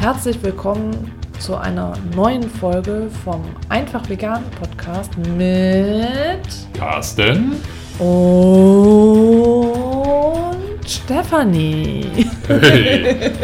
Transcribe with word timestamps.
Herzlich 0.00 0.42
willkommen 0.42 1.12
zu 1.38 1.56
einer 1.56 1.92
neuen 2.16 2.48
Folge 2.48 3.10
vom 3.22 3.44
Einfach 3.68 4.08
Vegan 4.08 4.42
Podcast 4.58 5.10
mit 5.36 6.40
Carsten 6.72 7.52
und 7.98 10.88
Stefanie. 10.88 12.06
Hey. 12.48 13.30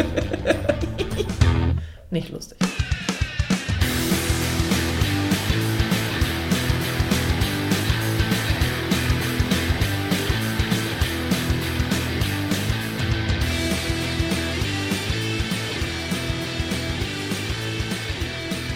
Nicht 2.09 2.31
lustig. 2.31 2.57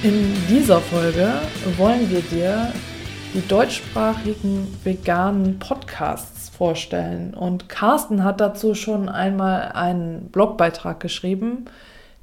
In 0.03 0.33
dieser 0.49 0.79
Folge 0.79 1.31
wollen 1.77 2.09
wir 2.09 2.21
dir 2.21 2.73
die 3.35 3.47
deutschsprachigen 3.47 4.67
veganen 4.83 5.59
Podcasts 5.59 6.49
vorstellen. 6.49 7.35
Und 7.35 7.69
Carsten 7.69 8.23
hat 8.23 8.41
dazu 8.41 8.73
schon 8.73 9.09
einmal 9.09 9.73
einen 9.73 10.29
Blogbeitrag 10.31 10.99
geschrieben, 10.99 11.65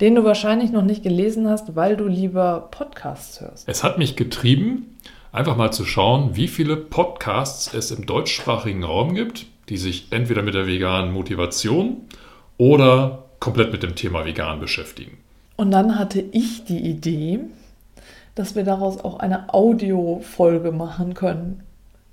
den 0.00 0.16
du 0.16 0.24
wahrscheinlich 0.24 0.72
noch 0.72 0.82
nicht 0.82 1.04
gelesen 1.04 1.48
hast, 1.48 1.76
weil 1.76 1.96
du 1.96 2.08
lieber 2.08 2.66
Podcasts 2.72 3.40
hörst. 3.40 3.68
Es 3.68 3.84
hat 3.84 3.96
mich 3.96 4.16
getrieben, 4.16 4.96
einfach 5.30 5.56
mal 5.56 5.72
zu 5.72 5.84
schauen, 5.84 6.34
wie 6.34 6.48
viele 6.48 6.76
Podcasts 6.76 7.72
es 7.72 7.92
im 7.92 8.06
deutschsprachigen 8.06 8.82
Raum 8.82 9.14
gibt, 9.14 9.46
die 9.68 9.76
sich 9.76 10.08
entweder 10.10 10.42
mit 10.42 10.54
der 10.54 10.66
veganen 10.66 11.12
Motivation 11.12 11.98
oder 12.56 13.26
komplett 13.38 13.70
mit 13.70 13.84
dem 13.84 13.94
Thema 13.94 14.24
vegan 14.24 14.58
beschäftigen. 14.58 15.18
Und 15.56 15.70
dann 15.70 15.96
hatte 15.96 16.24
ich 16.32 16.64
die 16.64 16.78
Idee, 16.78 17.40
dass 18.38 18.54
wir 18.54 18.64
daraus 18.64 19.04
auch 19.04 19.18
eine 19.18 19.52
Audiofolge 19.52 20.70
machen 20.70 21.14
können. 21.14 21.62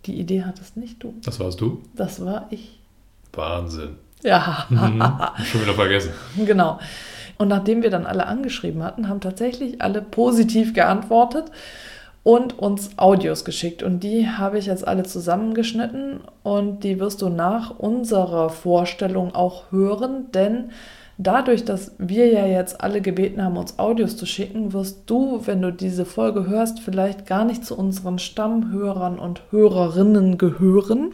Die 0.05 0.19
Idee 0.19 0.43
hattest 0.43 0.77
nicht 0.77 1.03
du. 1.03 1.13
Das 1.23 1.39
warst 1.39 1.61
du? 1.61 1.81
Das 1.95 2.23
war 2.23 2.47
ich. 2.49 2.79
Wahnsinn. 3.33 3.97
Ja. 4.23 4.65
Mhm. 4.69 5.03
Schon 5.45 5.61
wieder 5.61 5.73
vergessen. 5.73 6.11
Genau. 6.45 6.79
Und 7.37 7.49
nachdem 7.49 7.83
wir 7.83 7.89
dann 7.89 8.05
alle 8.05 8.27
angeschrieben 8.27 8.81
hatten, 8.81 9.09
haben 9.09 9.19
tatsächlich 9.19 9.81
alle 9.81 10.01
positiv 10.01 10.73
geantwortet 10.73 11.51
und 12.23 12.57
uns 12.57 12.97
Audios 12.97 13.43
geschickt. 13.43 13.83
Und 13.83 13.99
die 13.99 14.27
habe 14.29 14.57
ich 14.57 14.67
jetzt 14.67 14.87
alle 14.87 15.03
zusammengeschnitten 15.03 16.21
und 16.43 16.83
die 16.83 16.99
wirst 16.99 17.21
du 17.21 17.29
nach 17.29 17.77
unserer 17.77 18.49
Vorstellung 18.49 19.35
auch 19.35 19.69
hören, 19.69 20.31
denn 20.31 20.71
dadurch, 21.17 21.65
dass 21.65 21.93
wir 21.97 22.31
ja 22.31 22.45
jetzt 22.45 22.81
alle 22.81 23.01
gebeten 23.01 23.43
haben, 23.43 23.57
uns 23.57 23.79
Audios 23.79 24.17
zu 24.17 24.25
schicken, 24.25 24.73
wirst 24.73 25.03
du, 25.05 25.41
wenn 25.45 25.61
du 25.61 25.71
diese 25.71 26.05
Folge 26.05 26.47
hörst, 26.47 26.79
vielleicht 26.79 27.25
gar 27.25 27.45
nicht 27.45 27.65
zu 27.65 27.77
unseren 27.77 28.19
Stammhörern 28.19 29.19
und 29.19 29.41
Hörerinnen 29.51 30.37
gehören 30.37 31.13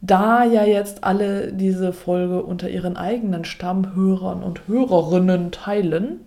da 0.00 0.44
ja 0.44 0.64
jetzt 0.64 1.04
alle 1.04 1.52
diese 1.52 1.92
Folge 1.92 2.42
unter 2.42 2.68
ihren 2.68 2.96
eigenen 2.96 3.44
Stammhörern 3.44 4.42
und 4.42 4.68
Hörerinnen 4.68 5.50
teilen. 5.50 6.20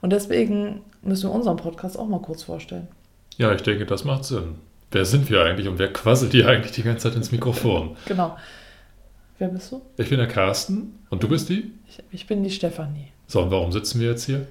Und 0.00 0.10
deswegen 0.10 0.82
müssen 1.02 1.30
wir 1.30 1.34
unseren 1.34 1.56
Podcast 1.56 1.98
auch 1.98 2.06
mal 2.06 2.20
kurz 2.20 2.44
vorstellen. 2.44 2.88
Ja, 3.36 3.52
ich 3.52 3.62
denke, 3.62 3.86
das 3.86 4.04
macht 4.04 4.24
Sinn. 4.24 4.56
Wer 4.92 5.04
sind 5.04 5.28
wir 5.28 5.42
eigentlich 5.42 5.68
und 5.68 5.78
wer 5.78 5.92
quasselt 5.92 6.32
hier 6.32 6.46
eigentlich 6.48 6.72
die 6.72 6.82
ganze 6.82 7.08
Zeit 7.08 7.16
ins 7.16 7.32
Mikrofon? 7.32 7.96
Genau. 8.06 8.36
Wer 9.38 9.48
bist 9.48 9.70
du? 9.70 9.82
Ich 9.98 10.08
bin 10.08 10.18
der 10.18 10.28
Carsten 10.28 10.98
und 11.10 11.22
du 11.22 11.28
bist 11.28 11.48
die? 11.50 11.70
Ich, 11.88 12.02
ich 12.10 12.26
bin 12.26 12.42
die 12.42 12.50
Stefanie. 12.50 13.08
So, 13.26 13.42
und 13.42 13.50
warum 13.50 13.70
sitzen 13.70 14.00
wir 14.00 14.10
jetzt 14.10 14.24
hier? 14.24 14.46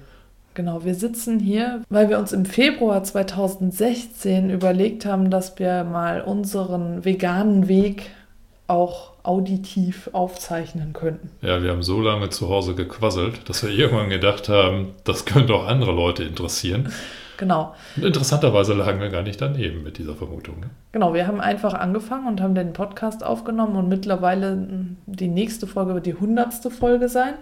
Genau, 0.54 0.84
wir 0.84 0.94
sitzen 0.94 1.40
hier, 1.40 1.82
weil 1.90 2.08
wir 2.08 2.18
uns 2.18 2.32
im 2.32 2.46
Februar 2.46 3.02
2016 3.02 4.48
überlegt 4.48 5.04
haben, 5.04 5.28
dass 5.28 5.58
wir 5.58 5.84
mal 5.84 6.22
unseren 6.22 7.04
veganen 7.04 7.68
Weg 7.68 8.10
auch 8.68 9.12
auditiv 9.22 10.08
aufzeichnen 10.12 10.92
könnten. 10.92 11.30
Ja, 11.42 11.62
wir 11.62 11.70
haben 11.70 11.82
so 11.82 12.00
lange 12.00 12.30
zu 12.30 12.48
Hause 12.48 12.74
gequasselt, 12.74 13.48
dass 13.48 13.64
wir 13.64 13.70
irgendwann 13.76 14.08
gedacht 14.08 14.48
haben, 14.48 14.94
das 15.04 15.24
könnte 15.24 15.52
auch 15.54 15.66
andere 15.66 15.92
Leute 15.92 16.22
interessieren. 16.22 16.92
Genau. 17.36 17.74
Und 17.96 18.04
interessanterweise 18.04 18.74
lagen 18.74 19.00
wir 19.00 19.08
gar 19.08 19.22
nicht 19.22 19.40
daneben 19.40 19.82
mit 19.82 19.98
dieser 19.98 20.14
Vermutung. 20.14 20.60
Ne? 20.60 20.70
Genau, 20.92 21.14
wir 21.14 21.26
haben 21.26 21.40
einfach 21.40 21.74
angefangen 21.74 22.26
und 22.26 22.40
haben 22.40 22.54
den 22.54 22.72
Podcast 22.72 23.24
aufgenommen 23.24 23.76
und 23.76 23.88
mittlerweile 23.88 24.66
die 25.06 25.28
nächste 25.28 25.66
Folge 25.66 25.94
wird 25.94 26.06
die 26.06 26.14
hundertste 26.14 26.70
Folge 26.70 27.08
sein. 27.08 27.34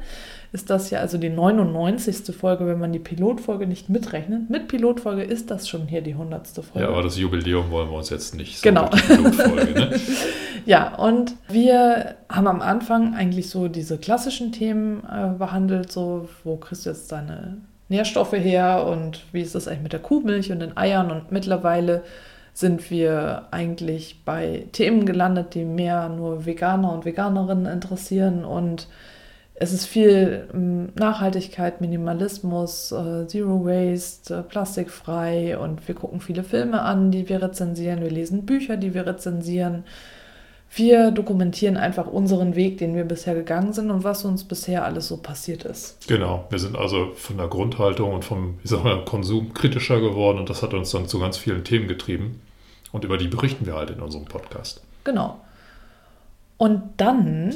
Ist 0.53 0.71
das 0.71 0.91
ja 0.91 1.01
also 1.01 1.19
die 1.19 1.31
99. 1.31 2.35
Folge, 2.37 2.67
wenn 2.67 2.79
man 2.79 2.93
die 2.93 3.01
Pilotfolge 3.01 3.67
nicht 3.67 3.89
mitrechnet. 3.89 4.51
Mit 4.51 4.69
Pilotfolge 4.69 5.23
ist 5.25 5.51
das 5.51 5.69
schon 5.69 5.89
hier 5.89 6.01
die 6.01 6.15
hundertste 6.15 6.63
Folge. 6.63 6.87
Ja, 6.87 6.93
aber 6.93 7.03
das 7.03 7.19
Jubiläum 7.19 7.73
wollen 7.73 7.91
wir 7.91 7.97
uns 7.97 8.11
jetzt 8.11 8.37
nicht 8.37 8.59
so 8.59 8.63
Genau. 8.63 8.89
Ne? 9.09 9.91
Ja, 10.67 10.95
und 10.95 11.35
wir 11.49 12.15
haben 12.31 12.47
am 12.47 12.63
Anfang 12.63 13.15
eigentlich 13.15 13.51
so 13.51 13.69
diese 13.69 13.99
klassischen 13.99 14.53
Themen 14.53 15.03
äh, 15.05 15.37
behandelt, 15.37 15.93
so 15.93 16.29
wo 16.43 16.57
kriegst 16.57 16.87
du 16.87 16.91
jetzt 16.91 17.13
deine 17.13 17.59
Nährstoffe 17.95 18.33
her 18.33 18.87
und 18.89 19.23
wie 19.31 19.41
ist 19.41 19.55
das 19.55 19.69
eigentlich 19.69 19.83
mit 19.85 19.93
der 19.93 20.01
Kuhmilch 20.01 20.51
und 20.51 20.59
den 20.59 20.77
Eiern? 20.77 21.13
Und 21.13 21.31
mittlerweile 21.31 22.03
sind 22.53 22.91
wir 22.91 23.47
eigentlich 23.53 24.23
bei 24.25 24.67
Themen 24.73 25.07
gelandet, 25.07 25.55
die 25.55 25.65
mehr 25.65 26.09
nur 26.09 26.45
Veganer 26.45 26.93
und 26.93 27.05
Veganerinnen 27.05 27.67
interessieren. 27.67 28.45
Und 28.45 28.89
es 29.55 29.73
ist 29.73 29.87
viel 29.87 30.49
ähm, 30.53 30.89
Nachhaltigkeit, 30.97 31.81
Minimalismus, 31.81 32.91
äh, 32.91 33.29
Zero 33.29 33.65
Waste, 33.65 34.35
äh, 34.35 34.43
plastikfrei. 34.43 35.57
Und 35.57 35.87
wir 35.87 35.95
gucken 35.95 36.21
viele 36.21 36.43
Filme 36.43 36.83
an, 36.83 37.13
die 37.13 37.29
wir 37.29 37.41
rezensieren, 37.41 38.01
wir 38.01 38.11
lesen 38.11 38.45
Bücher, 38.45 38.77
die 38.77 38.93
wir 38.93 39.07
rezensieren. 39.07 39.85
Wir 40.77 41.13
dokumentieren 41.13 41.77
einfach 41.77 42.07
unseren 42.07 42.57
Weg, 42.57 42.79
den 42.79 42.97
wir 42.97 43.05
bisher 43.05 43.35
gegangen 43.35 43.73
sind 43.73 43.91
und 43.91 44.03
was 44.03 44.25
uns 44.25 44.43
bisher 44.43 44.85
alles 44.85 45.07
so 45.07 45.19
passiert 45.19 45.65
ist. 45.65 46.09
Genau, 46.09 46.47
wir 46.51 46.59
sind 46.59 46.77
also 46.77 47.13
von 47.15 47.37
der 47.37 47.47
Grundhaltung 47.47 48.13
und 48.13 48.25
vom 48.25 48.59
ich 48.65 48.71
sag 48.71 48.83
mal, 48.83 49.05
Konsum 49.05 49.55
kritischer 49.55 50.01
geworden 50.01 50.39
und 50.39 50.51
das 50.51 50.63
hat 50.63 50.75
uns 50.75 50.91
dann 50.91 51.07
zu 51.07 51.21
ganz 51.21 51.37
vielen 51.37 51.63
Themen 51.65 51.87
getrieben. 51.87 52.41
Und 52.91 53.05
über 53.05 53.19
die 53.19 53.29
berichten 53.29 53.67
wir 53.67 53.75
halt 53.75 53.91
in 53.91 54.01
unserem 54.01 54.25
Podcast. 54.25 54.83
Genau. 55.05 55.41
Und 56.57 56.83
dann 56.97 57.55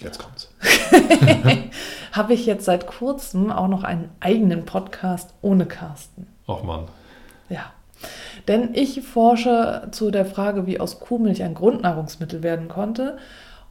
Jetzt 0.00 0.18
kommt's. 0.18 0.48
habe 2.12 2.32
ich 2.32 2.46
jetzt 2.46 2.64
seit 2.64 2.86
kurzem 2.86 3.50
auch 3.50 3.66
noch 3.66 3.82
einen 3.82 4.10
eigenen 4.20 4.64
Podcast 4.64 5.34
ohne 5.42 5.66
Carsten. 5.66 6.28
Ach 6.46 6.62
Mann. 6.62 6.86
Ja. 7.48 7.72
Denn 8.46 8.70
ich 8.74 9.02
forsche 9.02 9.88
zu 9.90 10.10
der 10.10 10.24
Frage, 10.24 10.66
wie 10.66 10.80
aus 10.80 11.00
Kuhmilch 11.00 11.42
ein 11.42 11.54
Grundnahrungsmittel 11.54 12.42
werden 12.42 12.68
konnte. 12.68 13.18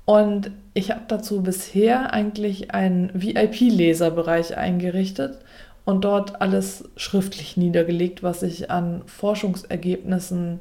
Und 0.05 0.51
ich 0.73 0.91
habe 0.91 1.01
dazu 1.07 1.41
bisher 1.41 2.13
eigentlich 2.13 2.71
einen 2.71 3.11
VIP-Leserbereich 3.13 4.55
eingerichtet 4.57 5.39
und 5.85 6.03
dort 6.03 6.41
alles 6.41 6.83
schriftlich 6.95 7.57
niedergelegt, 7.57 8.23
was 8.23 8.43
ich 8.43 8.69
an 8.69 9.01
Forschungsergebnissen 9.05 10.59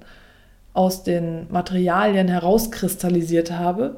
aus 0.73 1.03
den 1.03 1.47
Materialien 1.51 2.29
herauskristallisiert 2.29 3.53
habe. 3.53 3.97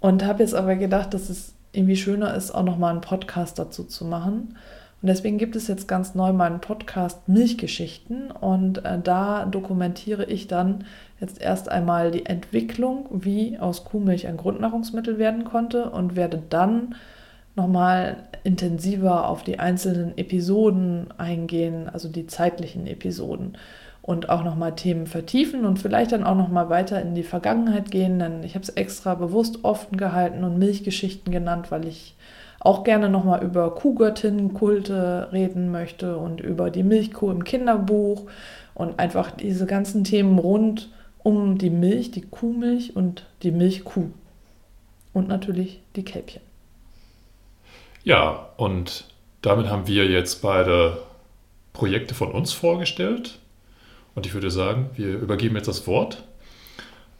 Und 0.00 0.24
habe 0.24 0.42
jetzt 0.42 0.54
aber 0.54 0.76
gedacht, 0.76 1.12
dass 1.12 1.28
es 1.28 1.54
irgendwie 1.72 1.96
schöner 1.96 2.34
ist, 2.34 2.50
auch 2.50 2.62
nochmal 2.62 2.92
einen 2.92 3.00
Podcast 3.00 3.58
dazu 3.58 3.84
zu 3.84 4.04
machen. 4.04 4.56
Und 5.02 5.06
deswegen 5.06 5.38
gibt 5.38 5.56
es 5.56 5.66
jetzt 5.66 5.88
ganz 5.88 6.14
neu 6.14 6.32
meinen 6.32 6.60
Podcast 6.60 7.26
Milchgeschichten. 7.28 8.30
Und 8.30 8.84
äh, 8.84 8.98
da 9.02 9.46
dokumentiere 9.46 10.24
ich 10.24 10.46
dann 10.46 10.84
jetzt 11.20 11.40
erst 11.40 11.70
einmal 11.70 12.10
die 12.10 12.26
Entwicklung, 12.26 13.08
wie 13.10 13.58
aus 13.58 13.84
Kuhmilch 13.84 14.26
ein 14.26 14.36
Grundnahrungsmittel 14.36 15.18
werden 15.18 15.44
konnte 15.44 15.90
und 15.90 16.16
werde 16.16 16.42
dann 16.50 16.94
nochmal 17.56 18.28
intensiver 18.44 19.28
auf 19.28 19.42
die 19.42 19.58
einzelnen 19.58 20.16
Episoden 20.16 21.08
eingehen, 21.16 21.88
also 21.88 22.08
die 22.08 22.26
zeitlichen 22.26 22.86
Episoden. 22.86 23.56
Und 24.02 24.28
auch 24.28 24.44
nochmal 24.44 24.74
Themen 24.74 25.06
vertiefen 25.06 25.64
und 25.64 25.78
vielleicht 25.78 26.12
dann 26.12 26.24
auch 26.24 26.34
nochmal 26.34 26.68
weiter 26.68 27.00
in 27.00 27.14
die 27.14 27.22
Vergangenheit 27.22 27.90
gehen, 27.90 28.18
denn 28.18 28.42
ich 28.42 28.54
habe 28.54 28.62
es 28.62 28.70
extra 28.70 29.14
bewusst 29.14 29.62
offen 29.62 29.98
gehalten 29.98 30.42
und 30.42 30.58
Milchgeschichten 30.58 31.32
genannt, 31.32 31.70
weil 31.70 31.86
ich 31.86 32.16
auch 32.60 32.84
gerne 32.84 33.08
nochmal 33.08 33.42
über 33.42 33.74
Kuhgöttinnenkulte 33.74 35.28
reden 35.32 35.72
möchte 35.72 36.16
und 36.18 36.40
über 36.40 36.70
die 36.70 36.82
Milchkuh 36.82 37.30
im 37.30 37.42
Kinderbuch 37.42 38.26
und 38.74 38.98
einfach 38.98 39.30
diese 39.30 39.66
ganzen 39.66 40.04
Themen 40.04 40.38
rund 40.38 40.90
um 41.22 41.58
die 41.58 41.70
Milch, 41.70 42.10
die 42.10 42.22
Kuhmilch 42.22 42.94
und 42.96 43.26
die 43.42 43.50
Milchkuh. 43.50 44.10
Und 45.12 45.26
natürlich 45.26 45.80
die 45.96 46.04
Kälbchen. 46.04 46.42
Ja, 48.04 48.48
und 48.56 49.06
damit 49.42 49.68
haben 49.68 49.86
wir 49.86 50.06
jetzt 50.06 50.40
beide 50.40 50.98
Projekte 51.72 52.14
von 52.14 52.30
uns 52.30 52.52
vorgestellt. 52.52 53.38
Und 54.14 54.26
ich 54.26 54.34
würde 54.34 54.50
sagen, 54.50 54.90
wir 54.94 55.18
übergeben 55.18 55.56
jetzt 55.56 55.68
das 55.68 55.86
Wort. 55.86 56.22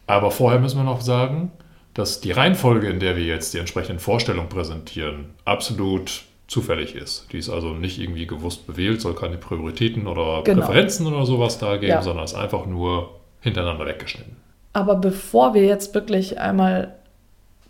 Aber 0.07 0.31
vorher 0.31 0.61
müssen 0.61 0.79
wir 0.79 0.85
noch 0.85 1.01
sagen, 1.01 1.51
dass 2.01 2.21
die 2.21 2.33
Reihenfolge, 2.33 2.89
in 2.89 2.99
der 2.99 3.17
wir 3.17 3.25
jetzt 3.25 3.53
die 3.55 3.59
entsprechenden 3.59 4.01
Vorstellungen 4.01 4.49
präsentieren, 4.49 5.27
absolut 5.45 6.23
zufällig 6.49 6.97
ist. 6.97 7.27
Die 7.33 7.39
ist 7.39 7.51
also 7.51 7.75
nicht 7.75 7.99
irgendwie 8.01 8.27
gewusst 8.27 8.67
bewählt, 8.67 9.01
soll 9.01 9.15
keine 9.15 9.37
Prioritäten 9.37 10.07
oder 10.07 10.43
Genau. 10.43 10.67
Präferenzen 10.67 11.07
oder 11.07 11.25
sowas 11.27 11.59
da 11.59 11.77
geben, 11.77 11.93
Ja. 11.93 12.03
sondern 12.03 12.25
ist 12.25 12.35
einfach 12.35 12.67
nur 12.67 13.21
hintereinander 13.41 13.87
weggeschnitten. 13.87 14.35
Aber 14.73 14.97
bevor 14.97 15.55
wir 15.55 15.65
jetzt 15.65 15.95
wirklich 15.95 16.39
einmal 16.41 16.95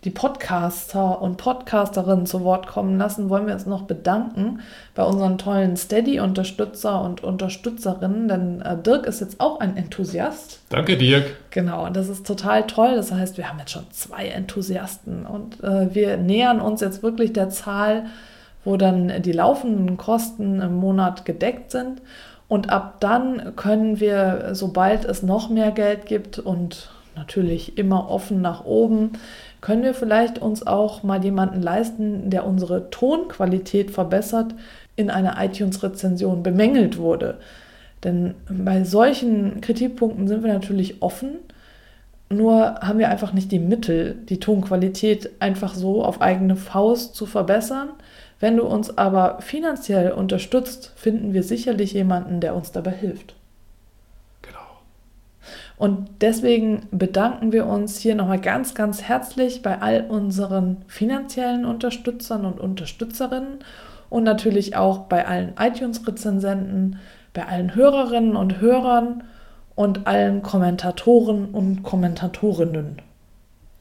die 0.03 0.09
Podcaster 0.09 1.21
und 1.21 1.37
Podcasterinnen 1.37 2.25
zu 2.25 2.43
Wort 2.43 2.65
kommen 2.65 2.97
lassen, 2.97 3.29
wollen 3.29 3.45
wir 3.45 3.53
uns 3.53 3.67
noch 3.67 3.83
bedanken 3.83 4.61
bei 4.95 5.03
unseren 5.03 5.37
tollen 5.37 5.77
Steady-Unterstützer 5.77 7.01
und 7.01 7.23
Unterstützerinnen, 7.23 8.27
denn 8.27 8.61
äh, 8.61 8.77
Dirk 8.81 9.05
ist 9.05 9.21
jetzt 9.21 9.39
auch 9.39 9.59
ein 9.59 9.77
Enthusiast. 9.77 10.61
Danke, 10.69 10.97
Dirk. 10.97 11.37
Genau, 11.51 11.85
und 11.85 11.95
das 11.95 12.09
ist 12.09 12.25
total 12.25 12.65
toll. 12.65 12.95
Das 12.95 13.11
heißt, 13.11 13.37
wir 13.37 13.47
haben 13.47 13.59
jetzt 13.59 13.71
schon 13.71 13.85
zwei 13.91 14.27
Enthusiasten 14.27 15.25
und 15.25 15.63
äh, 15.63 15.93
wir 15.93 16.17
nähern 16.17 16.61
uns 16.61 16.81
jetzt 16.81 17.03
wirklich 17.03 17.31
der 17.31 17.49
Zahl, 17.49 18.05
wo 18.65 18.77
dann 18.77 19.21
die 19.21 19.31
laufenden 19.31 19.97
Kosten 19.97 20.61
im 20.61 20.75
Monat 20.75 21.25
gedeckt 21.25 21.71
sind. 21.71 22.01
Und 22.47 22.69
ab 22.69 22.95
dann 22.99 23.55
können 23.55 23.99
wir, 23.99 24.49
sobald 24.53 25.05
es 25.05 25.23
noch 25.23 25.49
mehr 25.49 25.71
Geld 25.71 26.05
gibt 26.05 26.37
und 26.37 26.89
natürlich 27.15 27.77
immer 27.77 28.09
offen 28.09 28.41
nach 28.41 28.65
oben, 28.65 29.13
können 29.61 29.83
wir 29.83 29.93
vielleicht 29.93 30.39
uns 30.39 30.65
auch 30.65 31.03
mal 31.03 31.23
jemanden 31.23 31.61
leisten, 31.61 32.29
der 32.29 32.45
unsere 32.45 32.89
Tonqualität 32.89 33.91
verbessert, 33.91 34.55
in 34.95 35.09
einer 35.09 35.41
iTunes-Rezension 35.43 36.43
bemängelt 36.43 36.97
wurde. 36.97 37.37
Denn 38.03 38.33
bei 38.49 38.83
solchen 38.83 39.61
Kritikpunkten 39.61 40.27
sind 40.27 40.43
wir 40.43 40.51
natürlich 40.51 41.01
offen, 41.01 41.37
nur 42.29 42.75
haben 42.81 42.99
wir 42.99 43.09
einfach 43.09 43.33
nicht 43.33 43.51
die 43.51 43.59
Mittel, 43.59 44.15
die 44.29 44.39
Tonqualität 44.39 45.29
einfach 45.39 45.75
so 45.75 46.03
auf 46.03 46.21
eigene 46.21 46.55
Faust 46.55 47.13
zu 47.13 47.25
verbessern. 47.25 47.89
Wenn 48.39 48.57
du 48.57 48.63
uns 48.63 48.97
aber 48.97 49.39
finanziell 49.41 50.13
unterstützt, 50.13 50.93
finden 50.95 51.33
wir 51.33 51.43
sicherlich 51.43 51.93
jemanden, 51.93 52.39
der 52.39 52.55
uns 52.55 52.71
dabei 52.71 52.91
hilft. 52.91 53.35
Und 55.81 56.09
deswegen 56.21 56.83
bedanken 56.91 57.51
wir 57.51 57.65
uns 57.65 57.97
hier 57.97 58.13
nochmal 58.13 58.39
ganz, 58.39 58.75
ganz 58.75 59.01
herzlich 59.01 59.63
bei 59.63 59.81
all 59.81 60.05
unseren 60.07 60.85
finanziellen 60.85 61.65
Unterstützern 61.65 62.45
und 62.45 62.59
Unterstützerinnen 62.59 63.63
und 64.07 64.23
natürlich 64.23 64.75
auch 64.75 64.99
bei 65.07 65.25
allen 65.25 65.55
iTunes-Rezensenten, 65.59 66.99
bei 67.33 67.47
allen 67.47 67.73
Hörerinnen 67.73 68.35
und 68.35 68.61
Hörern 68.61 69.23
und 69.73 70.05
allen 70.05 70.43
Kommentatoren 70.43 71.45
und 71.45 71.81
Kommentatorinnen. 71.81 73.01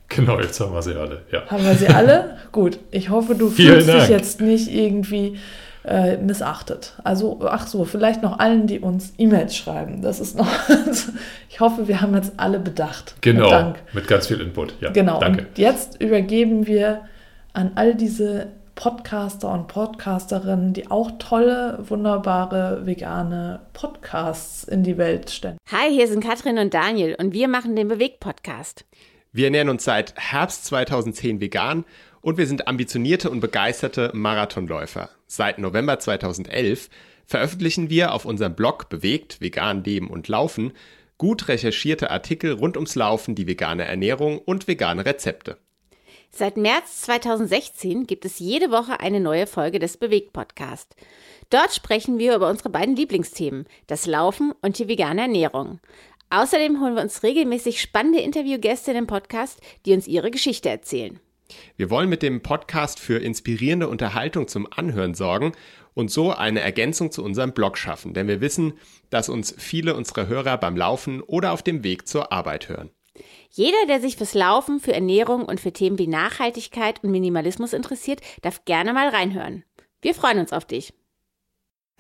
Genau, 0.09 0.41
jetzt 0.41 0.59
haben 0.59 0.73
wir 0.73 0.81
sie 0.81 0.95
alle. 0.95 1.21
Ja. 1.31 1.45
Haben 1.49 1.67
wir 1.67 1.75
sie 1.75 1.89
alle? 1.89 2.39
Gut, 2.53 2.79
ich 2.93 3.11
hoffe, 3.11 3.35
du 3.35 3.51
Vielen 3.51 3.75
fühlst 3.75 3.93
dich 3.93 4.09
jetzt 4.09 4.41
nicht 4.41 4.73
irgendwie 4.73 5.37
äh, 5.85 6.17
missachtet. 6.19 6.95
Also, 7.05 7.41
ach 7.45 7.67
so, 7.67 7.85
vielleicht 7.85 8.23
noch 8.23 8.39
allen, 8.39 8.67
die 8.67 8.81
uns 8.81 9.13
E-Mails 9.19 9.57
schreiben. 9.57 10.03
Das 10.03 10.21
ist 10.21 10.37
noch. 10.37 10.49
ich 11.49 11.61
hoffe, 11.61 11.89
wir 11.89 12.01
haben 12.01 12.15
jetzt 12.15 12.35
alle 12.37 12.59
bedacht. 12.59 13.15
Genau, 13.21 13.45
Mit 13.45 13.53
Dank. 13.53 13.77
mit 13.93 14.09
ganz 14.09 14.27
viel 14.27 14.41
Input. 14.41 14.75
Ja, 14.81 14.91
Genau. 14.91 15.21
Danke. 15.21 15.47
Und 15.47 15.59
jetzt 15.59 16.01
übergeben 16.01 16.67
wir 16.67 17.03
an 17.53 17.73
all 17.77 17.95
diese 17.95 18.49
Podcaster 18.75 19.53
und 19.53 19.67
Podcasterinnen, 19.69 20.73
die 20.73 20.91
auch 20.91 21.11
tolle, 21.19 21.79
wunderbare 21.89 22.87
vegane 22.87 23.61
Podcasts 23.75 24.65
in 24.65 24.83
die 24.83 24.97
Welt 24.97 25.31
stellen. 25.31 25.59
Hi, 25.71 25.91
hier 25.91 26.09
sind 26.09 26.25
Katrin 26.25 26.59
und 26.59 26.73
Daniel 26.73 27.15
und 27.19 27.35
wir 27.35 27.47
machen 27.49 27.77
den 27.77 27.89
Bewegt-Podcast. 27.89 28.87
Wir 29.33 29.45
ernähren 29.45 29.69
uns 29.69 29.85
seit 29.85 30.15
Herbst 30.17 30.65
2010 30.65 31.41
vegan 31.41 31.85
und 32.21 32.39
wir 32.39 32.47
sind 32.47 32.69
ambitionierte 32.69 33.31
und 33.31 33.41
begeisterte 33.41 34.11
Marathonläufer. 34.15 35.11
Seit 35.27 35.59
November 35.59 35.99
2011 35.99 36.91
veröffentlichen 37.27 37.91
wir 37.91 38.13
auf 38.13 38.25
unserem 38.25 38.55
Blog 38.55 38.89
Bewegt, 38.89 39.41
Vegan 39.41 39.85
Leben 39.85 40.09
und 40.09 40.29
Laufen 40.29 40.73
gut 41.21 41.49
recherchierte 41.49 42.11
Artikel 42.11 42.53
rund 42.53 42.79
ums 42.79 42.95
Laufen, 42.95 43.35
die 43.35 43.47
vegane 43.47 43.85
Ernährung 43.85 44.39
und 44.39 44.67
vegane 44.67 45.05
Rezepte. 45.05 45.59
Seit 46.31 46.57
März 46.57 47.03
2016 47.03 48.07
gibt 48.07 48.25
es 48.25 48.39
jede 48.39 48.71
Woche 48.71 49.01
eine 49.01 49.21
neue 49.21 49.47
Folge 49.47 49.79
des 49.79 49.99
Bewegt-Podcast. 49.99 50.97
Dort 51.51 51.75
sprechen 51.75 52.19
wir 52.19 52.35
über 52.37 52.49
unsere 52.49 52.71
beiden 52.71 52.97
Lieblingsthemen, 52.97 53.67
das 53.87 54.07
Laufen 54.07 54.55
und 54.63 54.79
die 54.79 54.89
vegane 54.89 55.21
Ernährung. 55.21 55.81
Außerdem 56.31 56.81
holen 56.81 56.95
wir 56.95 57.03
uns 57.03 57.23
regelmäßig 57.23 57.83
spannende 57.83 58.21
Interviewgäste 58.21 58.93
in 58.93 58.97
den 58.97 59.07
Podcast, 59.07 59.61
die 59.85 59.93
uns 59.93 60.09
ihre 60.09 60.31
Geschichte 60.31 60.71
erzählen. 60.71 61.21
Wir 61.77 61.91
wollen 61.91 62.09
mit 62.09 62.23
dem 62.23 62.43
Podcast 62.43 63.01
für 63.01 63.19
inspirierende 63.19 63.89
Unterhaltung 63.89 64.49
zum 64.49 64.67
Anhören 64.71 65.15
sorgen 65.15 65.53
und 65.95 66.11
so 66.11 66.33
eine 66.33 66.61
Ergänzung 66.61 67.11
zu 67.11 67.25
unserem 67.25 67.53
Blog 67.53 67.79
schaffen, 67.79 68.15
denn 68.15 68.29
wir 68.29 68.41
wissen, 68.41 68.75
dass 69.11 69.29
uns 69.29 69.55
viele 69.59 69.95
unserer 69.95 70.27
Hörer 70.27 70.59
beim 70.59 70.77
Laufen 70.77 71.21
oder 71.21 71.53
auf 71.53 71.63
dem 71.63 71.85
Weg 71.85 72.07
zur 72.07 72.33
Arbeit 72.33 72.69
hören. 72.69 72.91
Jeder, 73.51 73.87
der 73.89 74.01
sich 74.01 74.17
fürs 74.17 74.35
Laufen, 74.35 74.81
für 74.81 74.93
Ernährung 74.93 75.45
und 75.45 75.61
für 75.61 75.73
Themen 75.73 75.99
wie 75.99 76.07
Nachhaltigkeit 76.07 77.03
und 77.03 77.11
Minimalismus 77.11 77.73
interessiert, 77.73 78.21
darf 78.43 78.65
gerne 78.65 78.93
mal 78.93 79.09
reinhören. 79.09 79.65
Wir 80.01 80.15
freuen 80.15 80.39
uns 80.39 80.53
auf 80.53 80.65
dich. 80.65 80.93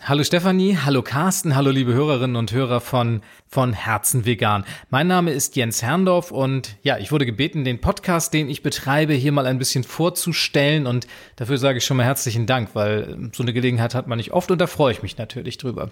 Hallo 0.02 0.24
Stefanie, 0.24 0.78
hallo 0.78 1.02
Carsten, 1.02 1.54
hallo 1.54 1.70
liebe 1.70 1.92
Hörerinnen 1.92 2.36
und 2.36 2.52
Hörer 2.52 2.80
von, 2.80 3.20
von 3.46 3.74
Herzen 3.74 4.24
Vegan. 4.24 4.64
Mein 4.88 5.06
Name 5.06 5.30
ist 5.30 5.56
Jens 5.56 5.82
Herrndorf 5.82 6.30
und 6.30 6.78
ja, 6.82 6.96
ich 6.96 7.12
wurde 7.12 7.26
gebeten, 7.26 7.64
den 7.64 7.82
Podcast, 7.82 8.32
den 8.32 8.48
ich 8.48 8.62
betreibe, 8.62 9.12
hier 9.12 9.30
mal 9.30 9.44
ein 9.44 9.58
bisschen 9.58 9.84
vorzustellen 9.84 10.86
und 10.86 11.06
dafür 11.36 11.58
sage 11.58 11.76
ich 11.78 11.84
schon 11.84 11.98
mal 11.98 12.06
herzlichen 12.06 12.46
Dank, 12.46 12.70
weil 12.72 13.28
so 13.34 13.42
eine 13.42 13.52
Gelegenheit 13.52 13.94
hat 13.94 14.06
man 14.06 14.16
nicht 14.16 14.32
oft 14.32 14.50
und 14.50 14.58
da 14.58 14.66
freue 14.66 14.92
ich 14.92 15.02
mich 15.02 15.18
natürlich 15.18 15.58
drüber. 15.58 15.90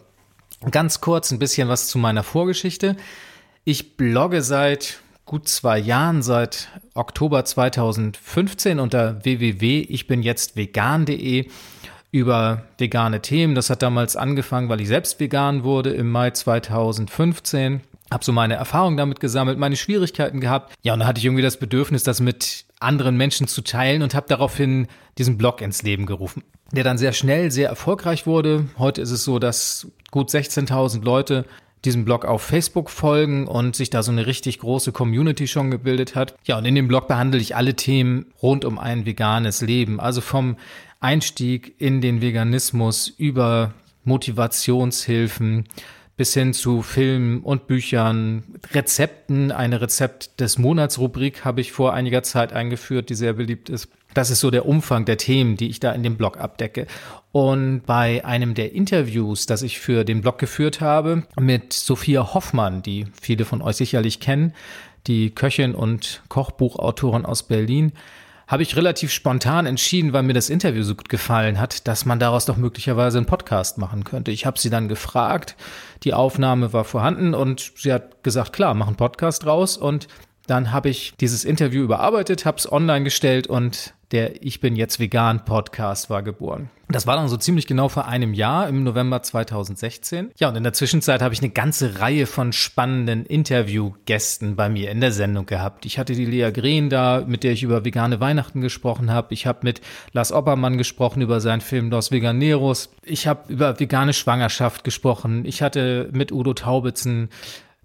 Ganz 0.70 1.02
kurz 1.02 1.31
ein 1.31 1.38
bisschen 1.38 1.69
was 1.69 1.88
zu 1.88 1.99
meiner 1.99 2.22
Vorgeschichte. 2.22 2.96
Ich 3.64 3.99
blogge 3.99 4.40
seit 4.40 5.00
gut 5.26 5.49
zwei 5.49 5.78
Jahren, 5.78 6.22
seit 6.22 6.70
Oktober 6.94 7.44
2015 7.44 8.81
unter 8.81 9.22
www.ichbinjetztvegan.de 9.22 11.50
über 12.10 12.64
vegane 12.78 13.20
Themen. 13.20 13.55
Das 13.55 13.70
hat 13.70 13.82
damals 13.82 14.16
angefangen, 14.16 14.69
weil 14.69 14.81
ich 14.81 14.88
selbst 14.88 15.20
vegan 15.20 15.64
wurde 15.64 15.90
im 15.90 16.10
Mai 16.10 16.31
2015. 16.31 17.81
Habe 18.10 18.25
so 18.25 18.32
meine 18.32 18.55
Erfahrungen 18.55 18.96
damit 18.96 19.20
gesammelt, 19.20 19.58
meine 19.58 19.76
Schwierigkeiten 19.76 20.40
gehabt. 20.40 20.72
Ja, 20.82 20.94
und 20.94 21.00
da 21.00 21.06
hatte 21.06 21.19
ich 21.19 21.26
irgendwie 21.26 21.43
das 21.43 21.58
Bedürfnis, 21.58 22.05
das 22.05 22.20
mit 22.20 22.64
anderen 22.81 23.16
Menschen 23.16 23.49
zu 23.49 23.60
teilen 23.60 24.02
und 24.02 24.14
habe 24.14 24.26
daraufhin 24.28 24.87
diesen 25.19 25.37
Blog 25.37 25.60
ins 25.60 25.82
Leben 25.82 26.06
gerufen, 26.06 26.43
der 26.72 26.84
dann 26.84 26.96
sehr 26.96 27.12
schnell 27.12 27.50
sehr 27.50 27.69
erfolgreich 27.69 28.27
wurde. 28.27 28.67
Heute 28.79 29.03
ist 29.03 29.10
es 29.10 29.24
so, 29.24 29.38
dass 29.38 29.88
gut 30.10 30.31
16.000 30.31 31.05
Leute 31.05 31.44
diesem 31.84 32.05
Blog 32.05 32.24
auf 32.24 32.43
Facebook 32.43 32.91
folgen 32.91 33.46
und 33.46 33.77
sich 33.77 33.91
da 33.91 34.03
so 34.03 34.10
eine 34.10 34.27
richtig 34.27 34.58
große 34.58 34.93
Community 34.93 35.46
schon 35.46 35.70
gebildet 35.70 36.15
hat. 36.15 36.34
Ja, 36.44 36.58
und 36.58 36.65
in 36.65 36.74
dem 36.74 36.88
Blog 36.88 37.08
behandle 37.08 37.41
ich 37.41 37.55
alle 37.55 37.74
Themen 37.74 38.27
rund 38.43 38.65
um 38.65 38.79
ein 38.79 39.06
veganes 39.06 39.60
Leben, 39.60 40.00
also 40.00 40.20
vom 40.20 40.56
Einstieg 41.00 41.81
in 41.81 42.00
den 42.00 42.20
Veganismus 42.20 43.08
über 43.08 43.74
Motivationshilfen 44.05 45.64
bis 46.17 46.34
hin 46.34 46.52
zu 46.52 46.82
Filmen 46.82 47.40
und 47.40 47.69
Büchern, 47.69 48.43
Rezepten. 48.72 49.52
Eine 49.52 49.81
Rezept 49.81 50.40
des 50.40 50.58
Monatsrubrik 50.58 51.44
habe 51.44 51.60
ich 51.60 51.70
vor 51.70 51.94
einiger 51.94 52.24
Zeit 52.24 52.52
eingeführt, 52.52 53.08
die 53.08 53.14
sehr 53.14 53.34
beliebt 53.34 53.69
ist. 53.70 53.88
Das 54.14 54.31
ist 54.31 54.40
so 54.40 54.50
der 54.50 54.67
Umfang 54.67 55.05
der 55.05 55.17
Themen, 55.17 55.56
die 55.56 55.69
ich 55.69 55.78
da 55.78 55.93
in 55.93 56.02
dem 56.02 56.17
Blog 56.17 56.38
abdecke. 56.38 56.88
Und 57.31 57.82
bei 57.86 58.24
einem 58.24 58.55
der 58.55 58.72
Interviews, 58.72 59.46
das 59.46 59.62
ich 59.62 59.78
für 59.78 60.05
den 60.05 60.20
Blog 60.20 60.38
geführt 60.38 60.81
habe, 60.81 61.22
mit 61.38 61.72
Sophia 61.72 62.34
Hoffmann, 62.34 62.82
die 62.82 63.06
viele 63.20 63.44
von 63.44 63.62
euch 63.62 63.76
sicherlich 63.76 64.19
kennen, 64.19 64.55
die 65.06 65.31
Köchin 65.31 65.76
und 65.76 66.22
Kochbuchautorin 66.28 67.24
aus 67.24 67.44
Berlin, 67.44 67.93
habe 68.48 68.62
ich 68.62 68.76
relativ 68.76 69.12
spontan 69.12 69.67
entschieden, 69.67 70.14
weil 70.14 70.22
mir 70.22 70.32
das 70.32 70.48
Interview 70.48 70.82
so 70.82 70.94
gut 70.94 71.10
gefallen 71.10 71.60
hat, 71.60 71.86
dass 71.86 72.06
man 72.06 72.19
daraus 72.19 72.46
doch 72.46 72.56
möglicherweise 72.56 73.19
einen 73.19 73.26
Podcast 73.26 73.76
machen 73.76 74.05
könnte. 74.05 74.31
Ich 74.31 74.46
habe 74.46 74.58
sie 74.58 74.70
dann 74.70 74.88
gefragt, 74.88 75.55
die 76.02 76.14
Aufnahme 76.14 76.72
war 76.72 76.84
vorhanden 76.84 77.34
und 77.34 77.72
sie 77.76 77.93
hat 77.93 78.24
gesagt, 78.24 78.55
klar, 78.55 78.72
mach 78.72 78.86
einen 78.86 78.96
Podcast 78.96 79.46
raus 79.46 79.76
und 79.76 80.08
dann 80.46 80.72
habe 80.72 80.88
ich 80.88 81.12
dieses 81.20 81.44
Interview 81.44 81.84
überarbeitet, 81.84 82.46
habe 82.46 82.56
es 82.56 82.72
online 82.72 83.05
gestellt 83.05 83.46
und 83.46 83.93
der 84.12 84.43
Ich 84.43 84.60
bin 84.60 84.77
jetzt 84.77 85.00
vegan 85.00 85.44
Podcast 85.44 86.10
war 86.10 86.22
geboren. 86.22 86.70
Das 86.91 87.06
war 87.06 87.17
dann 87.17 87.29
so 87.29 87.36
ziemlich 87.36 87.67
genau 87.67 87.91
vor 87.91 88.06
einem 88.06 88.32
Jahr 88.32 88.67
im 88.67 88.82
November 88.82 89.22
2016. 89.22 90.31
Ja, 90.38 90.48
und 90.48 90.56
in 90.56 90.62
der 90.62 90.72
Zwischenzeit 90.72 91.20
habe 91.20 91.34
ich 91.34 91.41
eine 91.41 91.50
ganze 91.50 92.00
Reihe 92.00 92.24
von 92.24 92.55
spannenden 92.55 93.27
Interviewgästen 93.27 94.56
bei 94.56 94.70
mir 94.70 94.91
in 94.91 95.03
der 95.03 95.12
Sendung 95.12 95.44
gehabt. 95.44 95.84
Ich 95.84 95.98
hatte 95.98 96.15
die 96.15 96.24
Lea 96.24 96.50
Green 96.50 96.88
da, 96.88 97.24
mit 97.27 97.44
der 97.44 97.53
ich 97.53 97.62
über 97.62 97.84
vegane 97.84 98.20
Weihnachten 98.20 98.62
gesprochen 98.62 99.10
habe. 99.10 99.34
Ich 99.34 99.46
habe 99.46 99.58
mit 99.65 99.82
Lars 100.12 100.32
Oppermann 100.32 100.79
gesprochen 100.79 101.20
über 101.20 101.41
seinen 101.41 101.60
Film 101.60 101.91
Los 101.91 102.10
Veganeros. 102.10 102.88
Ich 103.03 103.27
habe 103.27 103.53
über 103.53 103.79
vegane 103.79 104.15
Schwangerschaft 104.15 104.82
gesprochen. 104.82 105.44
Ich 105.44 105.60
hatte 105.60 106.08
mit 106.12 106.32
Udo 106.32 106.55
Taubitzen 106.55 107.29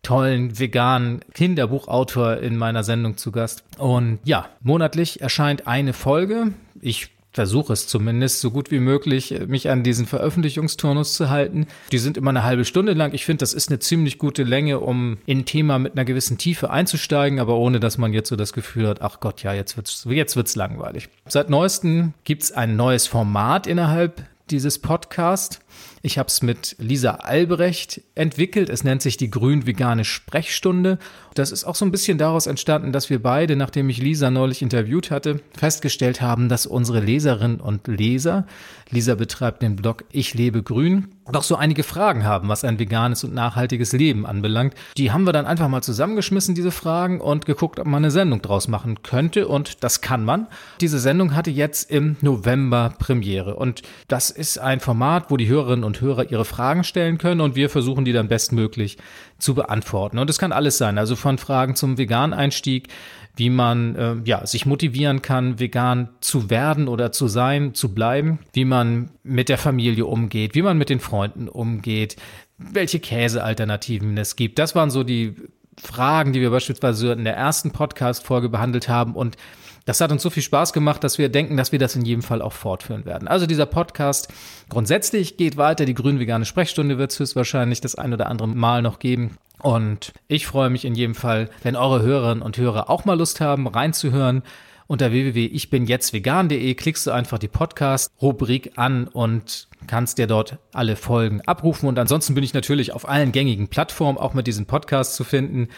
tollen 0.03 0.59
veganen 0.59 1.21
Kinderbuchautor 1.33 2.37
in 2.37 2.57
meiner 2.57 2.83
Sendung 2.83 3.17
zu 3.17 3.31
Gast. 3.31 3.63
Und 3.77 4.19
ja, 4.23 4.49
monatlich 4.61 5.21
erscheint 5.21 5.65
eine 5.65 5.93
Folge. 5.93 6.53
Ich 6.81 7.09
versuche 7.33 7.73
es 7.73 7.87
zumindest, 7.87 8.41
so 8.41 8.51
gut 8.51 8.69
wie 8.69 8.79
möglich, 8.79 9.33
mich 9.47 9.69
an 9.69 9.83
diesen 9.83 10.05
Veröffentlichungsturnus 10.05 11.15
zu 11.15 11.29
halten. 11.29 11.65
Die 11.91 11.97
sind 11.97 12.15
immer 12.15 12.29
eine 12.29 12.43
halbe 12.43 12.63
Stunde 12.63 12.93
lang. 12.93 13.13
Ich 13.13 13.25
finde, 13.25 13.39
das 13.39 13.53
ist 13.53 13.69
eine 13.69 13.79
ziemlich 13.79 14.19
gute 14.19 14.43
Länge, 14.43 14.79
um 14.79 15.17
in 15.25 15.39
ein 15.39 15.45
Thema 15.45 15.79
mit 15.79 15.93
einer 15.93 16.05
gewissen 16.05 16.37
Tiefe 16.37 16.69
einzusteigen, 16.69 17.39
aber 17.39 17.55
ohne, 17.55 17.79
dass 17.79 17.97
man 17.97 18.13
jetzt 18.13 18.29
so 18.29 18.35
das 18.35 18.53
Gefühl 18.53 18.87
hat, 18.87 19.01
ach 19.01 19.19
Gott, 19.19 19.41
ja, 19.41 19.53
jetzt 19.53 19.77
wird's, 19.77 20.05
jetzt 20.07 20.35
wird's 20.35 20.55
langweilig. 20.55 21.09
Seit 21.27 21.49
neuestem 21.49 22.13
gibt's 22.23 22.51
ein 22.51 22.75
neues 22.75 23.07
Format 23.07 23.65
innerhalb 23.65 24.23
dieses 24.51 24.77
Podcasts. 24.77 25.59
Ich 26.05 26.17
habe 26.17 26.27
es 26.27 26.41
mit 26.41 26.75
Lisa 26.79 27.11
Albrecht 27.11 28.01
entwickelt. 28.13 28.69
Es 28.69 28.83
nennt 28.83 29.01
sich 29.01 29.15
die 29.15 29.29
grün-vegane 29.29 30.03
Sprechstunde. 30.03 30.99
Das 31.35 31.51
ist 31.51 31.63
auch 31.63 31.75
so 31.75 31.85
ein 31.85 31.91
bisschen 31.91 32.17
daraus 32.17 32.47
entstanden, 32.47 32.91
dass 32.91 33.09
wir 33.09 33.21
beide, 33.21 33.55
nachdem 33.55 33.89
ich 33.89 33.97
Lisa 33.97 34.29
neulich 34.29 34.61
interviewt 34.61 35.11
hatte, 35.11 35.41
festgestellt 35.57 36.21
haben, 36.21 36.49
dass 36.49 36.65
unsere 36.65 36.99
Leserinnen 36.99 37.59
und 37.59 37.87
Leser, 37.87 38.45
Lisa 38.89 39.15
betreibt 39.15 39.61
den 39.61 39.75
Blog 39.75 40.05
Ich 40.11 40.33
lebe 40.33 40.61
grün, 40.61 41.07
doch 41.31 41.43
so 41.43 41.55
einige 41.55 41.83
Fragen 41.83 42.25
haben, 42.25 42.49
was 42.49 42.63
ein 42.63 42.79
veganes 42.79 43.23
und 43.23 43.33
nachhaltiges 43.33 43.93
Leben 43.93 44.25
anbelangt. 44.25 44.75
Die 44.97 45.11
haben 45.11 45.25
wir 45.25 45.31
dann 45.31 45.45
einfach 45.45 45.69
mal 45.69 45.81
zusammengeschmissen, 45.81 46.53
diese 46.53 46.71
Fragen, 46.71 47.21
und 47.21 47.45
geguckt, 47.45 47.79
ob 47.79 47.87
man 47.87 48.03
eine 48.03 48.11
Sendung 48.11 48.41
draus 48.41 48.67
machen 48.67 49.01
könnte. 49.03 49.47
Und 49.47 49.83
das 49.83 50.01
kann 50.01 50.25
man. 50.25 50.47
Diese 50.81 50.99
Sendung 50.99 51.35
hatte 51.35 51.49
jetzt 51.49 51.89
im 51.89 52.17
November 52.21 52.93
Premiere. 52.99 53.55
Und 53.55 53.83
das 54.07 54.29
ist 54.29 54.57
ein 54.57 54.79
Format, 54.79 55.31
wo 55.31 55.37
die 55.37 55.47
Hörerinnen 55.47 55.85
und 55.85 56.01
Hörer 56.01 56.29
ihre 56.29 56.45
Fragen 56.45 56.83
stellen 56.83 57.17
können 57.17 57.41
und 57.41 57.55
wir 57.55 57.69
versuchen 57.69 58.05
die 58.05 58.13
dann 58.13 58.27
bestmöglich 58.27 58.97
zu 59.37 59.55
beantworten. 59.55 60.19
Und 60.19 60.29
es 60.29 60.39
kann 60.39 60.51
alles 60.51 60.77
sein, 60.77 60.97
also 60.97 61.15
von 61.15 61.37
Fragen 61.37 61.75
zum 61.75 61.97
Vegan-Einstieg, 61.97 62.87
wie 63.35 63.49
man 63.49 63.95
äh, 63.95 64.15
ja, 64.25 64.45
sich 64.45 64.65
motivieren 64.65 65.21
kann, 65.21 65.59
vegan 65.59 66.09
zu 66.21 66.49
werden 66.49 66.87
oder 66.87 67.11
zu 67.11 67.27
sein, 67.27 67.73
zu 67.73 67.93
bleiben, 67.93 68.39
wie 68.53 68.65
man 68.65 69.09
mit 69.23 69.49
der 69.49 69.57
Familie 69.57 70.05
umgeht, 70.05 70.53
wie 70.53 70.61
man 70.61 70.77
mit 70.77 70.89
den 70.89 70.99
Freunden 70.99 71.47
umgeht, 71.47 72.15
welche 72.57 72.99
Käsealternativen 72.99 74.15
es 74.17 74.35
gibt. 74.35 74.59
Das 74.59 74.75
waren 74.75 74.91
so 74.91 75.03
die 75.03 75.35
Fragen, 75.81 76.33
die 76.33 76.41
wir 76.41 76.51
beispielsweise 76.51 77.13
in 77.13 77.23
der 77.23 77.35
ersten 77.35 77.71
Podcast-Folge 77.71 78.49
behandelt 78.49 78.87
haben 78.87 79.15
und 79.15 79.37
das 79.85 79.99
hat 80.01 80.11
uns 80.11 80.21
so 80.21 80.29
viel 80.29 80.43
Spaß 80.43 80.73
gemacht, 80.73 81.03
dass 81.03 81.17
wir 81.17 81.29
denken, 81.29 81.57
dass 81.57 81.71
wir 81.71 81.79
das 81.79 81.95
in 81.95 82.05
jedem 82.05 82.21
Fall 82.21 82.41
auch 82.41 82.53
fortführen 82.53 83.05
werden. 83.05 83.27
Also 83.27 83.45
dieser 83.45 83.65
Podcast 83.65 84.31
grundsätzlich 84.69 85.37
geht 85.37 85.57
weiter. 85.57 85.85
Die 85.85 85.93
grün-vegane 85.93 86.45
Sprechstunde 86.45 86.97
wird 86.97 87.11
es 87.11 87.19
höchstwahrscheinlich 87.19 87.81
das 87.81 87.95
ein 87.95 88.13
oder 88.13 88.27
andere 88.27 88.47
Mal 88.47 88.81
noch 88.81 88.99
geben. 88.99 89.37
Und 89.59 90.13
ich 90.27 90.45
freue 90.47 90.69
mich 90.69 90.85
in 90.85 90.95
jedem 90.95 91.15
Fall, 91.15 91.49
wenn 91.63 91.75
eure 91.75 92.01
Hörerinnen 92.01 92.41
und 92.41 92.57
Hörer 92.57 92.89
auch 92.89 93.05
mal 93.05 93.17
Lust 93.17 93.41
haben, 93.41 93.67
reinzuhören. 93.67 94.43
Unter 94.87 95.11
www.ichbinjetztvegan.de 95.11 96.75
klickst 96.75 97.07
du 97.07 97.11
einfach 97.11 97.39
die 97.39 97.47
Podcast-Rubrik 97.47 98.73
an 98.75 99.07
und 99.07 99.69
kannst 99.87 100.17
dir 100.17 100.27
dort 100.27 100.57
alle 100.73 100.97
Folgen 100.97 101.41
abrufen. 101.41 101.87
Und 101.87 101.97
ansonsten 101.97 102.35
bin 102.35 102.43
ich 102.43 102.53
natürlich 102.53 102.91
auf 102.91 103.07
allen 103.07 103.31
gängigen 103.31 103.69
Plattformen 103.69 104.17
auch 104.17 104.33
mit 104.33 104.47
diesem 104.47 104.65
Podcast 104.65 105.15
zu 105.15 105.23
finden. 105.23 105.69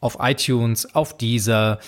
Auf 0.00 0.18
iTunes, 0.20 0.94
auf 0.94 1.16
Deezer, 1.16 1.78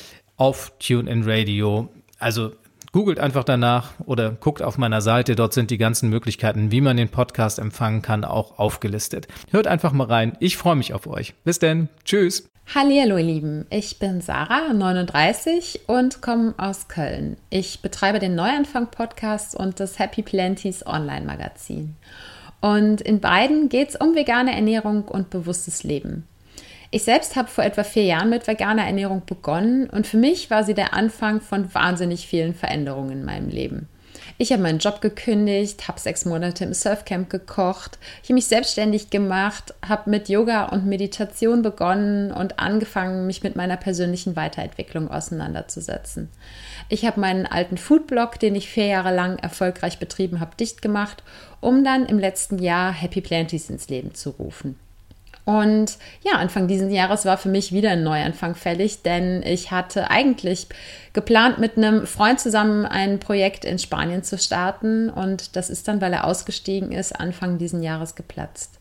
auf 0.41 0.73
TuneIn 0.79 1.23
Radio. 1.25 1.91
Also 2.19 2.53
googelt 2.93 3.21
einfach 3.21 3.45
danach 3.45 3.93
oder 4.07 4.31
guckt 4.31 4.63
auf 4.63 4.79
meiner 4.79 5.03
Seite. 5.03 5.37
Dort 5.37 5.53
sind 5.53 5.71
die 5.71 5.77
ganzen 5.77 6.09
Möglichkeiten, 6.09 6.73
wie 6.73 6.81
man 6.81 6.97
den 6.97 7.11
Podcast 7.11 7.59
empfangen 7.59 8.01
kann, 8.01 8.25
auch 8.25 8.59
aufgelistet. 8.59 9.29
Hört 9.51 9.67
einfach 9.67 9.93
mal 9.93 10.07
rein. 10.07 10.39
Ich 10.41 10.57
freue 10.57 10.77
mich 10.77 10.95
auf 10.95 11.07
euch. 11.07 11.35
Bis 11.45 11.59
denn. 11.59 11.91
Tschüss. 12.05 12.49
Hallo 12.75 12.91
ihr 12.91 13.23
Lieben, 13.23 13.67
ich 13.69 13.99
bin 13.99 14.21
Sarah, 14.21 14.73
39 14.73 15.81
und 15.89 16.23
komme 16.23 16.55
aus 16.57 16.87
Köln. 16.87 17.37
Ich 17.51 17.83
betreibe 17.83 18.21
den 18.21 18.37
Neuanfang 18.37 18.87
Podcast 18.93 19.57
und 19.57 19.81
das 19.81 19.99
Happy 19.99 20.23
Planties 20.23 20.87
Online 20.87 21.27
Magazin. 21.27 21.97
Und 22.61 23.01
in 23.01 23.21
beiden 23.21 23.69
geht 23.69 23.91
es 23.91 23.97
um 23.97 24.15
vegane 24.15 24.55
Ernährung 24.55 25.09
und 25.09 25.31
bewusstes 25.31 25.83
Leben. 25.83 26.29
Ich 26.93 27.05
selbst 27.05 27.37
habe 27.37 27.49
vor 27.49 27.63
etwa 27.63 27.85
vier 27.85 28.03
Jahren 28.03 28.31
mit 28.31 28.49
veganer 28.49 28.85
Ernährung 28.85 29.23
begonnen 29.25 29.89
und 29.89 30.09
für 30.09 30.17
mich 30.17 30.51
war 30.51 30.65
sie 30.65 30.75
der 30.75 30.93
Anfang 30.93 31.41
von 31.41 31.73
wahnsinnig 31.73 32.27
vielen 32.27 32.53
Veränderungen 32.53 33.13
in 33.13 33.25
meinem 33.25 33.49
Leben. 33.49 33.89
Ich 34.39 34.53
habe 34.53 34.63
meinen 34.63 34.81
Job 34.81 35.01
gekündigt, 35.01 35.87
habe 35.87 36.01
sechs 36.01 36.25
Monate 36.25 36.65
im 36.65 36.75
Surfcamp 36.75 37.31
gekocht, 37.31 37.99
ich 38.23 38.31
habe 38.31 38.35
mich 38.35 38.47
selbstständig 38.47 39.11
gemacht, 39.11 39.73
habe 39.87 40.11
mit 40.11 40.29
Yoga 40.29 40.65
und 40.65 40.87
Meditation 40.87 41.63
begonnen 41.63 42.33
und 42.33 42.59
angefangen, 42.59 43.27
mich 43.27 43.45
mit 43.45 43.55
meiner 43.55 43.77
persönlichen 43.77 44.35
Weiterentwicklung 44.35 45.11
auseinanderzusetzen. 45.11 46.29
Ich 46.89 47.05
habe 47.05 47.21
meinen 47.21 47.47
alten 47.47 47.77
Foodblog, 47.77 48.41
den 48.41 48.57
ich 48.57 48.69
vier 48.69 48.87
Jahre 48.87 49.15
lang 49.15 49.39
erfolgreich 49.39 50.01
betrieben 50.01 50.41
habe, 50.41 50.57
dicht 50.57 50.83
gemacht, 50.83 51.23
um 51.61 51.85
dann 51.85 52.07
im 52.07 52.19
letzten 52.19 52.59
Jahr 52.59 52.93
Happy 52.93 53.21
Planties 53.21 53.71
ins 53.71 53.89
Leben 53.89 54.15
zu 54.15 54.31
rufen. 54.31 54.77
Und 55.50 55.99
ja, 56.23 56.38
Anfang 56.38 56.69
dieses 56.69 56.92
Jahres 56.92 57.25
war 57.25 57.37
für 57.37 57.49
mich 57.49 57.73
wieder 57.73 57.90
ein 57.90 58.04
Neuanfang 58.04 58.54
fällig, 58.54 59.02
denn 59.02 59.42
ich 59.42 59.73
hatte 59.73 60.09
eigentlich 60.09 60.69
geplant, 61.12 61.59
mit 61.59 61.76
einem 61.76 62.07
Freund 62.07 62.38
zusammen 62.38 62.87
ein 62.87 63.19
Projekt 63.19 63.64
in 63.64 63.80
Spanien 63.80 64.23
zu 64.23 64.38
starten. 64.38 65.11
Und 65.11 65.57
das 65.57 65.69
ist 65.69 65.88
dann, 65.88 66.00
weil 66.00 66.12
er 66.12 66.25
ausgestiegen 66.25 66.92
ist, 66.92 67.19
Anfang 67.19 67.59
dieses 67.59 67.83
Jahres 67.83 68.14
geplatzt. 68.14 68.78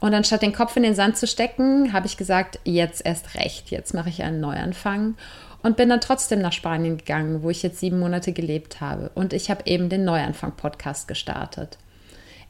Und 0.00 0.12
anstatt 0.12 0.42
den 0.42 0.52
Kopf 0.52 0.76
in 0.76 0.82
den 0.82 0.96
Sand 0.96 1.16
zu 1.16 1.28
stecken, 1.28 1.92
habe 1.92 2.08
ich 2.08 2.16
gesagt, 2.16 2.58
jetzt 2.64 3.06
erst 3.06 3.36
recht, 3.36 3.70
jetzt 3.70 3.94
mache 3.94 4.08
ich 4.08 4.24
einen 4.24 4.40
Neuanfang 4.40 5.14
und 5.62 5.76
bin 5.76 5.90
dann 5.90 6.00
trotzdem 6.00 6.40
nach 6.40 6.52
Spanien 6.52 6.96
gegangen, 6.96 7.44
wo 7.44 7.50
ich 7.50 7.62
jetzt 7.62 7.78
sieben 7.78 8.00
Monate 8.00 8.32
gelebt 8.32 8.80
habe. 8.80 9.12
Und 9.14 9.32
ich 9.32 9.48
habe 9.48 9.62
eben 9.66 9.88
den 9.90 10.04
Neuanfang-Podcast 10.04 11.06
gestartet. 11.06 11.78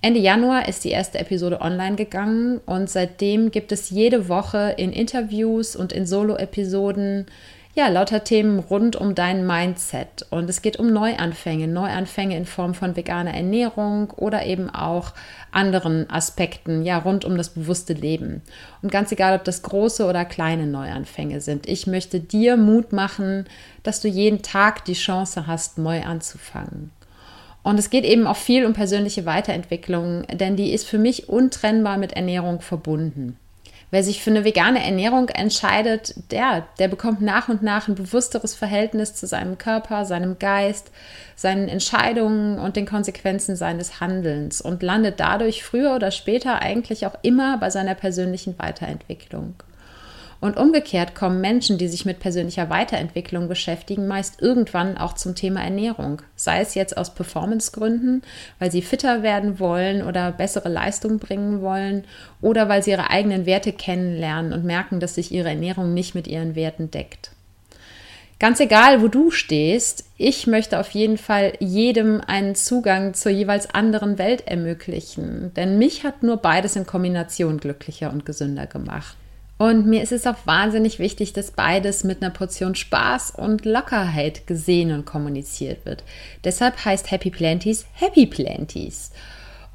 Ende 0.02 0.20
Januar 0.20 0.66
ist 0.66 0.84
die 0.84 0.90
erste 0.90 1.18
Episode 1.18 1.60
online 1.60 1.96
gegangen 1.96 2.58
und 2.64 2.88
seitdem 2.88 3.50
gibt 3.50 3.70
es 3.70 3.90
jede 3.90 4.30
Woche 4.30 4.74
in 4.78 4.92
Interviews 4.92 5.76
und 5.76 5.92
in 5.92 6.06
Solo-Episoden 6.06 7.26
ja, 7.74 7.88
lauter 7.88 8.24
Themen 8.24 8.58
rund 8.58 8.96
um 8.96 9.14
dein 9.14 9.46
Mindset. 9.46 10.26
Und 10.30 10.50
es 10.50 10.60
geht 10.62 10.78
um 10.78 10.92
Neuanfänge, 10.92 11.68
Neuanfänge 11.68 12.36
in 12.36 12.46
Form 12.46 12.74
von 12.74 12.96
veganer 12.96 13.32
Ernährung 13.32 14.10
oder 14.10 14.44
eben 14.44 14.70
auch 14.70 15.12
anderen 15.52 16.10
Aspekten, 16.10 16.82
ja, 16.82 16.98
rund 16.98 17.24
um 17.24 17.36
das 17.36 17.50
bewusste 17.50 17.92
Leben. 17.92 18.42
Und 18.82 18.90
ganz 18.90 19.12
egal, 19.12 19.36
ob 19.36 19.44
das 19.44 19.62
große 19.62 20.04
oder 20.06 20.24
kleine 20.24 20.66
Neuanfänge 20.66 21.40
sind, 21.40 21.68
ich 21.68 21.86
möchte 21.86 22.18
dir 22.18 22.56
Mut 22.56 22.92
machen, 22.92 23.44
dass 23.82 24.00
du 24.00 24.08
jeden 24.08 24.42
Tag 24.42 24.84
die 24.86 24.94
Chance 24.94 25.46
hast, 25.46 25.78
neu 25.78 26.02
anzufangen. 26.02 26.90
Und 27.62 27.78
es 27.78 27.90
geht 27.90 28.04
eben 28.04 28.26
auch 28.26 28.36
viel 28.36 28.64
um 28.64 28.72
persönliche 28.72 29.26
Weiterentwicklung, 29.26 30.26
denn 30.28 30.56
die 30.56 30.72
ist 30.72 30.86
für 30.86 30.98
mich 30.98 31.28
untrennbar 31.28 31.98
mit 31.98 32.14
Ernährung 32.14 32.60
verbunden. 32.60 33.36
Wer 33.92 34.04
sich 34.04 34.22
für 34.22 34.30
eine 34.30 34.44
vegane 34.44 34.84
Ernährung 34.84 35.28
entscheidet, 35.30 36.14
der, 36.30 36.66
der 36.78 36.86
bekommt 36.86 37.20
nach 37.22 37.48
und 37.48 37.62
nach 37.62 37.88
ein 37.88 37.96
bewussteres 37.96 38.54
Verhältnis 38.54 39.14
zu 39.14 39.26
seinem 39.26 39.58
Körper, 39.58 40.04
seinem 40.04 40.38
Geist, 40.38 40.92
seinen 41.34 41.68
Entscheidungen 41.68 42.60
und 42.60 42.76
den 42.76 42.86
Konsequenzen 42.86 43.56
seines 43.56 44.00
Handelns 44.00 44.60
und 44.60 44.84
landet 44.84 45.18
dadurch 45.18 45.64
früher 45.64 45.96
oder 45.96 46.12
später 46.12 46.62
eigentlich 46.62 47.04
auch 47.04 47.16
immer 47.22 47.58
bei 47.58 47.70
seiner 47.70 47.96
persönlichen 47.96 48.56
Weiterentwicklung. 48.60 49.54
Und 50.40 50.56
umgekehrt 50.56 51.14
kommen 51.14 51.42
Menschen, 51.42 51.76
die 51.76 51.88
sich 51.88 52.06
mit 52.06 52.18
persönlicher 52.18 52.70
Weiterentwicklung 52.70 53.46
beschäftigen, 53.46 54.06
meist 54.06 54.40
irgendwann 54.40 54.96
auch 54.96 55.12
zum 55.12 55.34
Thema 55.34 55.62
Ernährung. 55.62 56.22
Sei 56.34 56.60
es 56.60 56.74
jetzt 56.74 56.96
aus 56.96 57.14
Performancegründen, 57.14 58.22
weil 58.58 58.72
sie 58.72 58.80
fitter 58.80 59.22
werden 59.22 59.60
wollen 59.60 60.02
oder 60.02 60.32
bessere 60.32 60.70
Leistung 60.70 61.18
bringen 61.18 61.60
wollen, 61.60 62.04
oder 62.40 62.70
weil 62.70 62.82
sie 62.82 62.92
ihre 62.92 63.10
eigenen 63.10 63.44
Werte 63.44 63.72
kennenlernen 63.72 64.54
und 64.54 64.64
merken, 64.64 64.98
dass 64.98 65.16
sich 65.16 65.30
ihre 65.30 65.50
Ernährung 65.50 65.92
nicht 65.92 66.14
mit 66.14 66.26
ihren 66.26 66.54
Werten 66.54 66.90
deckt. 66.90 67.32
Ganz 68.38 68.58
egal, 68.58 69.02
wo 69.02 69.08
du 69.08 69.30
stehst, 69.30 70.06
ich 70.16 70.46
möchte 70.46 70.80
auf 70.80 70.88
jeden 70.92 71.18
Fall 71.18 71.52
jedem 71.58 72.22
einen 72.26 72.54
Zugang 72.54 73.12
zur 73.12 73.32
jeweils 73.32 73.68
anderen 73.68 74.16
Welt 74.16 74.46
ermöglichen. 74.46 75.52
Denn 75.56 75.76
mich 75.76 76.04
hat 76.04 76.22
nur 76.22 76.38
beides 76.38 76.74
in 76.74 76.86
Kombination 76.86 77.58
glücklicher 77.58 78.10
und 78.10 78.24
gesünder 78.24 78.66
gemacht. 78.66 79.14
Und 79.60 79.84
mir 79.84 80.02
ist 80.02 80.12
es 80.12 80.26
auch 80.26 80.38
wahnsinnig 80.46 80.98
wichtig, 80.98 81.34
dass 81.34 81.50
beides 81.50 82.02
mit 82.02 82.22
einer 82.22 82.30
Portion 82.30 82.74
Spaß 82.74 83.32
und 83.32 83.66
Lockerheit 83.66 84.46
gesehen 84.46 84.90
und 84.90 85.04
kommuniziert 85.04 85.84
wird. 85.84 86.02
Deshalb 86.44 86.82
heißt 86.82 87.10
Happy 87.10 87.28
Planties 87.28 87.84
Happy 87.92 88.24
Planties. 88.24 89.10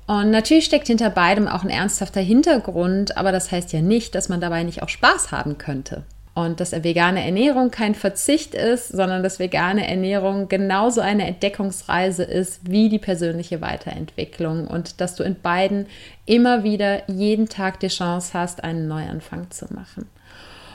Und 0.07 0.31
natürlich 0.31 0.65
steckt 0.65 0.87
hinter 0.87 1.11
beidem 1.11 1.47
auch 1.47 1.63
ein 1.63 1.69
ernsthafter 1.69 2.21
Hintergrund, 2.21 3.15
aber 3.15 3.31
das 3.31 3.51
heißt 3.51 3.73
ja 3.73 3.81
nicht, 3.81 4.15
dass 4.15 4.27
man 4.27 4.41
dabei 4.41 4.63
nicht 4.63 4.81
auch 4.81 4.89
Spaß 4.89 5.31
haben 5.31 5.59
könnte 5.59 6.03
und 6.35 6.59
dass 6.59 6.73
vegane 6.73 7.25
Ernährung 7.25 7.71
kein 7.71 7.95
Verzicht 7.95 8.53
ist, 8.53 8.89
sondern 8.89 9.23
dass 9.23 9.39
vegane 9.39 9.87
Ernährung 9.87 10.49
genauso 10.49 10.99
eine 10.99 11.25
Entdeckungsreise 11.25 12.23
ist 12.23 12.69
wie 12.69 12.89
die 12.89 12.99
persönliche 12.99 13.61
Weiterentwicklung 13.61 14.67
und 14.67 14.99
dass 14.99 15.15
du 15.15 15.23
in 15.23 15.39
beiden 15.41 15.87
immer 16.25 16.63
wieder 16.63 17.09
jeden 17.09 17.47
Tag 17.47 17.79
die 17.79 17.87
Chance 17.87 18.31
hast, 18.33 18.65
einen 18.65 18.89
Neuanfang 18.89 19.49
zu 19.49 19.73
machen. 19.73 20.09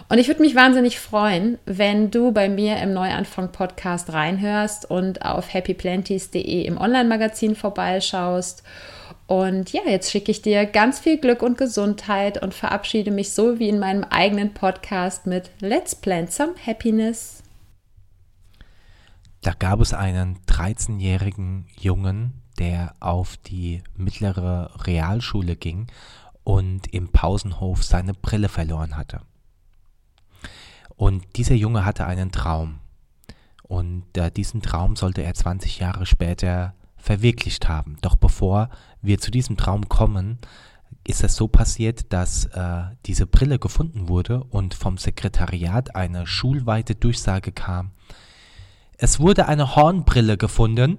Und 0.09 0.19
ich 0.19 0.29
würde 0.29 0.41
mich 0.41 0.57
wahnsinnig 0.57 0.99
freuen, 0.99 1.59
wenn 1.67 2.11
du 2.11 2.33
bei 2.33 2.49
mir 2.49 2.79
im 2.79 2.95
Neuanfang-Podcast 2.95 4.13
reinhörst 4.13 4.91
und 4.91 5.25
auf 5.25 5.53
happyplanties.de 5.53 6.63
im 6.63 6.79
Online-Magazin 6.79 7.55
vorbeischaust. 7.55 8.65
Und 9.31 9.73
ja, 9.73 9.83
jetzt 9.87 10.11
schicke 10.11 10.33
ich 10.33 10.43
dir 10.43 10.67
ganz 10.67 10.99
viel 10.99 11.17
Glück 11.17 11.45
und 11.45 11.57
Gesundheit 11.57 12.43
und 12.43 12.53
verabschiede 12.53 13.13
mich 13.13 13.33
so 13.33 13.61
wie 13.61 13.69
in 13.69 13.79
meinem 13.79 14.03
eigenen 14.03 14.55
Podcast 14.55 15.25
mit 15.29 15.53
Let's 15.61 15.95
Plant 15.95 16.33
Some 16.33 16.55
Happiness. 16.67 17.45
Da 19.41 19.53
gab 19.53 19.81
es 19.81 19.95
einen 19.95 20.41
13-jährigen 20.49 21.69
Jungen, 21.79 22.43
der 22.59 22.97
auf 22.99 23.37
die 23.37 23.85
mittlere 23.97 24.73
Realschule 24.85 25.55
ging 25.55 25.87
und 26.43 26.93
im 26.93 27.13
Pausenhof 27.13 27.85
seine 27.85 28.15
Brille 28.15 28.49
verloren 28.49 28.97
hatte. 28.97 29.21
Und 30.97 31.37
dieser 31.37 31.55
Junge 31.55 31.85
hatte 31.85 32.05
einen 32.05 32.33
Traum. 32.33 32.81
Und 33.63 34.07
äh, 34.17 34.33
diesen 34.33 34.61
Traum 34.61 34.97
sollte 34.97 35.23
er 35.23 35.35
20 35.35 35.79
Jahre 35.79 36.05
später 36.05 36.75
verwirklicht 37.01 37.69
haben. 37.69 37.97
Doch 38.03 38.17
bevor 38.17 38.71
wir 39.03 39.19
zu 39.19 39.31
diesem 39.31 39.57
Traum 39.57 39.89
kommen, 39.89 40.39
ist 41.07 41.25
es 41.25 41.35
so 41.35 41.49
passiert, 41.49 42.13
dass 42.13 42.47
äh, 42.47 42.83
diese 43.07 43.27
Brille 43.27 43.59
gefunden 43.59 44.09
wurde 44.09 44.45
und 44.45 44.75
vom 44.75 44.99
Sekretariat 44.99 45.97
eine 45.97 46.27
schulweite 46.27 46.95
Durchsage 46.95 47.53
kam. 47.53 47.93
Es 48.99 49.19
wurde 49.19 49.49
eine 49.49 49.77
Hornbrille 49.77 50.37
gefunden. 50.37 50.99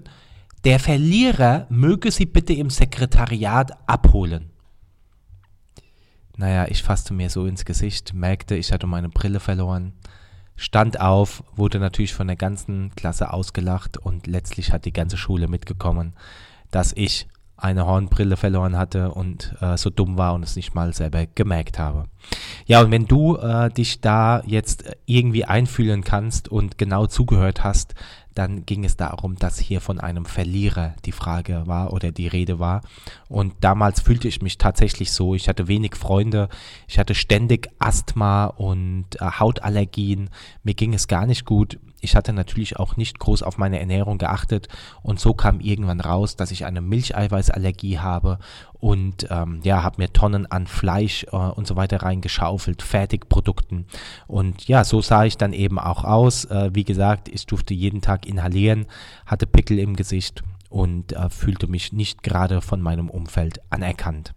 Der 0.64 0.80
Verlierer 0.80 1.68
möge 1.70 2.12
sie 2.12 2.26
bitte 2.26 2.54
im 2.54 2.70
Sekretariat 2.70 3.72
abholen. 3.88 4.50
Naja, 6.36 6.66
ich 6.68 6.82
fasste 6.82 7.14
mir 7.14 7.30
so 7.30 7.46
ins 7.46 7.66
Gesicht, 7.66 8.14
merkte, 8.14 8.56
ich 8.56 8.72
hatte 8.72 8.88
meine 8.88 9.10
Brille 9.10 9.40
verloren, 9.40 9.94
stand 10.62 11.02
auf, 11.02 11.44
wurde 11.56 11.80
natürlich 11.80 12.14
von 12.14 12.28
der 12.28 12.36
ganzen 12.36 12.92
Klasse 12.96 13.34
ausgelacht 13.34 13.98
und 13.98 14.28
letztlich 14.28 14.72
hat 14.72 14.86
die 14.86 14.94
ganze 14.94 15.18
Schule 15.18 15.48
mitgekommen, 15.48 16.14
dass 16.70 16.94
ich 16.94 17.28
eine 17.58 17.88
Hornbrille 17.88 18.38
verloren 18.38 18.78
hatte 18.78 19.12
und 19.12 19.56
äh, 19.60 19.76
so 19.76 19.90
dumm 19.90 20.20
war 20.20 20.36
und 20.36 20.44
es 20.44 20.56
nicht 20.56 20.76
mal 20.76 20.94
selber 20.94 21.26
gemerkt 21.26 21.80
habe. 21.80 22.06
Ja, 22.68 22.82
und 22.82 22.92
wenn 22.92 23.08
du 23.08 23.38
äh, 23.38 23.72
dich 23.72 24.02
da 24.02 24.44
jetzt 24.46 24.84
irgendwie 25.08 25.46
einfühlen 25.46 26.04
kannst 26.04 26.48
und 26.48 26.78
genau 26.78 27.08
zugehört 27.08 27.64
hast, 27.64 27.96
dann 28.34 28.66
ging 28.66 28.86
es 28.86 28.98
darum, 28.98 29.36
dass 29.36 29.60
hier 29.60 29.82
von 29.82 30.00
einem 30.00 30.26
Verlierer 30.26 30.96
die 31.06 31.12
Frage 31.12 31.64
war 31.66 31.94
oder 31.94 32.12
die 32.12 32.28
Rede 32.28 32.60
war. 32.60 32.82
Und 33.28 33.54
damals 33.62 34.02
fühlte 34.02 34.28
ich 34.28 34.42
mich 34.42 34.58
tatsächlich 34.58 35.12
so. 35.12 35.36
Ich 35.36 35.50
hatte 35.50 35.68
wenig 35.68 35.96
Freunde, 35.96 36.50
ich 36.88 37.00
hatte 37.00 37.16
ständig 37.16 37.70
Asthma 37.80 38.46
und 38.46 39.06
äh, 39.20 39.26
Hautallergien. 39.40 40.30
Mir 40.64 40.74
ging 40.74 40.94
es 40.94 41.08
gar 41.08 41.26
nicht 41.26 41.46
gut. 41.46 41.80
Ich 42.02 42.16
hatte 42.16 42.34
natürlich 42.34 42.78
auch 42.78 42.98
nicht 42.98 43.20
groß 43.20 43.44
auf 43.44 43.58
meine 43.58 43.80
Ernährung 43.80 44.18
geachtet 44.18 44.68
und 45.04 45.20
so 45.20 45.34
kam 45.34 45.60
irgendwann 45.60 46.02
raus, 46.02 46.36
dass 46.36 46.52
ich 46.52 46.66
eine 46.66 46.82
Milcheiweißallergie 46.82 48.00
habe 48.00 48.40
und 48.74 49.28
ähm, 49.30 49.62
ja, 49.64 49.84
habe 49.84 50.02
mir 50.02 50.12
Tonnen 50.12 50.48
an 50.48 50.66
Fleisch 50.66 51.26
äh, 51.32 51.36
und 51.36 51.68
so 51.68 51.76
weiter 51.76 52.02
reingeschaufelt, 52.02 52.82
Fertigprodukten. 52.82 53.86
Und 54.28 54.68
ja, 54.68 54.84
so 54.84 55.02
sah 55.02 55.26
ich 55.26 55.38
dann 55.38 55.54
eben 55.54 55.78
auch 55.78 56.04
aus. 56.04 56.46
Äh, 56.46 56.72
wie 56.74 56.84
gesagt, 56.84 57.30
ich 57.30 57.46
durfte 57.46 57.76
jeden 57.76 58.02
Tag 58.02 58.26
inhalieren, 58.26 58.88
hatte 59.28 59.46
Pickel 59.46 59.78
im 59.78 59.96
Gesicht 59.96 60.42
und 60.70 61.14
äh, 61.14 61.30
fühlte 61.30 61.68
mich 61.68 61.94
nicht 61.94 62.24
gerade 62.24 62.62
von 62.62 62.82
meinem 62.82 63.10
Umfeld 63.10 63.62
anerkannt. 63.70 64.34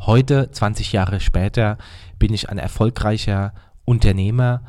Heute, 0.00 0.50
20 0.50 0.92
Jahre 0.92 1.20
später, 1.20 1.78
bin 2.18 2.32
ich 2.32 2.48
ein 2.48 2.58
erfolgreicher 2.58 3.52
Unternehmer, 3.84 4.62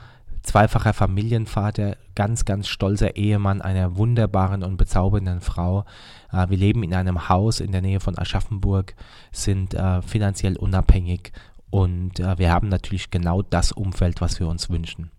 zweifacher 0.47 0.93
Familienvater, 0.93 1.97
ganz, 2.15 2.45
ganz 2.45 2.67
stolzer 2.67 3.15
Ehemann 3.15 3.61
einer 3.61 3.97
wunderbaren 3.97 4.63
und 4.63 4.77
bezaubernden 4.77 5.41
Frau. 5.41 5.85
Äh, 6.31 6.49
wir 6.49 6.57
leben 6.57 6.83
in 6.83 6.93
einem 6.93 7.29
Haus 7.29 7.59
in 7.59 7.71
der 7.71 7.81
Nähe 7.81 7.99
von 7.99 8.17
Aschaffenburg, 8.17 8.95
sind 9.31 9.73
äh, 9.73 10.01
finanziell 10.01 10.57
unabhängig 10.57 11.31
und 11.69 12.19
äh, 12.19 12.37
wir 12.37 12.51
haben 12.51 12.69
natürlich 12.69 13.11
genau 13.11 13.41
das 13.41 13.71
Umfeld, 13.71 14.21
was 14.21 14.39
wir 14.39 14.47
uns 14.47 14.69
wünschen. 14.69 15.11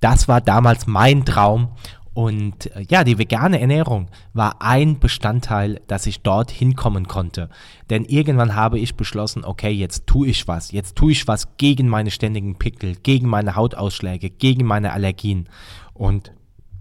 Das 0.00 0.28
war 0.28 0.40
damals 0.40 0.86
mein 0.86 1.26
Traum 1.26 1.68
und 2.12 2.74
äh, 2.74 2.84
ja, 2.88 3.04
die 3.04 3.18
vegane 3.18 3.60
Ernährung 3.60 4.08
war 4.32 4.60
ein 4.60 4.98
Bestandteil, 4.98 5.80
dass 5.86 6.06
ich 6.06 6.22
dort 6.22 6.50
hinkommen 6.50 7.06
konnte. 7.06 7.48
Denn 7.88 8.04
irgendwann 8.04 8.56
habe 8.56 8.78
ich 8.78 8.96
beschlossen, 8.96 9.44
okay, 9.44 9.70
jetzt 9.70 10.06
tue 10.06 10.28
ich 10.28 10.48
was. 10.48 10.72
Jetzt 10.72 10.96
tue 10.96 11.12
ich 11.12 11.28
was 11.28 11.56
gegen 11.56 11.88
meine 11.88 12.10
ständigen 12.10 12.56
Pickel, 12.56 12.96
gegen 12.96 13.28
meine 13.28 13.54
Hautausschläge, 13.54 14.30
gegen 14.30 14.66
meine 14.66 14.92
Allergien. 14.92 15.48
Und 15.94 16.32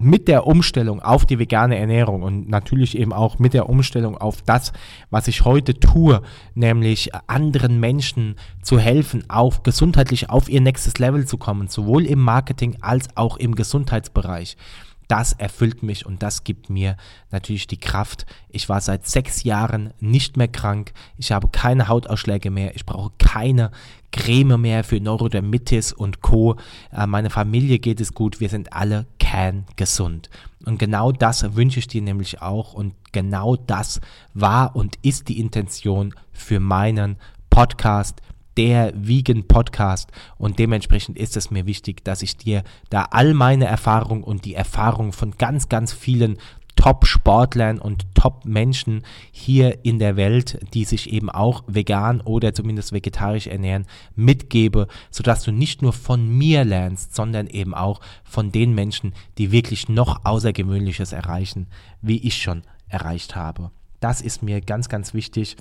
mit 0.01 0.29
der 0.29 0.47
Umstellung 0.47 1.01
auf 1.01 1.25
die 1.25 1.39
vegane 1.39 1.77
Ernährung 1.77 2.23
und 2.23 2.49
natürlich 2.49 2.97
eben 2.97 3.11
auch 3.11 3.37
mit 3.37 3.53
der 3.53 3.67
Umstellung 3.67 4.17
auf 4.17 4.41
das, 4.41 4.71
was 5.09 5.27
ich 5.27 5.43
heute 5.43 5.77
tue, 5.77 6.21
nämlich 6.55 7.11
anderen 7.27 7.81
Menschen 7.81 8.35
zu 8.61 8.79
helfen, 8.79 9.29
auf 9.29 9.61
gesundheitlich 9.61 10.29
auf 10.29 10.47
ihr 10.47 10.61
nächstes 10.61 10.97
Level 10.99 11.27
zu 11.27 11.37
kommen, 11.37 11.67
sowohl 11.67 12.05
im 12.05 12.19
Marketing 12.19 12.77
als 12.79 13.09
auch 13.15 13.35
im 13.35 13.55
Gesundheitsbereich 13.55 14.55
das 15.09 15.33
erfüllt 15.33 15.81
mich 15.83 16.05
und 16.05 16.21
das 16.21 16.43
gibt 16.43 16.69
mir 16.69 16.95
natürlich 17.31 17.67
die 17.67 17.79
Kraft. 17.79 18.25
Ich 18.47 18.69
war 18.69 18.79
seit 18.79 19.07
sechs 19.07 19.43
Jahren 19.43 19.91
nicht 19.99 20.37
mehr 20.37 20.47
krank. 20.47 20.93
Ich 21.17 21.31
habe 21.31 21.49
keine 21.51 21.87
Hautausschläge 21.87 22.51
mehr. 22.51 22.75
Ich 22.75 22.85
brauche 22.85 23.11
keine 23.17 23.71
Creme 24.11 24.61
mehr 24.61 24.83
für 24.83 24.99
Neurodermitis 25.01 25.93
und 25.93 26.21
Co. 26.21 26.57
Äh, 26.91 27.07
meine 27.07 27.31
Familie 27.31 27.79
geht 27.79 27.99
es 27.99 28.13
gut. 28.13 28.39
Wir 28.39 28.49
sind 28.49 28.71
alle 28.71 29.07
kerngesund. 29.17 30.29
Und 30.65 30.77
genau 30.77 31.11
das 31.11 31.55
wünsche 31.55 31.79
ich 31.79 31.87
dir 31.87 32.03
nämlich 32.03 32.41
auch. 32.43 32.73
Und 32.73 32.93
genau 33.11 33.55
das 33.55 34.01
war 34.35 34.75
und 34.75 34.97
ist 35.01 35.27
die 35.27 35.39
Intention 35.39 36.13
für 36.31 36.59
meinen 36.59 37.17
Podcast 37.49 38.21
der 38.59 38.91
Vegan 38.93 39.47
Podcast 39.47 40.11
und 40.37 40.59
dementsprechend 40.59 41.17
ist 41.17 41.37
es 41.37 41.49
mir 41.49 41.65
wichtig, 41.65 42.03
dass 42.03 42.21
ich 42.21 42.35
dir 42.35 42.63
da 42.89 43.07
all 43.11 43.33
meine 43.33 43.63
Erfahrungen 43.63 44.21
und 44.21 44.43
die 44.43 44.53
Erfahrungen 44.53 45.13
von 45.13 45.31
ganz, 45.37 45.69
ganz 45.69 45.93
vielen 45.93 46.37
Top-Sportlern 46.75 47.79
und 47.79 48.13
Top-Menschen 48.15 49.03
hier 49.31 49.85
in 49.85 49.97
der 49.97 50.17
Welt, 50.17 50.59
die 50.73 50.83
sich 50.83 51.09
eben 51.09 51.29
auch 51.29 51.63
vegan 51.67 52.19
oder 52.19 52.53
zumindest 52.53 52.91
vegetarisch 52.91 53.47
ernähren, 53.47 53.85
mitgebe, 54.17 54.89
sodass 55.09 55.43
du 55.43 55.53
nicht 55.53 55.81
nur 55.81 55.93
von 55.93 56.27
mir 56.27 56.65
lernst, 56.65 57.15
sondern 57.15 57.47
eben 57.47 57.73
auch 57.73 58.01
von 58.25 58.51
den 58.51 58.75
Menschen, 58.75 59.13
die 59.37 59.53
wirklich 59.53 59.87
noch 59.87 60.25
Außergewöhnliches 60.25 61.13
erreichen, 61.13 61.67
wie 62.01 62.17
ich 62.27 62.41
schon 62.41 62.63
erreicht 62.89 63.37
habe. 63.37 63.71
Das 64.01 64.19
ist 64.19 64.43
mir 64.43 64.59
ganz, 64.59 64.89
ganz 64.89 65.13
wichtig 65.13 65.55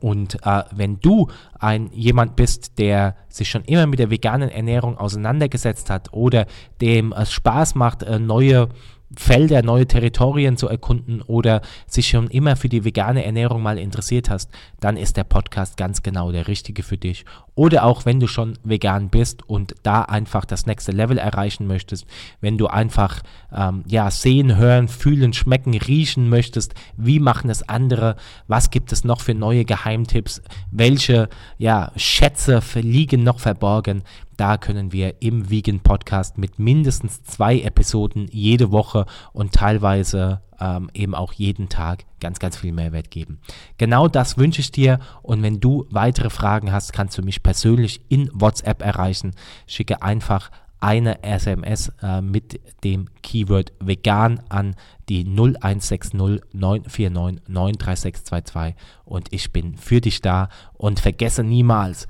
und 0.00 0.38
äh, 0.44 0.62
wenn 0.72 1.00
du 1.00 1.28
ein 1.58 1.90
jemand 1.92 2.36
bist, 2.36 2.78
der 2.78 3.16
sich 3.28 3.48
schon 3.48 3.64
immer 3.64 3.86
mit 3.86 3.98
der 3.98 4.10
veganen 4.10 4.48
Ernährung 4.48 4.98
auseinandergesetzt 4.98 5.90
hat 5.90 6.12
oder 6.12 6.46
dem 6.80 7.12
es 7.12 7.32
Spaß 7.32 7.74
macht, 7.74 8.02
äh, 8.02 8.18
neue 8.18 8.68
Felder, 9.16 9.62
neue 9.62 9.86
Territorien 9.86 10.56
zu 10.56 10.68
erkunden 10.68 11.22
oder 11.22 11.60
sich 11.86 12.08
schon 12.08 12.28
immer 12.28 12.56
für 12.56 12.68
die 12.68 12.84
vegane 12.84 13.24
Ernährung 13.24 13.62
mal 13.62 13.78
interessiert 13.78 14.30
hast, 14.30 14.50
dann 14.80 14.96
ist 14.96 15.16
der 15.16 15.24
Podcast 15.24 15.76
ganz 15.76 16.02
genau 16.02 16.32
der 16.32 16.48
richtige 16.48 16.82
für 16.82 16.98
dich. 16.98 17.24
Oder 17.54 17.84
auch 17.84 18.04
wenn 18.06 18.18
du 18.18 18.26
schon 18.26 18.58
vegan 18.64 19.10
bist 19.10 19.48
und 19.48 19.74
da 19.82 20.02
einfach 20.02 20.44
das 20.44 20.66
nächste 20.66 20.92
Level 20.92 21.18
erreichen 21.18 21.66
möchtest, 21.66 22.06
wenn 22.40 22.58
du 22.58 22.66
einfach 22.66 23.22
ähm, 23.52 23.84
ja 23.86 24.10
sehen, 24.10 24.56
hören, 24.56 24.88
fühlen, 24.88 25.32
schmecken, 25.32 25.74
riechen 25.74 26.28
möchtest, 26.28 26.74
wie 26.96 27.20
machen 27.20 27.50
es 27.50 27.68
andere, 27.68 28.16
was 28.48 28.70
gibt 28.70 28.90
es 28.92 29.04
noch 29.04 29.20
für 29.20 29.34
neue 29.34 29.64
Geheimtipps, 29.64 30.42
welche 30.70 31.28
ja 31.58 31.92
Schätze 31.96 32.60
liegen 32.80 33.22
noch 33.22 33.38
verborgen, 33.38 34.02
da 34.36 34.56
können 34.56 34.92
wir 34.92 35.22
im 35.22 35.50
Vegan 35.50 35.80
Podcast 35.80 36.38
mit 36.38 36.58
mindestens 36.58 37.22
zwei 37.22 37.60
Episoden 37.60 38.26
jede 38.30 38.72
Woche 38.72 39.06
und 39.32 39.52
teilweise 39.52 40.40
ähm, 40.60 40.90
eben 40.94 41.14
auch 41.14 41.32
jeden 41.32 41.68
Tag 41.68 42.04
ganz, 42.20 42.38
ganz 42.38 42.56
viel 42.56 42.72
Mehrwert 42.72 43.10
geben. 43.10 43.40
Genau 43.78 44.08
das 44.08 44.38
wünsche 44.38 44.60
ich 44.60 44.72
dir 44.72 44.98
und 45.22 45.42
wenn 45.42 45.60
du 45.60 45.86
weitere 45.90 46.30
Fragen 46.30 46.72
hast, 46.72 46.92
kannst 46.92 47.18
du 47.18 47.22
mich 47.22 47.42
persönlich 47.42 48.00
in 48.08 48.30
WhatsApp 48.32 48.82
erreichen. 48.82 49.32
Schicke 49.66 50.02
einfach 50.02 50.50
eine 50.80 51.22
SMS 51.22 51.92
äh, 52.02 52.20
mit 52.20 52.60
dem 52.84 53.08
Keyword 53.22 53.72
vegan 53.80 54.40
an 54.50 54.76
die 55.08 55.24
0160 55.24 56.12
949 56.12 57.42
93622 57.48 58.74
und 59.06 59.32
ich 59.32 59.50
bin 59.50 59.76
für 59.76 60.02
dich 60.02 60.20
da 60.20 60.50
und 60.74 61.00
vergesse 61.00 61.42
niemals, 61.42 62.06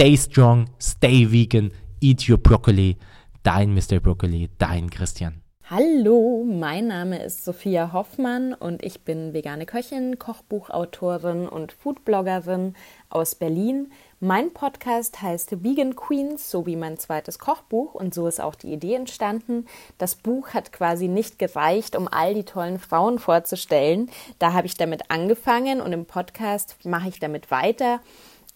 Stay 0.00 0.16
strong, 0.16 0.66
stay 0.78 1.30
vegan, 1.30 1.72
eat 2.00 2.26
your 2.26 2.38
broccoli. 2.38 2.96
Dein 3.42 3.74
Mr. 3.74 4.00
Broccoli, 4.00 4.48
dein 4.56 4.88
Christian. 4.88 5.42
Hallo, 5.68 6.42
mein 6.44 6.86
Name 6.86 7.22
ist 7.22 7.44
Sophia 7.44 7.92
Hoffmann 7.92 8.54
und 8.54 8.82
ich 8.82 9.02
bin 9.02 9.34
vegane 9.34 9.66
Köchin, 9.66 10.18
Kochbuchautorin 10.18 11.46
und 11.46 11.72
Foodbloggerin 11.72 12.76
aus 13.10 13.34
Berlin. 13.34 13.92
Mein 14.20 14.54
Podcast 14.54 15.20
heißt 15.20 15.62
Vegan 15.62 15.94
Queens, 15.94 16.50
so 16.50 16.64
wie 16.64 16.76
mein 16.76 16.96
zweites 16.96 17.38
Kochbuch 17.38 17.92
und 17.92 18.14
so 18.14 18.26
ist 18.26 18.40
auch 18.40 18.54
die 18.54 18.72
Idee 18.72 18.94
entstanden. 18.94 19.66
Das 19.98 20.14
Buch 20.14 20.54
hat 20.54 20.72
quasi 20.72 21.08
nicht 21.08 21.38
gereicht, 21.38 21.94
um 21.94 22.08
all 22.08 22.32
die 22.32 22.44
tollen 22.44 22.78
Frauen 22.78 23.18
vorzustellen. 23.18 24.10
Da 24.38 24.54
habe 24.54 24.66
ich 24.66 24.78
damit 24.78 25.10
angefangen 25.10 25.82
und 25.82 25.92
im 25.92 26.06
Podcast 26.06 26.78
mache 26.84 27.10
ich 27.10 27.20
damit 27.20 27.50
weiter. 27.50 28.00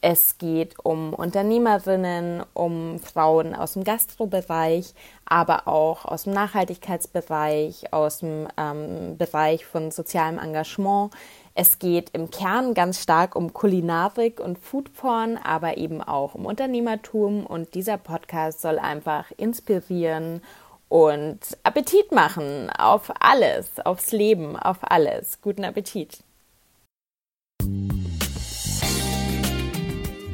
Es 0.07 0.37
geht 0.37 0.75
um 0.85 1.15
Unternehmerinnen, 1.15 2.43
um 2.53 2.99
Frauen 2.99 3.55
aus 3.55 3.73
dem 3.73 3.85
Gastrobereich, 3.85 4.93
aber 5.25 5.67
auch 5.67 6.05
aus 6.05 6.25
dem 6.25 6.35
Nachhaltigkeitsbereich, 6.35 7.91
aus 7.91 8.19
dem 8.19 8.47
ähm, 8.59 9.17
Bereich 9.17 9.65
von 9.65 9.91
sozialem 9.91 10.39
Engagement. 10.39 11.11
Es 11.55 11.79
geht 11.79 12.11
im 12.11 12.31
Kern 12.31 12.75
ganz 12.75 13.01
stark 13.01 13.35
um 13.35 13.55
Kulinarik 13.55 14.41
und 14.41 14.59
Foodporn, 14.59 15.39
aber 15.39 15.79
eben 15.79 16.03
auch 16.03 16.35
um 16.35 16.45
Unternehmertum. 16.45 17.47
Und 17.47 17.75
dieser 17.75 17.97
Podcast 17.97 18.61
soll 18.61 18.79
einfach 18.79 19.33
inspirieren 19.39 20.43
und 20.91 21.39
Appetit 21.63 22.13
machen 22.13 22.69
auf 22.69 23.11
alles, 23.21 23.81
aufs 23.83 24.13
Leben, 24.13 24.55
auf 24.55 24.81
alles. 24.83 25.41
Guten 25.41 25.65
Appetit. 25.65 26.19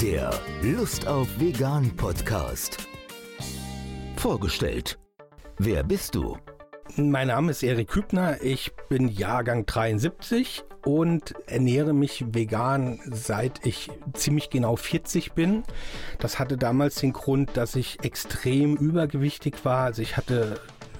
Der 0.00 0.30
Lust 0.62 1.06
auf 1.06 1.28
Vegan 1.38 1.94
Podcast. 1.94 2.88
Vorgestellt. 4.16 4.98
Wer 5.58 5.82
bist 5.82 6.14
du? 6.14 6.38
Mein 6.96 7.28
Name 7.28 7.50
ist 7.50 7.62
Erik 7.62 7.94
Hübner, 7.94 8.40
ich 8.40 8.72
bin 8.88 9.08
Jahrgang 9.08 9.66
73 9.66 10.64
und 10.86 11.34
ernähre 11.46 11.92
mich 11.92 12.24
vegan 12.32 12.98
seit 13.12 13.66
ich 13.66 13.90
ziemlich 14.14 14.48
genau 14.48 14.76
40 14.76 15.32
bin. 15.32 15.64
Das 16.18 16.38
hatte 16.38 16.56
damals 16.56 16.94
den 16.94 17.12
Grund, 17.12 17.58
dass 17.58 17.76
ich 17.76 18.02
extrem 18.02 18.76
übergewichtig 18.76 19.66
war. 19.66 19.84
Also 19.84 20.00
ich 20.00 20.16
hatte 20.16 20.58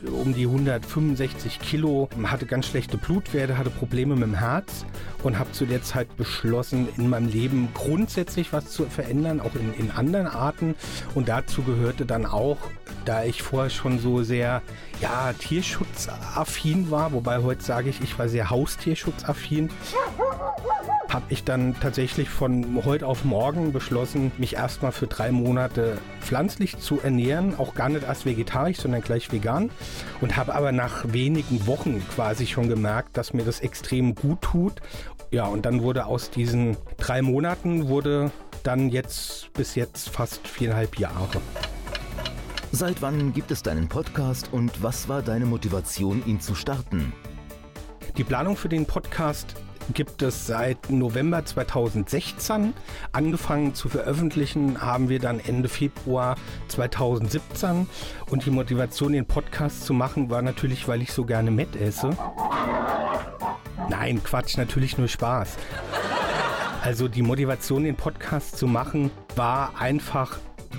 um 0.08 0.34
die 0.34 0.46
165 0.46 1.58
Kilo, 1.60 2.08
hatte 2.24 2.46
ganz 2.46 2.66
schlechte 2.66 2.96
Blutwerte, 2.96 3.58
hatte 3.58 3.70
Probleme 3.70 4.14
mit 4.14 4.24
dem 4.24 4.34
Herz 4.34 4.84
und 5.22 5.38
habe 5.38 5.52
zu 5.52 5.66
der 5.66 5.82
Zeit 5.82 6.16
beschlossen, 6.16 6.88
in 6.96 7.08
meinem 7.08 7.28
Leben 7.28 7.68
grundsätzlich 7.74 8.52
was 8.52 8.70
zu 8.70 8.84
verändern, 8.86 9.40
auch 9.40 9.54
in, 9.54 9.74
in 9.74 9.90
anderen 9.90 10.26
Arten. 10.26 10.74
Und 11.14 11.28
dazu 11.28 11.62
gehörte 11.62 12.06
dann 12.06 12.26
auch, 12.26 12.58
da 13.04 13.24
ich 13.24 13.42
vorher 13.42 13.70
schon 13.70 13.98
so 13.98 14.22
sehr 14.22 14.62
ja, 15.00 15.32
tierschutzaffin 15.32 16.90
war, 16.90 17.12
wobei 17.12 17.42
heute 17.42 17.62
sage 17.62 17.90
ich, 17.90 18.00
ich 18.00 18.18
war 18.18 18.28
sehr 18.28 18.50
haustierschutzaffin, 18.50 19.70
habe 21.12 21.24
ich 21.28 21.42
dann 21.42 21.74
tatsächlich 21.80 22.28
von 22.28 22.84
heute 22.84 23.06
auf 23.06 23.24
morgen 23.24 23.72
beschlossen, 23.72 24.30
mich 24.38 24.54
erstmal 24.54 24.92
für 24.92 25.08
drei 25.08 25.32
Monate 25.32 25.98
pflanzlich 26.20 26.78
zu 26.78 27.00
ernähren, 27.00 27.58
auch 27.58 27.74
gar 27.74 27.88
nicht 27.88 28.04
als 28.04 28.24
vegetarisch, 28.24 28.78
sondern 28.78 29.00
gleich 29.00 29.32
vegan 29.32 29.70
und 30.20 30.36
habe 30.36 30.54
aber 30.54 30.70
nach 30.70 31.12
wenigen 31.12 31.66
Wochen 31.66 32.00
quasi 32.14 32.46
schon 32.46 32.68
gemerkt, 32.68 33.16
dass 33.16 33.32
mir 33.32 33.44
das 33.44 33.60
extrem 33.60 34.14
gut 34.14 34.40
tut. 34.42 34.74
Ja, 35.32 35.46
und 35.46 35.66
dann 35.66 35.82
wurde 35.82 36.06
aus 36.06 36.30
diesen 36.30 36.76
drei 36.96 37.22
Monaten 37.22 37.88
wurde 37.88 38.30
dann 38.62 38.88
jetzt 38.88 39.52
bis 39.54 39.74
jetzt 39.74 40.10
fast 40.10 40.46
viereinhalb 40.46 40.98
Jahre. 40.98 41.40
Seit 42.72 43.02
wann 43.02 43.32
gibt 43.32 43.50
es 43.50 43.62
deinen 43.62 43.88
Podcast 43.88 44.52
und 44.52 44.82
was 44.82 45.08
war 45.08 45.22
deine 45.22 45.46
Motivation, 45.46 46.22
ihn 46.24 46.40
zu 46.40 46.54
starten? 46.54 47.12
Die 48.16 48.24
Planung 48.24 48.56
für 48.56 48.68
den 48.68 48.86
Podcast 48.86 49.56
gibt 49.94 50.22
es 50.22 50.46
seit 50.46 50.90
November 50.90 51.44
2016. 51.44 52.72
Angefangen 53.12 53.74
zu 53.74 53.88
veröffentlichen 53.88 54.80
haben 54.80 55.08
wir 55.08 55.18
dann 55.18 55.40
Ende 55.40 55.68
Februar 55.68 56.36
2017. 56.68 57.86
Und 58.30 58.46
die 58.46 58.50
Motivation, 58.50 59.12
den 59.12 59.26
Podcast 59.26 59.84
zu 59.84 59.92
machen, 59.92 60.30
war 60.30 60.42
natürlich, 60.42 60.88
weil 60.88 61.02
ich 61.02 61.12
so 61.12 61.24
gerne 61.24 61.50
Met 61.50 61.76
esse. 61.76 62.10
Nein, 63.88 64.22
Quatsch, 64.22 64.56
natürlich 64.56 64.98
nur 64.98 65.08
Spaß. 65.08 65.56
Also 66.82 67.08
die 67.08 67.22
Motivation, 67.22 67.84
den 67.84 67.96
Podcast 67.96 68.56
zu 68.56 68.66
machen, 68.66 69.10
war 69.36 69.72
einfach 69.78 70.38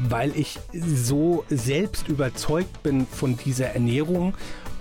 weil 0.09 0.35
ich 0.35 0.59
so 0.73 1.43
selbst 1.49 2.07
überzeugt 2.07 2.81
bin 2.83 3.05
von 3.05 3.37
dieser 3.37 3.67
Ernährung 3.67 4.33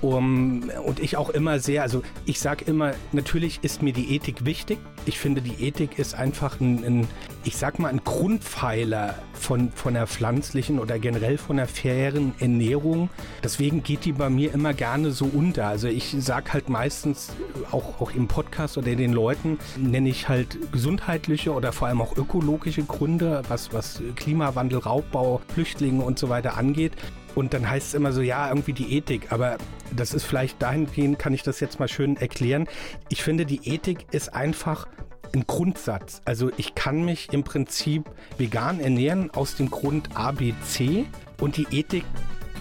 um, 0.03 0.71
und 0.85 1.01
ich 1.01 1.17
auch 1.17 1.31
immer 1.31 1.59
sehr, 1.59 1.83
also 1.83 2.03
ich 2.25 2.41
sage 2.41 2.65
immer, 2.65 2.93
natürlich 3.13 3.61
ist 3.63 3.83
mir 3.83 3.93
die 3.93 4.15
Ethik 4.15 4.45
wichtig. 4.45 4.79
Ich 5.07 5.19
finde, 5.19 5.43
die 5.43 5.63
Ethik 5.65 5.99
ist 5.99 6.15
einfach 6.15 6.61
ein, 6.61 6.85
ein, 6.85 7.09
ich 7.45 7.57
sag 7.57 7.79
mal, 7.79 7.89
ein 7.89 8.03
Grundpfeiler 8.05 9.15
von, 9.33 9.73
von 9.73 9.95
der 9.95 10.07
pflanzlichen 10.07 10.79
oder 10.79 10.99
generell 10.99 11.39
von 11.39 11.57
der 11.57 11.67
fairen 11.67 12.35
Ernährung. 12.39 13.09
Deswegen 13.43 13.83
geht 13.83 14.05
die 14.05 14.13
bei 14.13 14.29
mir 14.29 14.53
immer 14.53 14.75
gerne 14.75 15.11
so 15.11 15.25
unter. 15.25 15.67
Also 15.67 15.89
ich 15.89 16.15
sage 16.19 16.53
halt 16.53 16.69
meistens, 16.69 17.33
auch, 17.71 18.01
auch 18.01 18.13
im 18.13 18.29
Podcast 18.29 18.77
oder 18.77 18.95
den 18.95 19.13
Leuten, 19.13 19.59
nenne 19.79 20.09
ich 20.09 20.29
halt 20.29 20.73
gesundheitliche 20.73 21.53
oder 21.53 21.73
vor 21.73 21.89
allem 21.89 22.03
auch 22.03 22.17
ökologische 22.17 22.83
Gründe, 22.83 23.43
was, 23.49 23.73
was 23.73 24.03
Klimawandel, 24.17 24.81
Raubbau, 24.81 25.41
Flüchtlinge 25.55 26.05
und 26.05 26.19
so 26.19 26.29
weiter 26.29 26.57
angeht. 26.57 26.93
Und 27.35 27.55
dann 27.55 27.69
heißt 27.69 27.89
es 27.89 27.95
immer 27.95 28.13
so, 28.13 28.23
ja, 28.23 28.49
irgendwie 28.49 28.73
die 28.73 28.97
Ethik. 28.97 29.33
Aber 29.33 29.57
das 29.95 30.15
ist 30.15 30.25
vielleicht 30.25 30.61
dahingehend, 30.61 31.19
kann 31.19 31.33
ich 31.33 31.43
das 31.43 31.61
jetzt 31.61 31.79
mal 31.79 31.89
schön 31.89 32.17
erklären. 32.17 32.69
Ich 33.09 33.23
finde, 33.23 33.47
die 33.47 33.61
Ethik 33.73 34.07
ist 34.11 34.35
einfach 34.35 34.87
ein 35.35 35.47
Grundsatz. 35.47 36.23
Also 36.25 36.51
ich 36.57 36.75
kann 36.75 37.05
mich 37.05 37.33
im 37.33 37.45
Prinzip 37.45 38.05
vegan 38.39 38.81
ernähren 38.81 39.31
aus 39.31 39.57
dem 39.57 39.71
Grund 39.71 40.11
A, 40.15 40.33
B, 40.33 40.55
C. 40.65 41.07
Und 41.41 41.57
die 41.57 41.67
Ethik, 41.71 42.05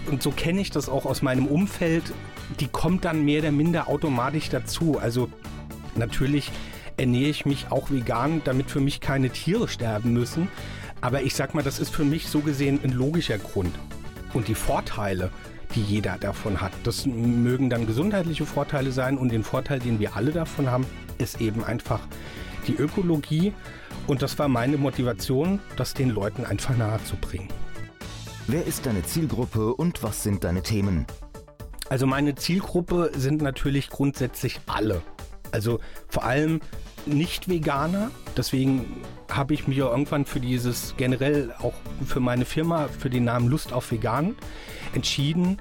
und 0.10 0.24
so 0.24 0.32
kenne 0.32 0.62
ich 0.62 0.72
das 0.72 0.90
auch 0.90 1.06
aus 1.06 1.22
meinem 1.22 1.48
Umfeld, 1.48 2.04
die 2.60 2.68
kommt 2.68 3.06
dann 3.06 3.26
mehr 3.26 3.42
oder 3.42 3.52
minder 3.52 3.90
automatisch 3.90 4.50
dazu. 4.50 4.98
Also 5.00 5.30
natürlich 5.96 6.52
ernähre 6.98 7.30
ich 7.30 7.46
mich 7.46 7.72
auch 7.72 7.92
vegan, 7.92 8.42
damit 8.46 8.70
für 8.70 8.80
mich 8.80 9.00
keine 9.02 9.30
Tiere 9.30 9.68
sterben 9.68 10.14
müssen. 10.14 10.48
Aber 11.02 11.22
ich 11.22 11.36
sag 11.36 11.54
mal, 11.54 11.64
das 11.64 11.80
ist 11.80 11.94
für 11.94 12.04
mich 12.04 12.28
so 12.28 12.40
gesehen 12.40 12.80
ein 12.84 12.92
logischer 12.92 13.38
Grund 13.38 13.74
und 14.34 14.48
die 14.48 14.56
Vorteile, 14.56 15.32
die 15.76 15.82
jeder 15.82 16.18
davon 16.18 16.62
hat. 16.62 16.74
Das 16.84 17.06
mögen 17.06 17.70
dann 17.70 17.86
gesundheitliche 17.88 18.46
Vorteile 18.46 18.92
sein 18.92 19.18
und 19.18 19.32
den 19.32 19.44
Vorteil, 19.44 19.80
den 19.80 20.00
wir 20.00 20.16
alle 20.16 20.32
davon 20.32 20.70
haben, 20.70 20.86
ist 21.18 21.40
eben 21.42 21.64
einfach 21.64 22.02
die 22.70 22.82
Ökologie. 22.82 23.54
Und 24.08 24.22
das 24.22 24.38
war 24.40 24.48
meine 24.48 24.78
Motivation, 24.78 25.60
das 25.76 25.94
den 25.94 26.10
Leuten 26.10 26.46
einfach 26.46 26.76
nahe 26.78 27.04
zu 27.04 27.16
bringen. 27.16 27.50
Wer 28.48 28.66
ist 28.66 28.86
deine 28.86 29.04
Zielgruppe 29.04 29.74
und 29.76 30.02
was 30.04 30.24
sind 30.24 30.44
deine 30.44 30.64
Themen? 30.64 31.06
Also 31.90 32.08
meine 32.08 32.36
Zielgruppe 32.36 33.12
sind 33.16 33.42
natürlich 33.42 33.90
grundsätzlich 33.90 34.60
alle. 34.68 35.02
Also 35.52 35.80
vor 36.08 36.24
allem 36.24 36.62
Nicht-Veganer. 37.06 38.12
Deswegen 38.38 39.02
habe 39.30 39.54
ich 39.54 39.68
mich 39.68 39.78
ja 39.78 39.90
irgendwann 39.90 40.26
für 40.26 40.40
dieses 40.40 40.96
generell 40.98 41.54
auch 41.60 41.74
für 42.06 42.20
meine 42.20 42.46
Firma, 42.46 42.88
für 42.88 43.10
den 43.10 43.24
Namen 43.26 43.50
Lust 43.50 43.74
auf 43.74 43.92
Vegan 43.92 44.36
entschieden, 44.94 45.60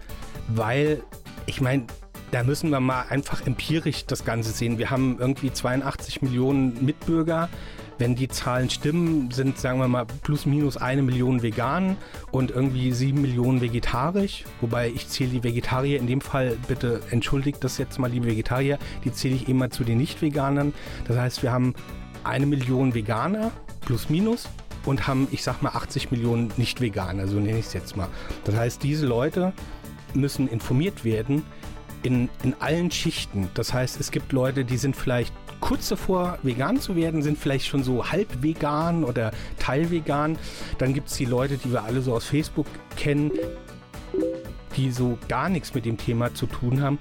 weil 0.49 1.03
ich 1.47 1.61
meine, 1.61 1.87
da 2.31 2.43
müssen 2.43 2.71
wir 2.71 2.81
mal 2.81 3.07
einfach 3.09 3.47
empirisch 3.47 4.05
das 4.07 4.25
Ganze 4.25 4.53
sehen. 4.53 4.79
Wir 4.79 4.91
haben 4.91 5.17
irgendwie 5.19 5.53
82 5.53 6.23
Millionen 6.23 6.85
Mitbürger. 6.85 7.49
Wenn 7.97 8.15
die 8.15 8.29
Zahlen 8.29 8.71
stimmen, 8.71 9.31
sind, 9.33 9.59
sagen 9.59 9.81
wir 9.81 9.89
mal, 9.89 10.07
plus 10.23 10.47
minus 10.47 10.77
eine 10.77 11.03
Million 11.03 11.43
vegan 11.43 11.97
und 12.31 12.53
irgendwie 12.53 12.93
sieben 12.93 13.23
Millionen 13.23 13.61
vegetarisch. 13.61 14.45
Wobei 14.61 14.89
ich 14.89 15.09
zähle 15.09 15.31
die 15.31 15.43
Vegetarier 15.43 15.99
in 15.99 16.07
dem 16.07 16.21
Fall, 16.21 16.57
bitte 16.69 17.01
entschuldigt 17.11 17.65
das 17.65 17.77
jetzt 17.79 17.99
mal, 17.99 18.09
liebe 18.09 18.27
Vegetarier, 18.27 18.79
die 19.05 19.13
zähle 19.13 19.35
ich 19.35 19.49
immer 19.49 19.71
zu 19.71 19.83
den 19.83 19.99
Nicht-Veganern. 19.99 20.75
Das 21.09 21.17
heißt, 21.17 21.43
wir 21.43 21.51
haben 21.51 21.75
eine 22.23 22.47
Million 22.47 22.95
Veganer 22.95 23.51
plus 23.81 24.11
minus 24.11 24.49
und 24.85 25.09
haben, 25.09 25.27
ich 25.33 25.43
sag 25.43 25.61
mal, 25.63 25.71
80 25.71 26.13
Millionen 26.13 26.53
Nicht-Veganer, 26.57 27.27
so 27.27 27.39
nenne 27.39 27.59
ich 27.59 27.67
es 27.67 27.73
jetzt 27.73 27.97
mal. 27.97 28.09
Das 28.45 28.55
heißt, 28.55 28.83
diese 28.83 29.07
Leute 29.07 29.53
müssen 30.15 30.47
informiert 30.47 31.05
werden 31.05 31.43
in, 32.03 32.29
in 32.43 32.55
allen 32.61 32.91
Schichten. 32.91 33.49
Das 33.55 33.73
heißt, 33.73 34.01
es 34.01 34.11
gibt 34.11 34.33
Leute, 34.33 34.65
die 34.65 34.77
sind 34.77 34.97
vielleicht 34.97 35.33
kurz 35.61 35.89
davor, 35.89 36.39
vegan 36.43 36.81
zu 36.81 36.97
werden, 36.97 37.23
sind 37.23 37.39
vielleicht 37.39 37.67
schon 37.67 37.83
so 37.83 38.11
halb 38.11 38.43
vegan 38.43 39.05
oder 39.05 39.33
teilvegan. 39.59 40.39
Dann 40.79 40.95
gibt 40.95 41.09
es 41.09 41.17
die 41.17 41.25
Leute, 41.25 41.57
die 41.57 41.73
wir 41.73 41.83
alle 41.83 42.01
so 42.01 42.15
aus 42.15 42.25
Facebook 42.25 42.67
kennen, 42.97 43.33
die 44.77 44.91
so 44.91 45.19
gar 45.29 45.49
nichts 45.49 45.75
mit 45.75 45.85
dem 45.85 45.97
Thema 45.97 46.33
zu 46.35 46.47
tun 46.47 46.81
haben. 46.81 46.99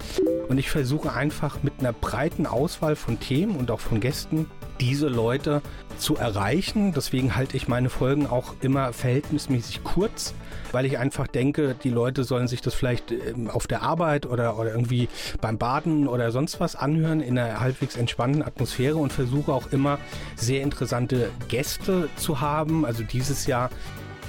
Und 0.50 0.58
ich 0.58 0.70
versuche 0.70 1.14
einfach 1.14 1.62
mit 1.64 1.74
einer 1.80 1.94
breiten 1.94 2.46
Auswahl 2.46 2.96
von 2.96 3.20
Themen 3.20 3.56
und 3.56 3.70
auch 3.72 3.80
von 3.80 4.00
Gästen 4.00 4.50
diese 4.80 5.08
Leute 5.08 5.62
zu 5.98 6.16
erreichen. 6.16 6.94
Deswegen 6.94 7.36
halte 7.36 7.58
ich 7.58 7.68
meine 7.68 7.90
Folgen 7.90 8.28
auch 8.28 8.54
immer 8.62 8.94
verhältnismäßig 8.94 9.84
kurz, 9.84 10.34
weil 10.72 10.86
ich 10.86 10.98
einfach 10.98 11.28
denke, 11.28 11.76
die 11.84 11.90
Leute 11.90 12.24
sollen 12.24 12.48
sich 12.48 12.62
das 12.62 12.74
vielleicht 12.74 13.12
ähm, 13.12 13.50
auf 13.50 13.68
der 13.68 13.82
Arbeit 13.82 14.26
oder, 14.26 14.58
oder 14.60 14.72
irgendwie 14.72 15.10
beim 15.42 15.58
Baden 15.58 16.08
oder 16.08 16.32
sonst 16.32 16.60
was 16.60 16.76
anhören 16.76 17.22
in 17.22 17.38
einer 17.38 17.60
halbwegs 17.60 17.98
entspannten 17.98 18.44
Atmosphäre 18.44 18.98
und 18.98 19.12
versuche 19.12 19.52
auch 19.52 19.72
immer 19.72 19.98
sehr 20.36 20.62
interessante 20.62 21.30
Gäste 21.48 22.10
zu 22.16 22.40
haben. 22.40 22.86
Also 22.86 23.04
dieses 23.04 23.48
Jahr 23.48 23.70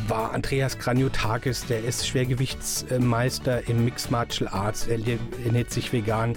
war 0.06 0.32
Andreas 0.32 0.78
Kranjotakis, 0.78 1.66
der 1.66 1.84
ist 1.84 2.06
Schwergewichtsmeister 2.06 3.68
im 3.68 3.84
Mixed 3.84 4.10
Martial 4.10 4.48
Arts, 4.48 4.86
er 4.86 4.98
ernährt 5.44 5.70
sich 5.70 5.92
vegan. 5.92 6.36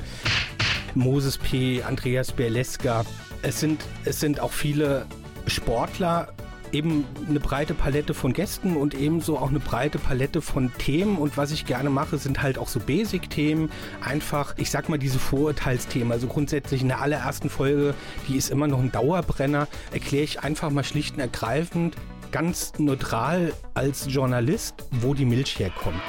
Moses 0.96 1.38
P., 1.38 1.84
Andreas 1.84 2.32
Berleska. 2.32 3.06
Es 3.44 3.60
sind, 3.60 3.84
es 4.06 4.20
sind 4.20 4.40
auch 4.40 4.52
viele 4.52 5.06
Sportler, 5.48 6.34
eben 6.72 7.06
eine 7.28 7.40
breite 7.40 7.74
Palette 7.74 8.14
von 8.14 8.34
Gästen 8.34 8.76
und 8.78 8.94
ebenso 8.94 9.38
auch 9.38 9.50
eine 9.50 9.60
breite 9.60 10.00
Palette 10.00 10.42
von 10.42 10.72
Themen. 10.78 11.18
Und 11.18 11.38
was 11.38 11.52
ich 11.52 11.66
gerne 11.66 11.90
mache, 11.90 12.18
sind 12.18 12.42
halt 12.42 12.58
auch 12.58 12.68
so 12.68 12.80
Basic-Themen. 12.80 13.70
Einfach, 14.04 14.56
ich 14.58 14.72
sag 14.72 14.90
mal, 14.90 14.98
diese 14.98 15.20
Vorurteilsthemen. 15.20 16.12
Also 16.12 16.28
grundsätzlich 16.28 16.82
in 16.82 16.88
der 16.88 17.02
allerersten 17.02 17.50
Folge, 17.50 17.94
die 18.28 18.38
ist 18.38 18.50
immer 18.50 18.68
noch 18.68 18.80
ein 18.80 18.92
Dauerbrenner, 18.92 19.68
erkläre 19.92 20.24
ich 20.24 20.42
einfach 20.42 20.70
mal 20.70 20.84
schlicht 20.84 21.16
und 21.16 21.22
ergreifend, 21.22 21.96
ganz 22.32 22.74
neutral 22.78 23.54
als 23.74 24.06
Journalist, 24.10 24.76
wo 24.92 25.14
die 25.14 25.26
Milch 25.26 25.60
herkommt. 25.60 26.02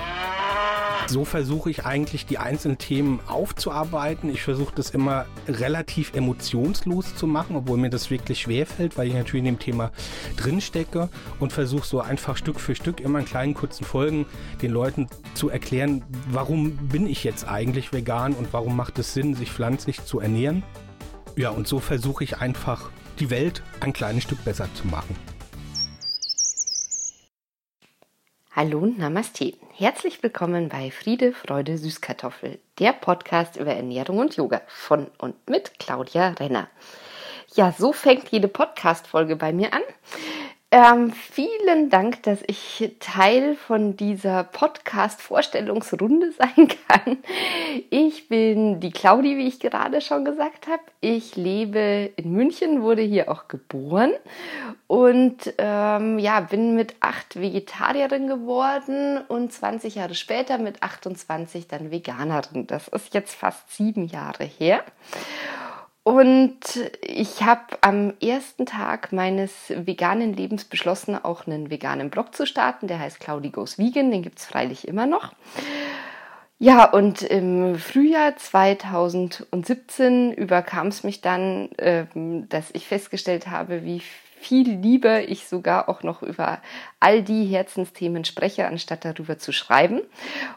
So 1.09 1.25
versuche 1.25 1.69
ich 1.69 1.85
eigentlich 1.85 2.27
die 2.27 2.39
einzelnen 2.39 2.79
Themen 2.79 3.21
aufzuarbeiten. 3.27 4.31
Ich 4.31 4.43
versuche 4.43 4.73
das 4.75 4.91
immer 4.91 5.27
relativ 5.49 6.15
emotionslos 6.15 7.17
zu 7.17 7.27
machen, 7.27 7.57
obwohl 7.57 7.77
mir 7.77 7.91
das 7.91 8.11
wirklich 8.11 8.43
schwer 8.43 8.67
fällt, 8.67 8.97
weil 8.97 9.09
ich 9.09 9.15
natürlich 9.15 9.41
in 9.41 9.57
dem 9.57 9.59
Thema 9.59 9.91
drinstecke 10.37 11.09
und 11.41 11.53
versuche 11.53 11.87
so 11.87 12.01
einfach 12.01 12.37
Stück 12.37 12.61
für 12.61 12.75
Stück 12.75 13.01
immer 13.01 13.19
in 13.19 13.25
kleinen 13.25 13.55
kurzen 13.55 13.85
Folgen 13.85 14.27
den 14.63 14.71
Leuten 14.71 15.09
zu 15.35 15.51
erklären, 15.51 16.05
warum 16.31 16.77
bin 16.77 17.07
ich 17.07 17.25
jetzt 17.25 17.49
eigentlich 17.49 17.93
vegan 17.93 18.33
und 18.33 18.53
warum 18.53 18.77
macht 18.77 18.99
es 18.99 19.13
Sinn, 19.13 19.35
sich 19.35 19.51
pflanzlich 19.51 20.05
zu 20.05 20.21
ernähren. 20.21 20.63
Ja, 21.37 21.51
und 21.51 21.67
so 21.67 21.81
versuche 21.81 22.23
ich 22.25 22.39
einfach 22.39 22.91
die 23.19 23.29
Welt 23.31 23.63
ein 23.81 23.93
kleines 23.93 24.23
Stück 24.23 24.45
besser 24.45 24.69
zu 24.75 24.87
machen. 24.87 25.17
Hallo 28.55 28.81
und 28.81 28.99
Namaste. 28.99 29.55
Herzlich 29.73 30.23
willkommen 30.23 30.69
bei 30.69 30.91
Friede, 30.91 31.33
Freude, 31.33 31.79
Süßkartoffel, 31.79 32.59
der 32.79 32.93
Podcast 32.93 33.57
über 33.57 33.73
Ernährung 33.73 34.19
und 34.19 34.37
Yoga 34.37 34.61
von 34.67 35.07
und 35.17 35.49
mit 35.49 35.79
Claudia 35.79 36.33
Renner. 36.33 36.69
Ja, 37.55 37.73
so 37.73 37.95
fängt 37.95 38.29
jede 38.29 38.49
Podcast-Folge 38.49 39.37
bei 39.37 39.55
mir 39.55 39.73
an. 39.73 39.81
Ähm, 40.75 41.13
vielen 41.13 41.91
Dank, 41.91 42.23
dass 42.23 42.39
ich 42.47 42.97
Teil 42.99 43.57
von 43.57 43.95
dieser 43.95 44.43
Podcast-Vorstellungsrunde 44.45 46.33
sein 46.39 46.67
kann. 46.89 47.19
Ich 47.91 48.29
bin 48.29 48.81
die 48.81 48.91
Claudi, 48.91 49.37
wie 49.37 49.49
ich 49.49 49.61
gerade 49.61 50.01
schon 50.01 50.25
gesagt 50.25 50.69
habe. 50.69 50.81
Ich 51.03 51.37
lebe 51.37 52.13
in 52.17 52.33
München, 52.33 52.81
wurde 52.81 53.03
hier 53.03 53.31
auch 53.31 53.49
geboren 53.49 54.13
und 54.87 55.53
ähm, 55.59 56.19
ja, 56.19 56.41
bin 56.41 56.75
mit 56.75 56.95
acht 57.01 57.39
Vegetarierin 57.39 58.27
geworden 58.27 59.19
und 59.29 59.53
20 59.53 59.97
Jahre 59.97 60.15
später 60.15 60.57
mit 60.57 60.83
28 60.83 61.69
dann 61.69 61.91
Veganerin. 61.91 62.67
Das 62.67 62.89
ist 62.89 63.13
jetzt 63.13 63.35
fast 63.35 63.71
sieben 63.77 64.07
Jahre 64.07 64.45
her. 64.45 64.83
Und 66.05 66.59
ich 67.01 67.45
habe 67.45 67.79
am 67.81 68.15
ersten 68.21 68.67
Tag 68.67 69.12
meines 69.12 69.53
veganen 69.69 70.35
Lebens 70.35 70.65
beschlossen, 70.65 71.17
auch 71.17 71.47
einen 71.47 71.71
veganen 71.71 72.11
Blog 72.11 72.35
zu 72.35 72.45
starten. 72.45 72.88
Der 72.88 72.99
heißt 72.99 73.21
Claudi 73.21 73.51
Goes 73.51 73.79
Vegan, 73.79 74.11
den 74.11 74.23
gibt 74.23 74.41
es 74.41 74.47
freilich 74.47 74.88
immer 74.88 75.07
noch. 75.07 75.33
Ja, 76.59 76.85
und 76.85 77.23
im 77.23 77.77
Frühjahr 77.77 78.37
2017 78.37 80.33
überkam 80.33 80.88
es 80.88 81.03
mich 81.03 81.21
dann, 81.21 81.71
ähm, 81.79 82.49
dass 82.49 82.71
ich 82.73 82.87
festgestellt 82.87 83.49
habe, 83.49 83.85
wie 83.85 84.01
viel 84.42 84.70
lieber 84.70 85.28
ich 85.28 85.46
sogar 85.46 85.88
auch 85.88 86.02
noch 86.02 86.22
über 86.22 86.61
all 87.00 87.22
die 87.22 87.44
Herzensthemen 87.46 88.24
spreche, 88.24 88.66
anstatt 88.66 89.05
darüber 89.05 89.38
zu 89.38 89.52
schreiben. 89.52 90.02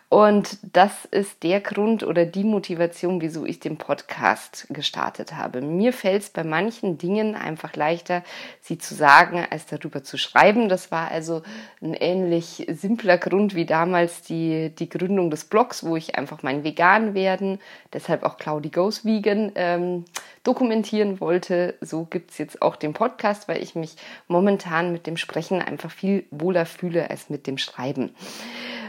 Und 0.10 0.60
das 0.62 1.06
ist 1.06 1.44
der 1.44 1.60
Grund 1.60 2.04
oder 2.04 2.26
die 2.26 2.44
Motivation, 2.44 3.22
wieso 3.22 3.46
ich 3.46 3.60
den 3.60 3.78
Podcast 3.78 4.68
gestartet 4.70 5.34
habe. 5.34 5.62
Mir 5.62 5.92
fällt 5.92 6.22
es 6.22 6.30
bei 6.30 6.44
manchen 6.44 6.98
Dingen 6.98 7.36
einfach 7.36 7.76
leichter, 7.76 8.24
sie 8.62 8.78
zu 8.78 8.94
sagen, 8.94 9.46
als 9.50 9.66
darüber 9.66 10.04
zu 10.04 10.18
schreiben. 10.18 10.70
Das 10.70 10.92
war 10.92 11.10
also 11.10 11.42
ein 11.82 11.94
ähnlich 11.94 12.68
simpler 12.70 13.18
Grund 13.18 13.56
wie 13.56 13.66
damals 13.66 14.22
die, 14.22 14.70
die 14.70 14.90
Gründung 14.90 15.32
des 15.32 15.46
Blogs, 15.46 15.84
wo 15.84 15.96
ich 15.96 16.16
einfach 16.16 16.44
mein 16.44 16.64
Vegan 16.64 17.14
werden, 17.14 17.60
deshalb 17.94 18.24
auch 18.24 18.38
Claudi 18.38 18.70
Goes 18.70 19.06
Vegan, 19.06 19.52
ähm, 19.56 20.06
dokumentieren 20.46 21.20
wollte. 21.20 21.76
So 21.82 22.06
gibt 22.06 22.32
es 22.32 22.38
jetzt 22.38 22.62
auch 22.62 22.76
den 22.76 22.94
Podcast, 22.94 23.48
weil 23.48 23.62
ich 23.62 23.76
mich 23.76 23.96
momentan 24.28 24.92
mit 24.92 25.08
dem 25.08 25.18
Sprechen 25.18 25.62
einfach 25.62 25.92
viel 25.92 26.26
wohler 26.32 26.66
fühle 26.66 27.10
als 27.10 27.30
mit 27.30 27.48
dem 27.48 27.58
Schreiben. 27.58 28.16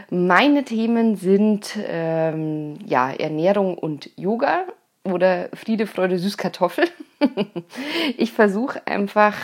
Meine 0.09 0.63
Themen 0.63 1.17
sind 1.17 1.77
ähm, 1.85 2.79
ja, 2.85 3.11
Ernährung 3.11 3.77
und 3.77 4.09
Yoga 4.15 4.63
oder 5.03 5.49
Friede, 5.53 5.87
Freude, 5.87 6.17
Süßkartoffel. 6.17 6.87
ich 8.17 8.31
versuche 8.31 8.85
einfach 8.87 9.35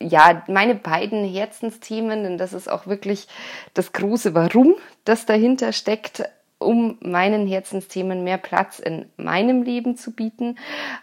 ja, 0.00 0.44
meine 0.46 0.74
beiden 0.74 1.24
Herzensthemen, 1.24 2.22
denn 2.22 2.38
das 2.38 2.52
ist 2.52 2.68
auch 2.68 2.86
wirklich 2.86 3.28
das 3.74 3.92
große 3.92 4.34
Warum, 4.34 4.74
das 5.04 5.24
dahinter 5.24 5.72
steckt, 5.72 6.22
um 6.58 6.98
meinen 7.00 7.46
Herzensthemen 7.46 8.24
mehr 8.24 8.38
Platz 8.38 8.78
in 8.78 9.06
meinem 9.16 9.62
Leben 9.62 9.96
zu 9.96 10.12
bieten, 10.12 10.58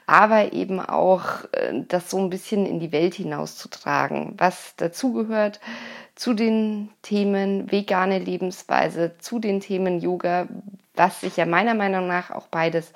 aber 0.07 0.53
eben 0.53 0.79
auch 0.79 1.43
äh, 1.51 1.83
das 1.87 2.09
so 2.09 2.17
ein 2.17 2.29
bisschen 2.29 2.65
in 2.65 2.79
die 2.79 2.91
Welt 2.91 3.13
hinauszutragen, 3.13 4.33
was 4.37 4.75
dazugehört 4.77 5.59
zu 6.15 6.33
den 6.33 6.89
Themen 7.01 7.71
vegane 7.71 8.19
Lebensweise, 8.19 9.15
zu 9.19 9.39
den 9.39 9.59
Themen 9.59 9.99
Yoga, 9.99 10.47
was 10.95 11.21
sich 11.21 11.37
ja 11.37 11.45
meiner 11.45 11.73
Meinung 11.73 12.07
nach 12.07 12.29
auch 12.31 12.47
beides 12.47 12.93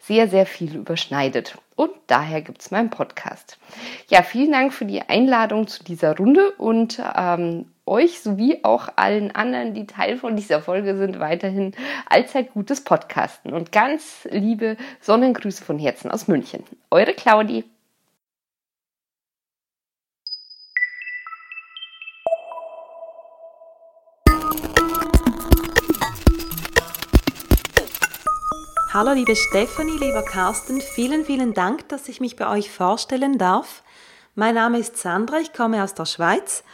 sehr, 0.00 0.28
sehr 0.28 0.46
viel 0.46 0.74
überschneidet. 0.74 1.58
Und 1.76 1.92
daher 2.06 2.40
gibt 2.40 2.62
es 2.62 2.70
meinen 2.70 2.90
Podcast. 2.90 3.58
Ja, 4.08 4.22
vielen 4.22 4.52
Dank 4.52 4.72
für 4.72 4.84
die 4.84 5.02
Einladung 5.02 5.68
zu 5.68 5.84
dieser 5.84 6.16
Runde 6.16 6.50
und 6.52 7.00
ähm, 7.16 7.66
euch 7.86 8.20
sowie 8.20 8.60
auch 8.62 8.88
allen 8.96 9.34
anderen, 9.34 9.74
die 9.74 9.86
Teil 9.86 10.18
von 10.18 10.36
dieser 10.36 10.60
Folge 10.60 10.96
sind, 10.96 11.20
weiterhin 11.20 11.72
allzeit 12.08 12.52
gutes 12.52 12.82
Podcasten. 12.82 13.52
Und 13.52 13.72
ganz 13.72 14.26
liebe 14.30 14.76
Sonnengrüße 15.00 15.64
von 15.64 15.78
Herzen 15.78 16.10
aus 16.10 16.28
München. 16.28 16.64
Eure 16.90 17.14
Claudi. 17.14 17.64
Hallo 28.92 29.12
liebe 29.12 29.36
Stefanie, 29.36 29.98
lieber 29.98 30.24
Carsten, 30.24 30.80
vielen, 30.80 31.26
vielen 31.26 31.52
Dank, 31.52 31.86
dass 31.90 32.08
ich 32.08 32.18
mich 32.18 32.34
bei 32.34 32.50
euch 32.50 32.70
vorstellen 32.70 33.36
darf. 33.36 33.82
Mein 34.34 34.54
Name 34.54 34.78
ist 34.78 34.96
Sandra, 34.96 35.38
ich 35.38 35.52
komme 35.52 35.84
aus 35.84 35.92
der 35.92 36.06
Schweiz 36.06 36.64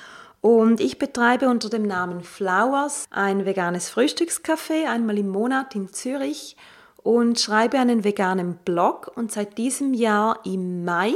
und 0.43 0.81
ich 0.81 0.99
betreibe 0.99 1.49
unter 1.49 1.71
dem 1.71 1.85
Namen 1.85 2.23
Flowers 2.23 3.07
ein 3.11 3.47
veganes 3.47 3.89
Frühstückscafé 3.89 4.89
einmal 4.89 5.17
im 5.17 5.29
Monat 5.29 5.75
in 5.77 5.93
Zürich 5.93 6.57
und 7.03 7.41
schreibe 7.41 7.79
einen 7.79 8.05
veganen 8.05 8.57
Blog 8.65 9.13
und 9.15 9.31
seit 9.31 9.57
diesem 9.57 9.95
Jahr 9.95 10.41
im 10.45 10.85
Mai 10.85 11.15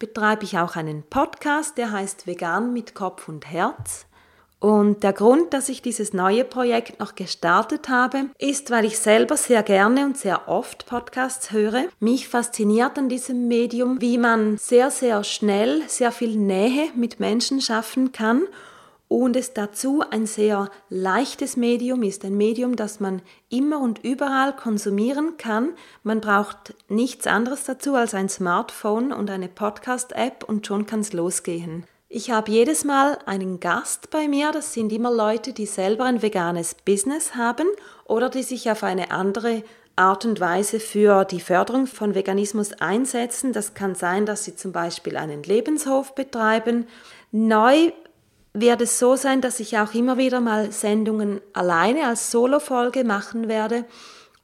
betreibe 0.00 0.44
ich 0.44 0.58
auch 0.58 0.74
einen 0.74 1.04
Podcast, 1.04 1.78
der 1.78 1.92
heißt 1.92 2.26
Vegan 2.26 2.72
mit 2.72 2.94
Kopf 2.94 3.28
und 3.28 3.46
Herz. 3.50 4.06
Und 4.58 5.02
der 5.02 5.12
Grund, 5.12 5.52
dass 5.52 5.68
ich 5.68 5.82
dieses 5.82 6.14
neue 6.14 6.44
Projekt 6.44 6.98
noch 6.98 7.14
gestartet 7.14 7.88
habe, 7.90 8.30
ist, 8.38 8.70
weil 8.70 8.86
ich 8.86 8.98
selber 8.98 9.36
sehr 9.36 9.62
gerne 9.62 10.06
und 10.06 10.16
sehr 10.16 10.48
oft 10.48 10.86
Podcasts 10.86 11.52
höre. 11.52 11.84
Mich 12.00 12.28
fasziniert 12.28 12.98
an 12.98 13.10
diesem 13.10 13.48
Medium, 13.48 14.00
wie 14.00 14.16
man 14.16 14.56
sehr, 14.56 14.90
sehr 14.90 15.24
schnell 15.24 15.82
sehr 15.88 16.10
viel 16.10 16.36
Nähe 16.36 16.88
mit 16.94 17.20
Menschen 17.20 17.60
schaffen 17.60 18.12
kann 18.12 18.44
und 19.08 19.36
es 19.36 19.52
dazu 19.52 20.02
ein 20.10 20.26
sehr 20.26 20.70
leichtes 20.88 21.56
Medium 21.56 22.02
ist, 22.02 22.24
ein 22.24 22.36
Medium, 22.36 22.76
das 22.76 22.98
man 22.98 23.22
immer 23.48 23.80
und 23.80 24.02
überall 24.04 24.54
konsumieren 24.54 25.36
kann. 25.36 25.74
Man 26.02 26.20
braucht 26.20 26.74
nichts 26.88 27.26
anderes 27.26 27.64
dazu 27.64 27.94
als 27.94 28.14
ein 28.14 28.28
Smartphone 28.28 29.12
und 29.12 29.30
eine 29.30 29.48
Podcast-App 29.48 30.44
und 30.44 30.66
schon 30.66 30.86
kann 30.86 31.00
es 31.00 31.12
losgehen. 31.12 31.84
Ich 32.08 32.30
habe 32.30 32.52
jedes 32.52 32.84
Mal 32.84 33.18
einen 33.26 33.58
Gast 33.58 34.10
bei 34.10 34.28
mir, 34.28 34.52
das 34.52 34.72
sind 34.72 34.92
immer 34.92 35.10
Leute, 35.10 35.52
die 35.52 35.66
selber 35.66 36.04
ein 36.04 36.22
veganes 36.22 36.74
Business 36.74 37.34
haben 37.34 37.66
oder 38.04 38.30
die 38.30 38.44
sich 38.44 38.70
auf 38.70 38.84
eine 38.84 39.10
andere 39.10 39.64
Art 39.96 40.24
und 40.24 40.38
Weise 40.38 40.78
für 40.78 41.24
die 41.24 41.40
Förderung 41.40 41.88
von 41.88 42.14
Veganismus 42.14 42.74
einsetzen. 42.74 43.52
Das 43.52 43.74
kann 43.74 43.96
sein, 43.96 44.24
dass 44.24 44.44
Sie 44.44 44.54
zum 44.54 44.70
Beispiel 44.70 45.16
einen 45.16 45.42
Lebenshof 45.42 46.14
betreiben. 46.14 46.86
Neu 47.32 47.90
wird 48.52 48.82
es 48.82 49.00
so 49.00 49.16
sein, 49.16 49.40
dass 49.40 49.58
ich 49.58 49.76
auch 49.76 49.92
immer 49.92 50.16
wieder 50.16 50.40
mal 50.40 50.70
Sendungen 50.70 51.40
alleine 51.54 52.06
als 52.06 52.30
Solo-Folge 52.30 53.02
machen 53.02 53.48
werde. 53.48 53.84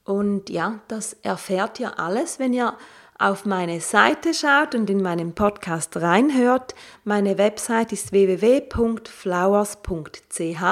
Und 0.03 0.49
ja, 0.49 0.81
das 0.89 1.13
erfährt 1.21 1.79
ihr 1.79 1.97
alles, 1.97 2.39
wenn 2.39 2.51
ihr 2.51 2.73
auf 3.17 3.45
meine 3.45 3.81
Seite 3.81 4.33
schaut 4.33 4.75
und 4.75 4.89
in 4.89 5.01
meinen 5.01 5.33
Podcast 5.33 5.97
reinhört. 5.97 6.75
Meine 7.03 7.37
Website 7.37 7.93
ist 7.93 8.11
www.flowers.ch 8.11 10.63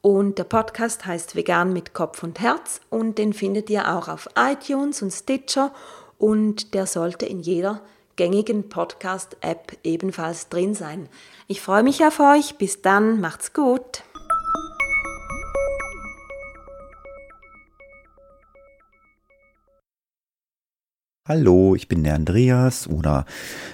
und 0.00 0.38
der 0.38 0.44
Podcast 0.44 1.06
heißt 1.06 1.36
Vegan 1.36 1.72
mit 1.72 1.94
Kopf 1.94 2.22
und 2.22 2.40
Herz 2.40 2.80
und 2.90 3.18
den 3.18 3.32
findet 3.32 3.70
ihr 3.70 3.94
auch 3.94 4.08
auf 4.08 4.28
iTunes 4.36 5.02
und 5.02 5.10
Stitcher 5.10 5.72
und 6.18 6.74
der 6.74 6.86
sollte 6.86 7.26
in 7.26 7.40
jeder 7.40 7.80
gängigen 8.16 8.68
Podcast-App 8.68 9.78
ebenfalls 9.84 10.48
drin 10.48 10.74
sein. 10.74 11.08
Ich 11.46 11.60
freue 11.60 11.82
mich 11.82 12.04
auf 12.04 12.20
euch. 12.20 12.56
Bis 12.56 12.82
dann. 12.82 13.20
Macht's 13.20 13.54
gut. 13.54 14.02
Hallo, 21.28 21.74
ich 21.74 21.88
bin 21.88 22.04
der 22.04 22.14
Andreas 22.14 22.88
oder 22.88 23.26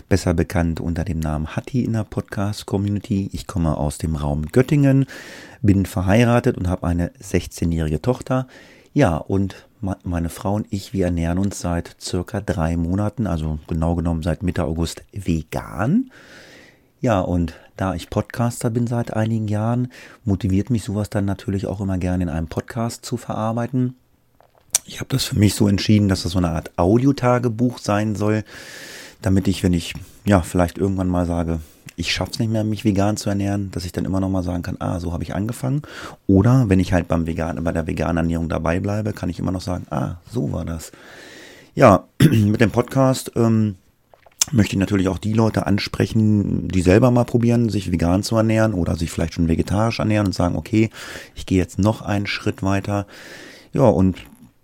besser 0.08 0.34
bekannt 0.34 0.80
unter 0.80 1.04
dem 1.04 1.20
Namen 1.20 1.54
Hatti 1.54 1.84
in 1.84 1.92
der 1.92 2.02
Podcast-Community. 2.02 3.30
Ich 3.32 3.46
komme 3.46 3.76
aus 3.76 3.96
dem 3.96 4.16
Raum 4.16 4.46
Göttingen, 4.46 5.06
bin 5.62 5.86
verheiratet 5.86 6.58
und 6.58 6.66
habe 6.68 6.84
eine 6.84 7.12
16-jährige 7.22 8.02
Tochter. 8.02 8.48
Ja, 8.92 9.18
und 9.18 9.68
meine 10.02 10.30
Frau 10.30 10.54
und 10.54 10.66
ich, 10.70 10.92
wir 10.92 11.04
ernähren 11.04 11.38
uns 11.38 11.60
seit 11.60 11.94
circa 12.00 12.40
drei 12.40 12.76
Monaten, 12.76 13.28
also 13.28 13.60
genau 13.68 13.94
genommen 13.94 14.24
seit 14.24 14.42
Mitte 14.42 14.64
August 14.64 15.04
vegan. 15.12 16.10
Ja, 17.00 17.20
und 17.20 17.54
da 17.76 17.94
ich 17.94 18.10
Podcaster 18.10 18.70
bin 18.70 18.88
seit 18.88 19.14
einigen 19.14 19.46
Jahren, 19.46 19.92
motiviert 20.24 20.70
mich 20.70 20.82
sowas 20.82 21.08
dann 21.08 21.24
natürlich 21.24 21.68
auch 21.68 21.80
immer 21.80 21.98
gerne 21.98 22.24
in 22.24 22.30
einem 22.30 22.48
Podcast 22.48 23.04
zu 23.04 23.16
verarbeiten. 23.16 23.94
Ich 24.86 25.00
habe 25.00 25.08
das 25.08 25.24
für 25.24 25.38
mich 25.38 25.54
so 25.54 25.68
entschieden, 25.68 26.08
dass 26.08 26.24
das 26.24 26.32
so 26.32 26.38
eine 26.38 26.50
Art 26.50 26.70
Audiotagebuch 26.76 27.78
sein 27.78 28.16
soll, 28.16 28.44
damit 29.22 29.48
ich, 29.48 29.62
wenn 29.62 29.72
ich 29.72 29.94
ja 30.24 30.42
vielleicht 30.42 30.78
irgendwann 30.78 31.08
mal 31.08 31.26
sage, 31.26 31.60
ich 31.96 32.12
schaff's 32.12 32.38
nicht 32.38 32.50
mehr, 32.50 32.64
mich 32.64 32.84
vegan 32.84 33.16
zu 33.16 33.28
ernähren, 33.28 33.70
dass 33.70 33.84
ich 33.84 33.92
dann 33.92 34.04
immer 34.04 34.20
noch 34.20 34.28
mal 34.28 34.42
sagen 34.42 34.62
kann, 34.62 34.76
ah, 34.80 34.98
so 35.00 35.12
habe 35.12 35.22
ich 35.22 35.34
angefangen. 35.34 35.82
Oder 36.26 36.68
wenn 36.68 36.80
ich 36.80 36.92
halt 36.92 37.08
beim 37.08 37.26
vegan, 37.26 37.62
bei 37.62 37.72
der 37.72 37.86
veganen 37.86 38.18
Ernährung 38.18 38.48
dabei 38.48 38.80
bleibe, 38.80 39.12
kann 39.12 39.30
ich 39.30 39.38
immer 39.38 39.52
noch 39.52 39.60
sagen, 39.60 39.86
ah, 39.90 40.16
so 40.30 40.52
war 40.52 40.64
das. 40.64 40.92
Ja, 41.74 42.04
mit 42.30 42.60
dem 42.60 42.70
Podcast 42.70 43.32
ähm, 43.36 43.76
möchte 44.50 44.74
ich 44.74 44.80
natürlich 44.80 45.08
auch 45.08 45.18
die 45.18 45.32
Leute 45.32 45.66
ansprechen, 45.66 46.68
die 46.68 46.82
selber 46.82 47.10
mal 47.10 47.24
probieren, 47.24 47.68
sich 47.68 47.92
vegan 47.92 48.22
zu 48.22 48.36
ernähren 48.36 48.74
oder 48.74 48.96
sich 48.96 49.10
vielleicht 49.10 49.34
schon 49.34 49.48
vegetarisch 49.48 50.00
ernähren 50.00 50.26
und 50.26 50.32
sagen, 50.32 50.56
okay, 50.56 50.90
ich 51.34 51.46
gehe 51.46 51.58
jetzt 51.58 51.78
noch 51.78 52.02
einen 52.02 52.26
Schritt 52.26 52.62
weiter. 52.62 53.06
Ja, 53.72 53.82
und 53.82 54.16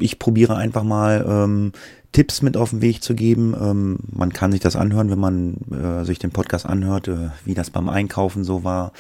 ich 0.03 0.19
probiere 0.19 0.57
einfach 0.57 0.83
mal 0.83 1.25
ähm, 1.29 1.73
Tipps 2.13 2.43
mit 2.43 2.57
auf 2.57 2.71
den 2.71 2.83
Weg 2.83 3.03
zu 3.03 3.15
geben. 3.15 3.55
Ähm, 3.61 3.99
man 4.11 4.33
kann 4.33 4.53
sich 4.53 4.61
das 4.61 4.77
anhören, 4.77 5.11
wenn 5.11 5.19
man 5.19 5.57
äh, 5.71 6.05
sich 6.05 6.19
den 6.19 6.31
Podcast 6.31 6.67
anhört, 6.67 7.09
äh, 7.09 7.31
wie 7.45 7.55
das 7.55 7.71
beim 7.71 7.89
Einkaufen 7.89 8.45
so 8.45 8.65
war. 8.65 8.93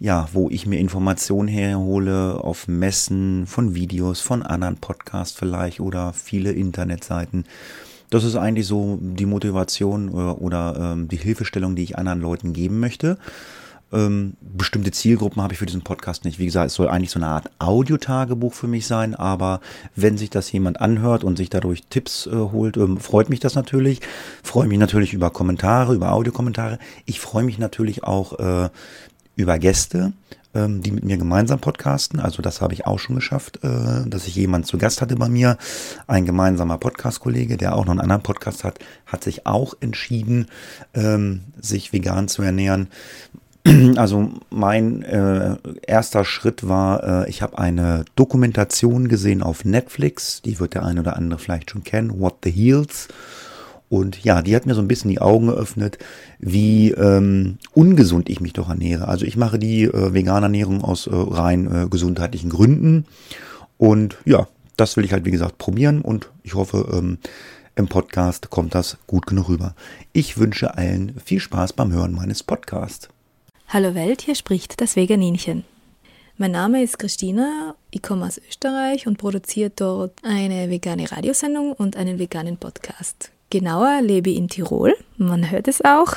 Ja, 0.00 0.28
wo 0.32 0.50
ich 0.50 0.66
mir 0.66 0.80
Informationen 0.80 1.48
herhole 1.48 2.42
auf 2.42 2.66
Messen, 2.66 3.46
von 3.46 3.74
Videos, 3.74 4.20
von 4.20 4.42
anderen 4.42 4.76
Podcasts 4.76 5.38
vielleicht 5.38 5.80
oder 5.80 6.12
viele 6.12 6.50
Internetseiten. 6.50 7.44
Das 8.10 8.24
ist 8.24 8.36
eigentlich 8.36 8.66
so 8.66 8.98
die 9.00 9.26
Motivation 9.26 10.08
oder, 10.08 10.40
oder 10.40 10.92
ähm, 10.92 11.08
die 11.08 11.16
Hilfestellung, 11.16 11.76
die 11.76 11.84
ich 11.84 11.96
anderen 11.96 12.20
Leuten 12.20 12.52
geben 12.52 12.80
möchte. 12.80 13.18
Ähm, 13.92 14.34
bestimmte 14.40 14.90
Zielgruppen 14.90 15.42
habe 15.42 15.52
ich 15.52 15.58
für 15.58 15.66
diesen 15.66 15.82
Podcast 15.82 16.24
nicht. 16.24 16.38
Wie 16.38 16.46
gesagt, 16.46 16.68
es 16.68 16.74
soll 16.74 16.88
eigentlich 16.88 17.10
so 17.10 17.18
eine 17.18 17.28
Art 17.28 17.50
Audiotagebuch 17.58 18.52
für 18.52 18.66
mich 18.66 18.86
sein, 18.86 19.14
aber 19.14 19.60
wenn 19.94 20.18
sich 20.18 20.30
das 20.30 20.50
jemand 20.50 20.80
anhört 20.80 21.22
und 21.22 21.36
sich 21.36 21.50
dadurch 21.50 21.84
Tipps 21.90 22.26
äh, 22.26 22.34
holt, 22.34 22.76
ähm, 22.76 22.98
freut 22.98 23.30
mich 23.30 23.40
das 23.40 23.54
natürlich. 23.54 24.00
Freue 24.42 24.68
mich 24.68 24.78
natürlich 24.78 25.12
über 25.12 25.30
Kommentare, 25.30 25.94
über 25.94 26.12
Audiokommentare. 26.12 26.78
Ich 27.04 27.20
freue 27.20 27.44
mich 27.44 27.58
natürlich 27.58 28.04
auch 28.04 28.38
äh, 28.38 28.68
über 29.36 29.58
Gäste, 29.58 30.12
ähm, 30.54 30.82
die 30.82 30.92
mit 30.92 31.04
mir 31.04 31.16
gemeinsam 31.16 31.60
podcasten. 31.60 32.20
Also 32.20 32.42
das 32.42 32.60
habe 32.60 32.74
ich 32.74 32.86
auch 32.86 32.98
schon 32.98 33.16
geschafft, 33.16 33.60
äh, 33.62 34.08
dass 34.08 34.26
ich 34.26 34.36
jemand 34.36 34.66
zu 34.66 34.78
Gast 34.78 35.02
hatte 35.02 35.16
bei 35.16 35.28
mir. 35.28 35.58
Ein 36.06 36.24
gemeinsamer 36.24 36.78
Podcast-Kollege, 36.78 37.56
der 37.56 37.74
auch 37.74 37.84
noch 37.84 37.92
einen 37.92 38.00
anderen 38.00 38.22
Podcast 38.22 38.64
hat, 38.64 38.78
hat 39.06 39.24
sich 39.24 39.46
auch 39.46 39.74
entschieden, 39.80 40.46
ähm, 40.94 41.40
sich 41.60 41.92
vegan 41.92 42.28
zu 42.28 42.42
ernähren. 42.42 42.88
Also 43.96 44.30
mein 44.50 45.02
äh, 45.02 45.56
erster 45.86 46.24
Schritt 46.24 46.68
war, 46.68 47.24
äh, 47.24 47.30
ich 47.30 47.42
habe 47.42 47.58
eine 47.58 48.04
Dokumentation 48.16 49.08
gesehen 49.08 49.42
auf 49.42 49.64
Netflix, 49.64 50.42
die 50.42 50.60
wird 50.60 50.74
der 50.74 50.84
eine 50.84 51.00
oder 51.00 51.16
andere 51.16 51.40
vielleicht 51.40 51.70
schon 51.70 51.84
kennen, 51.84 52.20
What 52.20 52.36
the 52.44 52.50
Heals. 52.50 53.08
Und 53.88 54.24
ja, 54.24 54.42
die 54.42 54.56
hat 54.56 54.66
mir 54.66 54.74
so 54.74 54.80
ein 54.80 54.88
bisschen 54.88 55.10
die 55.10 55.20
Augen 55.20 55.46
geöffnet, 55.46 55.98
wie 56.38 56.90
ähm, 56.92 57.58
ungesund 57.72 58.28
ich 58.28 58.40
mich 58.40 58.52
doch 58.52 58.68
ernähre. 58.68 59.08
Also 59.08 59.24
ich 59.24 59.36
mache 59.36 59.58
die 59.58 59.84
äh, 59.84 60.12
vegane 60.12 60.46
Ernährung 60.46 60.82
aus 60.82 61.06
äh, 61.06 61.10
rein 61.14 61.70
äh, 61.72 61.86
gesundheitlichen 61.88 62.50
Gründen. 62.50 63.06
Und 63.78 64.16
ja, 64.24 64.48
das 64.76 64.96
will 64.96 65.04
ich 65.04 65.12
halt 65.12 65.24
wie 65.24 65.30
gesagt 65.30 65.58
probieren 65.58 66.00
und 66.00 66.30
ich 66.42 66.54
hoffe, 66.54 66.88
ähm, 66.92 67.18
im 67.76 67.88
Podcast 67.88 68.50
kommt 68.50 68.74
das 68.74 68.98
gut 69.06 69.26
genug 69.26 69.48
rüber. 69.48 69.74
Ich 70.12 70.38
wünsche 70.38 70.76
allen 70.76 71.14
viel 71.24 71.40
Spaß 71.40 71.72
beim 71.72 71.92
Hören 71.92 72.14
meines 72.14 72.42
Podcasts. 72.42 73.08
Hallo 73.68 73.94
Welt, 73.94 74.22
hier 74.22 74.36
spricht 74.36 74.80
das 74.80 74.94
Veganinchen. 74.94 75.64
Mein 76.36 76.52
Name 76.52 76.82
ist 76.82 76.98
Christina, 76.98 77.74
ich 77.90 78.02
komme 78.02 78.26
aus 78.26 78.40
Österreich 78.48 79.06
und 79.06 79.18
produziere 79.18 79.70
dort 79.70 80.12
eine 80.22 80.70
vegane 80.70 81.10
Radiosendung 81.10 81.72
und 81.72 81.96
einen 81.96 82.20
veganen 82.20 82.56
Podcast. 82.56 83.32
Genauer 83.50 84.00
lebe 84.02 84.30
ich 84.30 84.36
in 84.36 84.48
Tirol, 84.48 84.94
man 85.16 85.50
hört 85.50 85.66
es 85.66 85.84
auch, 85.84 86.14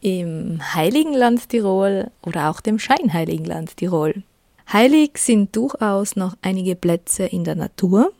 im 0.00 0.60
heiligen 0.74 1.14
Land 1.14 1.48
Tirol 1.50 2.10
oder 2.22 2.50
auch 2.50 2.60
dem 2.60 2.78
scheinheiligen 2.78 3.46
Land 3.46 3.76
Tirol. 3.76 4.24
Heilig 4.72 5.18
sind 5.18 5.54
durchaus 5.54 6.16
noch 6.16 6.36
einige 6.42 6.74
Plätze 6.74 7.24
in 7.24 7.44
der 7.44 7.54
Natur, 7.54 8.12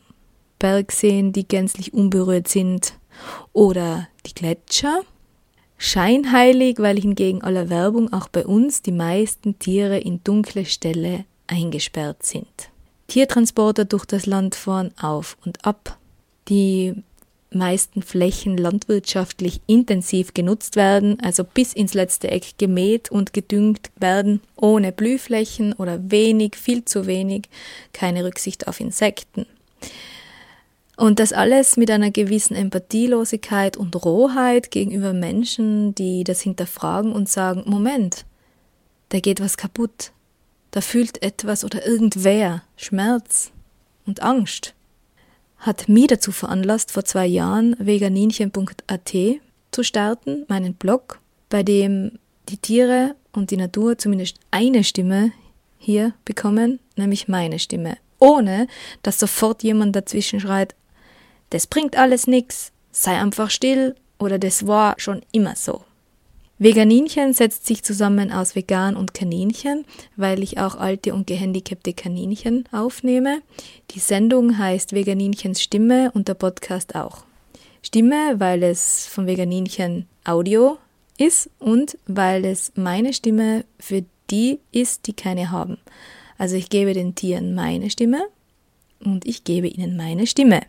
Bergseen, 0.59 1.33
die 1.33 1.47
gänzlich 1.47 1.93
unberührt 1.93 2.47
sind, 2.47 2.93
oder 3.51 4.07
die 4.25 4.33
Gletscher 4.33 5.01
Scheinheilig, 5.83 6.77
weil 6.77 6.99
hingegen 6.99 7.41
aller 7.41 7.71
Werbung 7.71 8.13
auch 8.13 8.27
bei 8.27 8.45
uns 8.45 8.83
die 8.83 8.91
meisten 8.91 9.57
Tiere 9.57 9.97
in 9.97 10.23
dunkle 10.23 10.65
Ställe 10.65 11.25
eingesperrt 11.47 12.23
sind. 12.23 12.69
Tiertransporter 13.07 13.85
durch 13.85 14.05
das 14.05 14.27
Land 14.27 14.53
fahren 14.53 14.91
auf 15.01 15.37
und 15.43 15.65
ab. 15.65 15.97
Die 16.49 16.93
meisten 17.49 18.03
Flächen 18.03 18.57
landwirtschaftlich 18.57 19.59
intensiv 19.65 20.35
genutzt 20.35 20.75
werden, 20.75 21.19
also 21.19 21.43
bis 21.43 21.73
ins 21.73 21.95
letzte 21.95 22.29
Eck 22.29 22.59
gemäht 22.59 23.09
und 23.09 23.33
gedüngt 23.33 23.89
werden, 23.95 24.39
ohne 24.55 24.91
Blühflächen 24.91 25.73
oder 25.73 25.99
wenig, 26.11 26.57
viel 26.57 26.85
zu 26.85 27.07
wenig, 27.07 27.49
keine 27.91 28.23
Rücksicht 28.23 28.67
auf 28.67 28.79
Insekten. 28.79 29.47
Und 31.01 31.17
das 31.17 31.33
alles 31.33 31.77
mit 31.77 31.89
einer 31.89 32.11
gewissen 32.11 32.53
Empathielosigkeit 32.55 33.75
und 33.75 33.95
Rohheit 34.05 34.69
gegenüber 34.69 35.13
Menschen, 35.13 35.95
die 35.95 36.23
das 36.23 36.41
hinterfragen 36.41 37.11
und 37.11 37.27
sagen, 37.27 37.63
Moment, 37.65 38.23
da 39.09 39.19
geht 39.19 39.39
was 39.39 39.57
kaputt. 39.57 40.11
Da 40.69 40.79
fühlt 40.79 41.23
etwas 41.23 41.63
oder 41.63 41.83
irgendwer 41.87 42.61
Schmerz 42.77 43.51
und 44.05 44.21
Angst. 44.21 44.75
Hat 45.57 45.89
mich 45.89 46.05
dazu 46.05 46.31
veranlasst, 46.31 46.91
vor 46.91 47.03
zwei 47.03 47.25
Jahren 47.25 47.75
veganinchen.at 47.79 49.11
zu 49.71 49.83
starten, 49.83 50.45
meinen 50.49 50.75
Blog, 50.75 51.19
bei 51.49 51.63
dem 51.63 52.19
die 52.47 52.57
Tiere 52.57 53.15
und 53.31 53.49
die 53.49 53.57
Natur 53.57 53.97
zumindest 53.97 54.37
eine 54.51 54.83
Stimme 54.83 55.31
hier 55.79 56.13
bekommen, 56.25 56.79
nämlich 56.95 57.27
meine 57.27 57.57
Stimme. 57.57 57.97
Ohne 58.19 58.67
dass 59.01 59.19
sofort 59.19 59.63
jemand 59.63 59.95
dazwischen 59.95 60.39
schreit, 60.39 60.75
das 61.51 61.67
bringt 61.67 61.95
alles 61.95 62.27
nix, 62.27 62.71
sei 62.91 63.17
einfach 63.17 63.49
still 63.49 63.95
oder 64.19 64.39
das 64.39 64.67
war 64.67 64.95
schon 64.97 65.21
immer 65.31 65.55
so. 65.55 65.83
Veganinchen 66.57 67.33
setzt 67.33 67.65
sich 67.65 67.83
zusammen 67.83 68.31
aus 68.31 68.55
Vegan 68.55 68.95
und 68.95 69.15
Kaninchen, 69.15 69.83
weil 70.15 70.43
ich 70.43 70.59
auch 70.59 70.75
alte 70.75 71.11
und 71.13 71.25
gehandicapte 71.25 71.93
Kaninchen 71.93 72.65
aufnehme. 72.71 73.41
Die 73.91 73.99
Sendung 73.99 74.59
heißt 74.59 74.93
Veganinchens 74.93 75.59
Stimme 75.59 76.11
und 76.11 76.27
der 76.27 76.35
Podcast 76.35 76.93
auch. 76.93 77.23
Stimme, 77.81 78.35
weil 78.39 78.61
es 78.61 79.07
von 79.07 79.25
Veganinchen 79.25 80.05
Audio 80.23 80.77
ist 81.17 81.49
und 81.57 81.97
weil 82.05 82.45
es 82.45 82.73
meine 82.75 83.13
Stimme 83.13 83.65
für 83.79 84.03
die 84.29 84.59
ist, 84.71 85.07
die 85.07 85.13
keine 85.13 85.49
haben. 85.49 85.79
Also 86.37 86.55
ich 86.55 86.69
gebe 86.69 86.93
den 86.93 87.15
Tieren 87.15 87.55
meine 87.55 87.89
Stimme 87.89 88.21
und 89.03 89.25
ich 89.25 89.43
gebe 89.43 89.67
ihnen 89.67 89.97
meine 89.97 90.27
Stimme. 90.27 90.61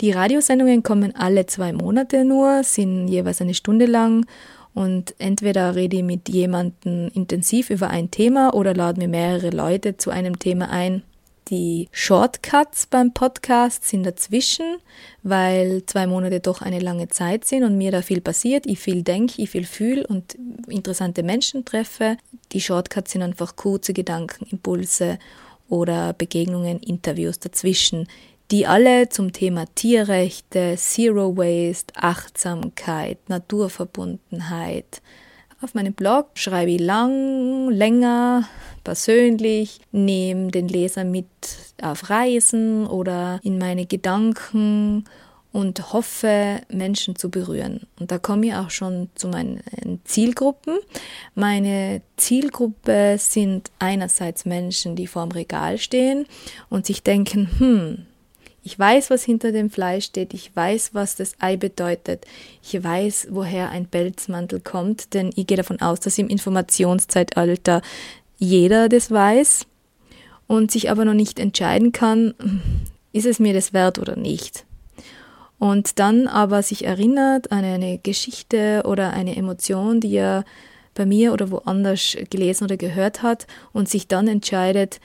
Die 0.00 0.12
Radiosendungen 0.12 0.82
kommen 0.82 1.14
alle 1.14 1.44
zwei 1.44 1.74
Monate 1.74 2.24
nur, 2.24 2.64
sind 2.64 3.08
jeweils 3.08 3.42
eine 3.42 3.52
Stunde 3.52 3.84
lang 3.84 4.24
und 4.72 5.14
entweder 5.18 5.74
rede 5.74 5.98
ich 5.98 6.02
mit 6.02 6.28
jemandem 6.30 7.10
intensiv 7.12 7.68
über 7.68 7.90
ein 7.90 8.10
Thema 8.10 8.54
oder 8.54 8.72
lade 8.72 8.98
mir 8.98 9.08
mehrere 9.08 9.50
Leute 9.50 9.98
zu 9.98 10.10
einem 10.10 10.38
Thema 10.38 10.70
ein. 10.70 11.02
Die 11.48 11.88
Shortcuts 11.90 12.86
beim 12.86 13.12
Podcast 13.12 13.84
sind 13.84 14.04
dazwischen, 14.04 14.76
weil 15.22 15.82
zwei 15.84 16.06
Monate 16.06 16.40
doch 16.40 16.62
eine 16.62 16.78
lange 16.78 17.08
Zeit 17.08 17.44
sind 17.44 17.64
und 17.64 17.76
mir 17.76 17.90
da 17.90 18.02
viel 18.02 18.20
passiert. 18.20 18.66
Ich 18.66 18.78
viel 18.78 19.02
denke, 19.02 19.42
ich 19.42 19.50
viel 19.50 19.66
fühle 19.66 20.06
und 20.06 20.36
interessante 20.68 21.24
Menschen 21.24 21.64
treffe. 21.64 22.16
Die 22.52 22.60
Shortcuts 22.60 23.12
sind 23.12 23.22
einfach 23.22 23.56
kurze 23.56 23.92
Gedanken, 23.92 24.46
Impulse 24.50 25.18
oder 25.68 26.12
Begegnungen, 26.12 26.78
Interviews 26.80 27.38
dazwischen, 27.40 28.06
die 28.50 28.66
alle 28.66 29.08
zum 29.08 29.32
Thema 29.32 29.64
Tierrechte, 29.74 30.74
Zero 30.76 31.36
Waste, 31.36 31.94
Achtsamkeit, 31.96 33.18
Naturverbundenheit. 33.28 35.02
Auf 35.62 35.74
meinem 35.74 35.92
Blog 35.92 36.30
schreibe 36.34 36.72
ich 36.72 36.80
lang, 36.80 37.70
länger, 37.70 38.48
persönlich, 38.82 39.80
nehme 39.92 40.50
den 40.50 40.68
Leser 40.68 41.04
mit 41.04 41.26
auf 41.82 42.10
Reisen 42.10 42.86
oder 42.86 43.40
in 43.42 43.58
meine 43.58 43.86
Gedanken 43.86 45.04
und 45.52 45.92
hoffe, 45.92 46.60
Menschen 46.68 47.16
zu 47.16 47.28
berühren. 47.28 47.86
Und 47.98 48.10
da 48.10 48.18
komme 48.18 48.46
ich 48.46 48.54
auch 48.54 48.70
schon 48.70 49.10
zu 49.14 49.28
meinen 49.28 49.62
Zielgruppen. 50.04 50.78
Meine 51.34 52.02
Zielgruppe 52.16 53.16
sind 53.18 53.70
einerseits 53.78 54.44
Menschen, 54.44 54.96
die 54.96 55.06
vorm 55.06 55.32
Regal 55.32 55.78
stehen 55.78 56.26
und 56.68 56.86
sich 56.86 57.02
denken, 57.02 57.50
hm, 57.58 58.06
ich 58.62 58.78
weiß, 58.78 59.10
was 59.10 59.24
hinter 59.24 59.52
dem 59.52 59.70
Fleisch 59.70 60.06
steht. 60.06 60.34
Ich 60.34 60.54
weiß, 60.54 60.90
was 60.92 61.16
das 61.16 61.34
Ei 61.38 61.56
bedeutet. 61.56 62.26
Ich 62.62 62.82
weiß, 62.82 63.28
woher 63.30 63.70
ein 63.70 63.86
Pelzmantel 63.86 64.60
kommt, 64.60 65.14
denn 65.14 65.30
ich 65.34 65.46
gehe 65.46 65.56
davon 65.56 65.80
aus, 65.80 66.00
dass 66.00 66.18
im 66.18 66.28
Informationszeitalter 66.28 67.80
jeder 68.38 68.88
das 68.88 69.10
weiß 69.10 69.66
und 70.46 70.70
sich 70.70 70.90
aber 70.90 71.04
noch 71.04 71.14
nicht 71.14 71.38
entscheiden 71.38 71.92
kann, 71.92 72.34
ist 73.12 73.26
es 73.26 73.38
mir 73.38 73.54
das 73.54 73.72
wert 73.72 73.98
oder 73.98 74.16
nicht. 74.16 74.64
Und 75.58 75.98
dann 75.98 76.26
aber 76.26 76.62
sich 76.62 76.84
erinnert 76.86 77.52
an 77.52 77.64
eine 77.64 77.98
Geschichte 77.98 78.82
oder 78.86 79.12
eine 79.12 79.36
Emotion, 79.36 80.00
die 80.00 80.14
er 80.16 80.44
bei 80.94 81.06
mir 81.06 81.32
oder 81.32 81.50
woanders 81.50 82.16
gelesen 82.30 82.64
oder 82.64 82.76
gehört 82.76 83.22
hat 83.22 83.46
und 83.72 83.88
sich 83.88 84.06
dann 84.06 84.26
entscheidet, 84.26 85.00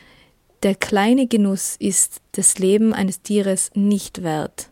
der 0.65 0.73
kleine 0.73 1.27
Genuss 1.27 1.75
ist 1.77 2.21
das 2.31 2.57
Leben 2.57 2.91
eines 2.91 3.21
Tieres 3.21 3.69
nicht 3.75 4.23
wert 4.23 4.71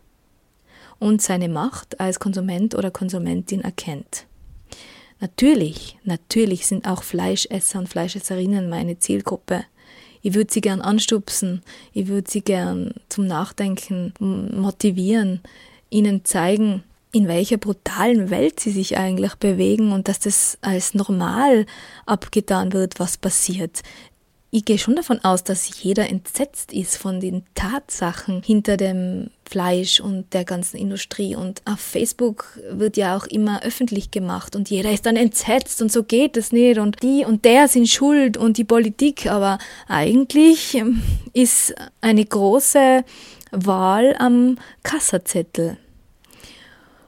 und 0.98 1.22
seine 1.22 1.48
Macht 1.48 2.00
als 2.00 2.18
Konsument 2.18 2.74
oder 2.74 2.90
Konsumentin 2.90 3.60
erkennt. 3.60 4.26
Natürlich, 5.20 5.96
natürlich 6.02 6.66
sind 6.66 6.88
auch 6.88 7.04
Fleischesser 7.04 7.78
und 7.78 7.88
Fleischesserinnen 7.88 8.68
meine 8.68 8.98
Zielgruppe. 8.98 9.66
Ich 10.20 10.34
würde 10.34 10.52
sie 10.52 10.62
gern 10.62 10.80
anstupsen, 10.80 11.62
ich 11.92 12.08
würde 12.08 12.28
sie 12.28 12.42
gern 12.42 12.94
zum 13.08 13.28
Nachdenken 13.28 14.12
motivieren, 14.18 15.42
ihnen 15.90 16.24
zeigen, 16.24 16.82
in 17.12 17.28
welcher 17.28 17.58
brutalen 17.58 18.30
Welt 18.30 18.58
sie 18.58 18.72
sich 18.72 18.98
eigentlich 18.98 19.36
bewegen 19.36 19.92
und 19.92 20.08
dass 20.08 20.18
das 20.18 20.58
als 20.60 20.94
normal 20.94 21.66
abgetan 22.04 22.72
wird, 22.72 22.98
was 22.98 23.16
passiert 23.16 23.84
ich 24.54 24.64
gehe 24.64 24.78
schon 24.78 24.94
davon 24.94 25.18
aus, 25.24 25.42
dass 25.42 25.82
jeder 25.82 26.08
entsetzt 26.08 26.72
ist 26.72 26.96
von 26.96 27.18
den 27.18 27.42
Tatsachen 27.56 28.40
hinter 28.40 28.76
dem 28.76 29.30
Fleisch 29.44 29.98
und 29.98 30.32
der 30.32 30.44
ganzen 30.44 30.76
Industrie. 30.76 31.34
Und 31.34 31.60
auf 31.64 31.80
Facebook 31.80 32.60
wird 32.70 32.96
ja 32.96 33.16
auch 33.16 33.26
immer 33.26 33.64
öffentlich 33.64 34.12
gemacht 34.12 34.54
und 34.54 34.70
jeder 34.70 34.92
ist 34.92 35.06
dann 35.06 35.16
entsetzt 35.16 35.82
und 35.82 35.90
so 35.90 36.04
geht 36.04 36.36
es 36.36 36.52
nicht 36.52 36.78
und 36.78 37.02
die 37.02 37.24
und 37.24 37.44
der 37.44 37.66
sind 37.66 37.88
schuld 37.88 38.36
und 38.36 38.56
die 38.56 38.62
Politik. 38.62 39.26
Aber 39.26 39.58
eigentlich 39.88 40.76
ähm, 40.76 41.02
ist 41.32 41.74
eine 42.00 42.24
große 42.24 43.02
Wahl 43.50 44.14
am 44.20 44.58
Kassazettel. 44.84 45.78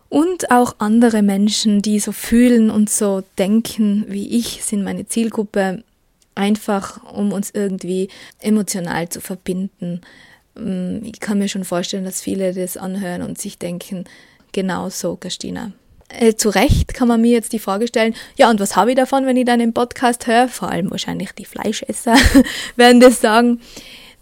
Und 0.08 0.50
auch 0.50 0.74
andere 0.78 1.22
Menschen, 1.22 1.80
die 1.80 2.00
so 2.00 2.10
fühlen 2.10 2.70
und 2.70 2.90
so 2.90 3.22
denken 3.38 4.04
wie 4.08 4.36
ich, 4.36 4.64
sind 4.64 4.82
meine 4.82 5.06
Zielgruppe 5.06 5.84
einfach 6.36 7.02
um 7.12 7.32
uns 7.32 7.50
irgendwie 7.52 8.08
emotional 8.40 9.08
zu 9.08 9.20
verbinden. 9.20 10.02
Mm, 10.54 10.98
ich 11.02 11.18
kann 11.18 11.38
mir 11.38 11.48
schon 11.48 11.64
vorstellen, 11.64 12.04
dass 12.04 12.20
viele 12.20 12.54
das 12.54 12.76
anhören 12.76 13.22
und 13.22 13.38
sich 13.38 13.58
denken, 13.58 14.04
genau 14.52 14.88
so, 14.88 15.16
Christina. 15.16 15.72
Äh, 16.08 16.34
zu 16.34 16.50
Recht 16.50 16.94
kann 16.94 17.08
man 17.08 17.20
mir 17.20 17.32
jetzt 17.32 17.52
die 17.52 17.58
Frage 17.58 17.88
stellen, 17.88 18.14
ja, 18.36 18.48
und 18.48 18.60
was 18.60 18.76
habe 18.76 18.90
ich 18.90 18.96
davon, 18.96 19.26
wenn 19.26 19.36
ich 19.36 19.44
deinen 19.44 19.72
Podcast 19.72 20.26
höre? 20.28 20.48
Vor 20.48 20.70
allem 20.70 20.90
wahrscheinlich 20.90 21.32
die 21.32 21.44
Fleischesser 21.44 22.16
werden 22.76 23.00
das 23.00 23.20
sagen. 23.20 23.60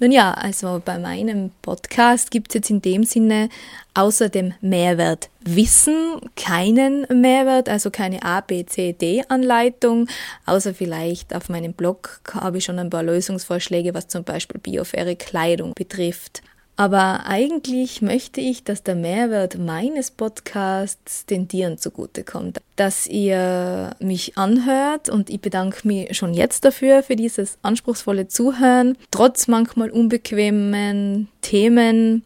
Nun 0.04 0.12
ja, 0.12 0.32
also 0.32 0.82
bei 0.84 0.98
meinem 0.98 1.50
Podcast 1.62 2.30
gibt 2.30 2.50
es 2.50 2.56
jetzt 2.56 2.68
in 2.68 2.82
dem 2.82 3.04
Sinne 3.04 3.48
außer 3.94 4.28
dem 4.28 4.52
Mehrwert 4.60 5.30
Wissen 5.40 6.20
keinen 6.36 7.06
Mehrwert, 7.08 7.70
also 7.70 7.90
keine 7.90 8.22
A, 8.22 8.42
B, 8.42 8.66
C, 8.66 8.92
D-Anleitung, 8.92 10.06
außer 10.44 10.74
vielleicht 10.74 11.34
auf 11.34 11.48
meinem 11.48 11.72
Blog 11.72 12.20
habe 12.34 12.58
ich 12.58 12.64
schon 12.64 12.78
ein 12.78 12.90
paar 12.90 13.02
Lösungsvorschläge, 13.02 13.94
was 13.94 14.08
zum 14.08 14.24
Beispiel 14.24 14.60
biofaire 14.60 15.16
Kleidung 15.16 15.72
betrifft. 15.74 16.42
Aber 16.76 17.26
eigentlich 17.26 18.02
möchte 18.02 18.40
ich, 18.40 18.64
dass 18.64 18.82
der 18.82 18.96
Mehrwert 18.96 19.58
meines 19.58 20.10
Podcasts 20.10 21.24
den 21.24 21.46
Tieren 21.46 21.78
zugutekommt. 21.78 22.60
Dass 22.74 23.06
ihr 23.06 23.94
mich 24.00 24.36
anhört 24.36 25.08
und 25.08 25.30
ich 25.30 25.40
bedanke 25.40 25.86
mich 25.86 26.16
schon 26.16 26.34
jetzt 26.34 26.64
dafür, 26.64 27.04
für 27.04 27.14
dieses 27.14 27.58
anspruchsvolle 27.62 28.26
Zuhören, 28.26 28.98
trotz 29.12 29.46
manchmal 29.46 29.90
unbequemen 29.90 31.28
Themen 31.42 32.24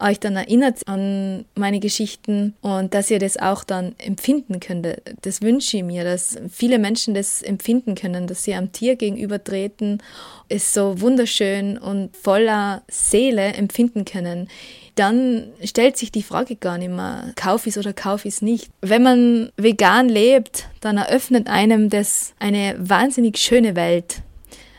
euch 0.00 0.18
dann 0.18 0.36
erinnert 0.36 0.86
an 0.86 1.44
meine 1.54 1.80
Geschichten 1.80 2.54
und 2.60 2.94
dass 2.94 3.10
ihr 3.10 3.18
das 3.18 3.36
auch 3.36 3.64
dann 3.64 3.94
empfinden 3.98 4.60
könnt. 4.60 4.86
Das 5.22 5.40
wünsche 5.40 5.78
ich 5.78 5.84
mir, 5.84 6.04
dass 6.04 6.36
viele 6.50 6.78
Menschen 6.78 7.14
das 7.14 7.42
empfinden 7.42 7.94
können, 7.94 8.26
dass 8.26 8.44
sie 8.44 8.54
am 8.54 8.72
Tier 8.72 8.96
gegenübertreten, 8.96 10.02
es 10.48 10.74
so 10.74 11.00
wunderschön 11.00 11.78
und 11.78 12.16
voller 12.16 12.82
Seele 12.88 13.54
empfinden 13.54 14.04
können. 14.04 14.48
Dann 14.96 15.48
stellt 15.64 15.96
sich 15.96 16.12
die 16.12 16.22
Frage 16.22 16.56
gar 16.56 16.78
nicht 16.78 16.90
mehr, 16.90 17.32
kauf 17.34 17.66
es 17.66 17.78
oder 17.78 17.92
kauf 17.92 18.24
es 18.24 18.42
nicht. 18.42 18.70
Wenn 18.80 19.02
man 19.02 19.50
vegan 19.56 20.08
lebt, 20.08 20.68
dann 20.80 20.98
eröffnet 20.98 21.48
einem 21.48 21.88
das 21.88 22.34
eine 22.38 22.76
wahnsinnig 22.78 23.38
schöne 23.38 23.74
Welt 23.74 24.22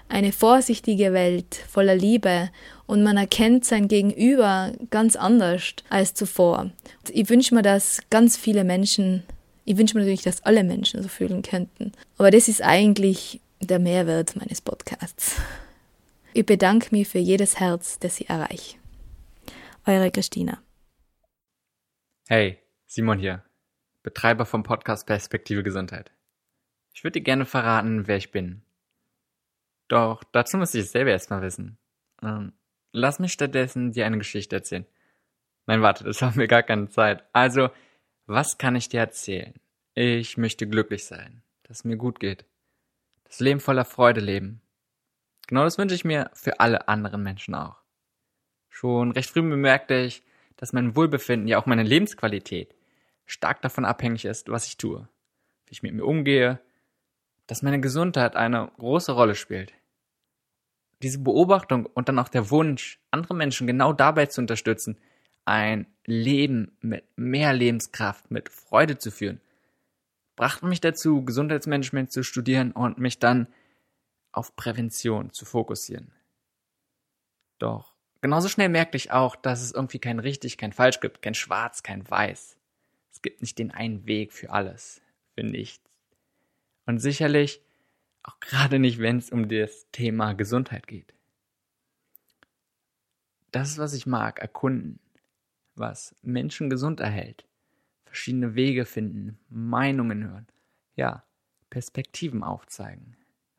eine 0.08 0.32
vorsichtige 0.32 1.14
Welt 1.14 1.56
voller 1.68 1.96
Liebe 1.96 2.50
und 2.88 3.04
man 3.04 3.18
erkennt 3.18 3.66
sein 3.66 3.88
Gegenüber 3.88 4.74
ganz 4.90 5.16
anders 5.16 5.76
als 5.90 6.14
zuvor. 6.14 6.72
Ich 7.10 7.30
wünsche 7.30 7.56
mir, 7.56 7.62
dass 7.62 8.02
ganz 8.10 8.38
viele 8.38 8.64
Menschen, 8.64 9.24
ich 9.66 9.78
wünsche 9.78 9.96
mir 9.96 10.02
natürlich, 10.02 10.22
dass 10.22 10.44
alle 10.44 10.64
Menschen 10.64 11.02
so 11.02 11.10
fühlen 11.10 11.42
könnten. 11.42 11.92
Aber 12.18 12.32
das 12.32 12.48
ist 12.48 12.62
eigentlich 12.62 13.42
der 13.60 13.80
Mehrwert 13.80 14.36
meines 14.36 14.62
Podcasts. 14.62 15.36
Ich 16.34 16.46
bedanke 16.46 16.90
mich 16.92 17.08
für 17.08 17.20
jedes 17.20 17.60
Herz, 17.60 17.98
das 18.00 18.20
ich 18.20 18.30
erreiche. 18.30 18.78
Eure 19.86 20.12
Christina. 20.12 20.62
Hey, 22.28 22.60
Simon 22.88 23.20
hier, 23.20 23.44
Betreiber 24.04 24.46
vom 24.46 24.64
Podcast 24.64 25.08
Perspektive 25.08 25.64
Gesundheit. 25.64 26.12
Ich 26.94 27.04
würde 27.04 27.20
dir 27.20 27.24
gerne 27.24 27.46
verraten, 27.46 28.08
wer 28.08 28.18
ich 28.18 28.32
bin. 28.32 28.62
Doch 29.88 30.24
dazu 30.32 30.58
muss 30.58 30.74
ich 30.74 30.86
es 30.86 30.92
selber 30.92 31.12
erstmal 31.12 31.42
wissen. 31.42 31.78
Ähm, 32.24 32.54
Lass 32.96 33.20
mich 33.20 33.34
stattdessen 33.34 33.92
dir 33.92 34.06
eine 34.06 34.18
Geschichte 34.18 34.56
erzählen. 34.56 34.86
Nein, 35.66 35.82
warte, 35.82 36.06
das 36.06 36.22
haben 36.22 36.38
wir 36.38 36.48
gar 36.48 36.64
keine 36.64 36.88
Zeit. 36.88 37.26
Also, 37.34 37.70
was 38.26 38.58
kann 38.58 38.78
ich 38.78 38.88
dir 38.88 39.02
erzählen? 39.02 39.54
Ich 39.96 40.38
möchte 40.38 40.66
glücklich 40.66 41.04
sein, 41.04 41.42
dass 41.64 41.80
es 41.80 41.84
mir 41.84 41.98
gut 41.98 42.22
geht. 42.22 42.46
Das 43.26 43.42
Leben 43.42 43.60
voller 43.60 43.84
Freude 43.84 44.22
leben. 44.22 44.62
Genau 45.48 45.66
das 45.66 45.78
wünsche 45.78 45.94
ich 45.94 46.06
mir 46.06 46.32
für 46.34 46.62
alle 46.62 46.88
anderen 46.88 47.22
Menschen 47.22 47.54
auch. 47.54 47.76
Schon 48.70 49.12
recht 49.12 49.30
früh 49.30 49.42
bemerkte 49.42 49.96
ich, 49.96 50.24
dass 50.56 50.72
mein 50.72 50.96
Wohlbefinden, 50.96 51.50
ja 51.50 51.58
auch 51.58 51.66
meine 51.66 51.84
Lebensqualität, 51.84 52.76
stark 53.26 53.62
davon 53.62 53.84
abhängig 53.84 54.24
ist, 54.24 54.48
was 54.48 54.68
ich 54.68 54.78
tue, 54.78 55.10
wie 55.66 55.74
ich 55.74 55.84
mit 55.84 55.94
mir 55.94 56.06
umgehe, 56.06 56.62
dass 57.46 57.62
meine 57.62 57.82
Gesundheit 57.82 58.38
eine 58.38 58.72
große 58.78 59.12
Rolle 59.12 59.36
spielt 59.36 59.74
diese 61.02 61.20
Beobachtung 61.20 61.86
und 61.86 62.10
dann 62.10 62.20
auch 62.20 62.30
der 62.30 62.50
Wunsch, 62.50 63.00
andere 63.12 63.36
Menschen 63.36 63.68
genau 63.68 63.94
dabei 63.94 64.26
zu 64.28 64.42
unterstützen, 64.42 64.98
ein 65.46 65.88
Leben 66.06 66.78
mit 66.82 67.06
mehr 67.16 67.54
Lebenskraft, 67.54 68.32
mit 68.32 68.50
Freude 68.50 68.98
zu 68.98 69.12
führen, 69.12 69.42
brachte 70.36 70.66
mich 70.66 70.82
dazu, 70.82 71.24
Gesundheitsmanagement 71.24 72.12
zu 72.12 72.24
studieren 72.24 72.72
und 72.72 72.98
mich 72.98 73.20
dann 73.20 73.48
auf 74.32 74.56
Prävention 74.56 75.32
zu 75.32 75.46
fokussieren. 75.46 76.12
Doch 77.60 77.96
genauso 78.22 78.50
schnell 78.50 78.70
merkte 78.70 78.98
ich 78.98 79.12
auch, 79.12 79.36
dass 79.36 79.62
es 79.62 79.72
irgendwie 79.72 80.00
kein 80.00 80.20
richtig, 80.20 80.58
kein 80.58 80.74
falsch 80.74 81.00
gibt, 81.00 81.22
kein 81.22 81.36
schwarz, 81.36 81.84
kein 81.84 82.10
weiß. 82.10 82.58
Es 83.12 83.22
gibt 83.22 83.42
nicht 83.42 83.58
den 83.60 83.72
einen 83.72 84.06
Weg 84.08 84.34
für 84.34 84.50
alles, 84.50 85.02
für 85.36 85.44
nichts. 85.44 85.90
Und 86.86 87.00
sicherlich 87.00 87.62
auch 88.28 88.40
gerade 88.40 88.80
nicht, 88.80 89.00
wenn 89.00 89.18
es 89.18 89.30
um 89.30 89.48
das 89.48 89.88
Thema 89.92 90.34
Gesundheit 90.34 90.88
geht. 90.88 91.14
Das 93.52 93.70
ist, 93.70 93.78
was 93.78 93.94
ich 93.94 94.06
mag, 94.06 94.40
erkunden, 94.40 95.00
was 95.76 96.16
Menschen 96.22 96.70
gesund 96.70 97.00
erhält, 97.00 97.46
verschiedene 98.06 98.56
Wege 98.56 98.86
finden, 98.86 99.40
Meinungen 99.50 100.24
hören, 100.24 100.48
ja, 100.96 101.24
Perspektiven 101.70 102.44
aufzeigen. 102.44 103.16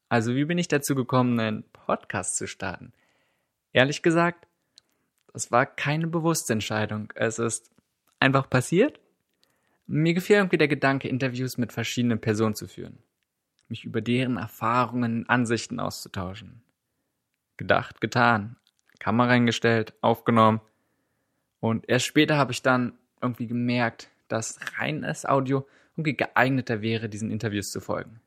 Also 0.09 0.35
wie 0.35 0.45
bin 0.45 0.59
ich 0.59 0.69
dazu 0.69 0.95
gekommen, 0.95 1.39
einen 1.41 1.65
Podcast 1.73 2.37
zu 2.37 2.47
starten? 2.47 2.93
Ehrlich 3.73 4.03
gesagt, 4.03 4.47
das 5.33 5.51
war 5.51 5.67
keine 5.67 6.07
bewusste 6.07 6.53
Entscheidung. 6.53 7.13
Es 7.15 7.39
ist 7.39 7.71
einfach 8.21 8.49
passiert. 8.49 9.01
Mir 9.87 10.15
gefiel 10.15 10.37
irgendwie 10.37 10.59
der 10.59 10.69
Gedanke, 10.69 11.09
Interviews 11.09 11.59
mit 11.59 11.73
verschiedenen 11.73 12.21
Personen 12.21 12.55
zu 12.55 12.67
führen, 12.67 12.99
mich 13.69 13.85
über 13.85 14.01
deren 14.01 14.37
Erfahrungen, 14.37 15.29
Ansichten 15.29 15.81
auszutauschen. 15.81 16.63
Gedacht, 17.57 18.01
getan, 18.01 18.57
Kamera 18.99 19.31
eingestellt, 19.31 19.95
aufgenommen. 20.01 20.61
Und 21.61 21.89
erst 21.89 22.07
später 22.07 22.37
habe 22.37 22.53
ich 22.53 22.63
dann 22.63 22.99
irgendwie 23.21 23.47
gemerkt, 23.47 24.11
dass 24.29 24.59
reines 24.79 25.27
Audio 25.27 25.67
irgendwie 25.93 26.17
geeigneter 26.17 26.83
wäre, 26.83 27.09
diesen 27.09 27.31
Interviews 27.31 27.71
zu 27.71 27.81
folgen. 27.81 28.21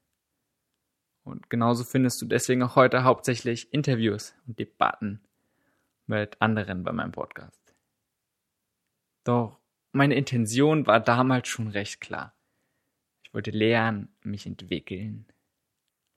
Und 1.23 1.49
genauso 1.49 1.83
findest 1.83 2.21
du 2.21 2.25
deswegen 2.25 2.63
auch 2.63 2.75
heute 2.75 3.03
hauptsächlich 3.03 3.71
Interviews 3.71 4.33
und 4.47 4.57
Debatten 4.57 5.21
mit 6.07 6.41
anderen 6.41 6.83
bei 6.83 6.91
meinem 6.91 7.11
Podcast. 7.11 7.61
Doch 9.23 9.59
meine 9.91 10.15
Intention 10.15 10.87
war 10.87 10.99
damals 10.99 11.47
schon 11.47 11.67
recht 11.67 12.01
klar. 12.01 12.33
Ich 13.30 13.34
wollte 13.36 13.51
lernen, 13.51 14.09
mich 14.23 14.47
entwickeln, 14.47 15.27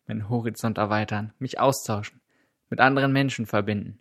meinen 0.06 0.30
Horizont 0.30 0.78
erweitern, 0.78 1.34
mich 1.38 1.60
austauschen, 1.60 2.22
mit 2.70 2.80
anderen 2.80 3.12
Menschen 3.12 3.44
verbinden. 3.44 4.00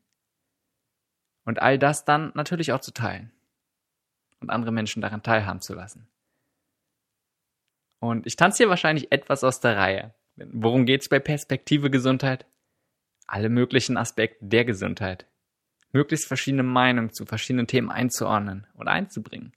Und 1.44 1.62
all 1.62 1.78
das 1.78 2.06
dann 2.06 2.32
natürlich 2.36 2.72
auch 2.72 2.80
zu 2.80 2.94
teilen 2.94 3.34
und 4.40 4.50
andere 4.50 4.72
Menschen 4.72 5.02
daran 5.02 5.24
teilhaben 5.24 5.60
zu 5.60 5.74
lassen. 5.74 6.08
Und 8.00 8.26
ich 8.26 8.38
tanze 8.38 8.60
hier 8.64 8.70
wahrscheinlich 8.70 9.12
etwas 9.12 9.44
aus 9.44 9.60
der 9.60 9.76
Reihe. 9.76 10.14
Worum 10.38 10.86
geht's 10.86 11.10
bei 11.10 11.20
Perspektive 11.20 11.90
Gesundheit? 11.92 12.46
Alle 13.28 13.50
möglichen 13.50 13.98
Aspekte 13.98 14.46
der 14.46 14.64
Gesundheit 14.64 15.28
möglichst 15.92 16.28
verschiedene 16.28 16.64
Meinungen 16.64 17.12
zu 17.12 17.26
verschiedenen 17.26 17.68
Themen 17.68 17.92
einzuordnen 17.92 18.66
und 18.74 18.88
einzubringen. 18.88 19.52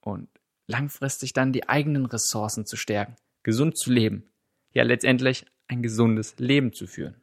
Und 0.00 0.28
langfristig 0.66 1.32
dann 1.32 1.52
die 1.52 1.68
eigenen 1.68 2.06
Ressourcen 2.06 2.66
zu 2.66 2.76
stärken, 2.76 3.16
gesund 3.42 3.76
zu 3.78 3.92
leben, 3.92 4.28
ja 4.72 4.82
letztendlich 4.82 5.46
ein 5.68 5.82
gesundes 5.82 6.38
Leben 6.38 6.72
zu 6.72 6.86
führen. 6.86 7.20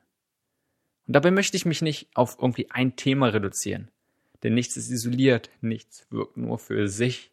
Und 1.07 1.13
dabei 1.13 1.31
möchte 1.31 1.57
ich 1.57 1.65
mich 1.65 1.81
nicht 1.81 2.09
auf 2.15 2.37
irgendwie 2.39 2.69
ein 2.71 2.95
Thema 2.95 3.27
reduzieren, 3.27 3.89
denn 4.43 4.53
nichts 4.53 4.77
ist 4.77 4.89
isoliert, 4.89 5.49
nichts 5.61 6.05
wirkt 6.09 6.37
nur 6.37 6.57
für 6.57 6.87
sich. 6.87 7.31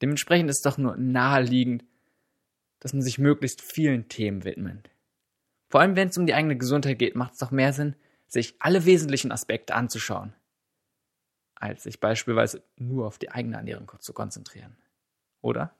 Dementsprechend 0.00 0.50
ist 0.50 0.64
doch 0.64 0.78
nur 0.78 0.96
naheliegend, 0.96 1.84
dass 2.80 2.92
man 2.92 3.02
sich 3.02 3.18
möglichst 3.18 3.60
vielen 3.60 4.08
Themen 4.08 4.44
widmet. 4.44 4.90
Vor 5.68 5.80
allem 5.80 5.96
wenn 5.96 6.08
es 6.08 6.18
um 6.18 6.26
die 6.26 6.34
eigene 6.34 6.56
Gesundheit 6.56 6.98
geht, 6.98 7.14
macht 7.14 7.34
es 7.34 7.38
doch 7.38 7.50
mehr 7.50 7.72
Sinn, 7.72 7.94
sich 8.26 8.56
alle 8.58 8.84
wesentlichen 8.84 9.30
Aspekte 9.30 9.74
anzuschauen, 9.74 10.34
als 11.54 11.84
sich 11.84 12.00
beispielsweise 12.00 12.62
nur 12.76 13.06
auf 13.06 13.18
die 13.18 13.30
eigene 13.30 13.56
Ernährung 13.56 13.90
zu 14.00 14.12
konzentrieren. 14.12 14.76
Oder? 15.42 15.76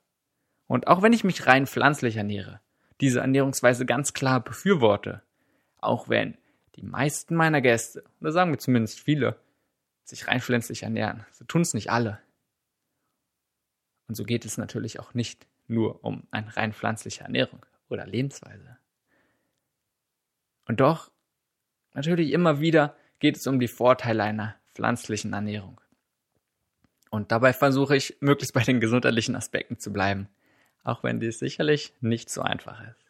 Und 0.66 0.86
auch 0.86 1.02
wenn 1.02 1.14
ich 1.14 1.24
mich 1.24 1.46
rein 1.46 1.66
pflanzlich 1.66 2.16
ernähre, 2.16 2.60
diese 3.00 3.20
Ernährungsweise 3.20 3.86
ganz 3.86 4.12
klar 4.12 4.40
befürworte, 4.40 5.22
auch 5.78 6.08
wenn 6.10 6.36
die 6.76 6.82
meisten 6.82 7.34
meiner 7.34 7.60
Gäste, 7.62 8.04
oder 8.20 8.32
sagen 8.32 8.50
wir 8.50 8.58
zumindest 8.58 9.00
viele, 9.00 9.36
sich 10.04 10.28
rein 10.28 10.40
pflanzlich 10.40 10.82
ernähren, 10.82 11.24
so 11.32 11.44
tun 11.44 11.62
es 11.62 11.72
nicht 11.72 11.90
alle. 11.90 12.20
Und 14.08 14.14
so 14.14 14.24
geht 14.24 14.44
es 14.44 14.58
natürlich 14.58 15.00
auch 15.00 15.14
nicht 15.14 15.46
nur 15.66 16.04
um 16.04 16.26
eine 16.30 16.54
rein 16.54 16.74
pflanzliche 16.74 17.24
Ernährung 17.24 17.64
oder 17.88 18.06
Lebensweise. 18.06 18.76
Und 20.66 20.80
doch 20.80 21.10
Natürlich 21.94 22.32
immer 22.32 22.60
wieder 22.60 22.96
geht 23.18 23.36
es 23.36 23.46
um 23.46 23.60
die 23.60 23.68
Vorteile 23.68 24.22
einer 24.22 24.56
pflanzlichen 24.74 25.32
Ernährung. 25.32 25.80
Und 27.12 27.30
dabei 27.30 27.52
versuche 27.52 27.94
ich, 27.94 28.16
möglichst 28.20 28.54
bei 28.54 28.62
den 28.62 28.80
gesundheitlichen 28.80 29.36
Aspekten 29.36 29.78
zu 29.78 29.92
bleiben, 29.92 30.30
auch 30.82 31.04
wenn 31.04 31.20
dies 31.20 31.38
sicherlich 31.38 31.92
nicht 32.00 32.30
so 32.30 32.40
einfach 32.40 32.80
ist. 32.88 33.04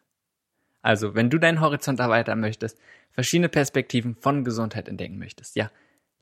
Also, 0.81 1.15
wenn 1.15 1.29
du 1.29 1.37
deinen 1.37 1.61
Horizont 1.61 2.01
erweitern 2.01 2.41
möchtest, 2.41 2.77
verschiedene 3.11 3.47
Perspektiven 3.47 4.17
von 4.17 4.43
Gesundheit 4.43 4.89
entdecken 4.89 5.19
möchtest, 5.19 5.55
ja, 5.55 5.71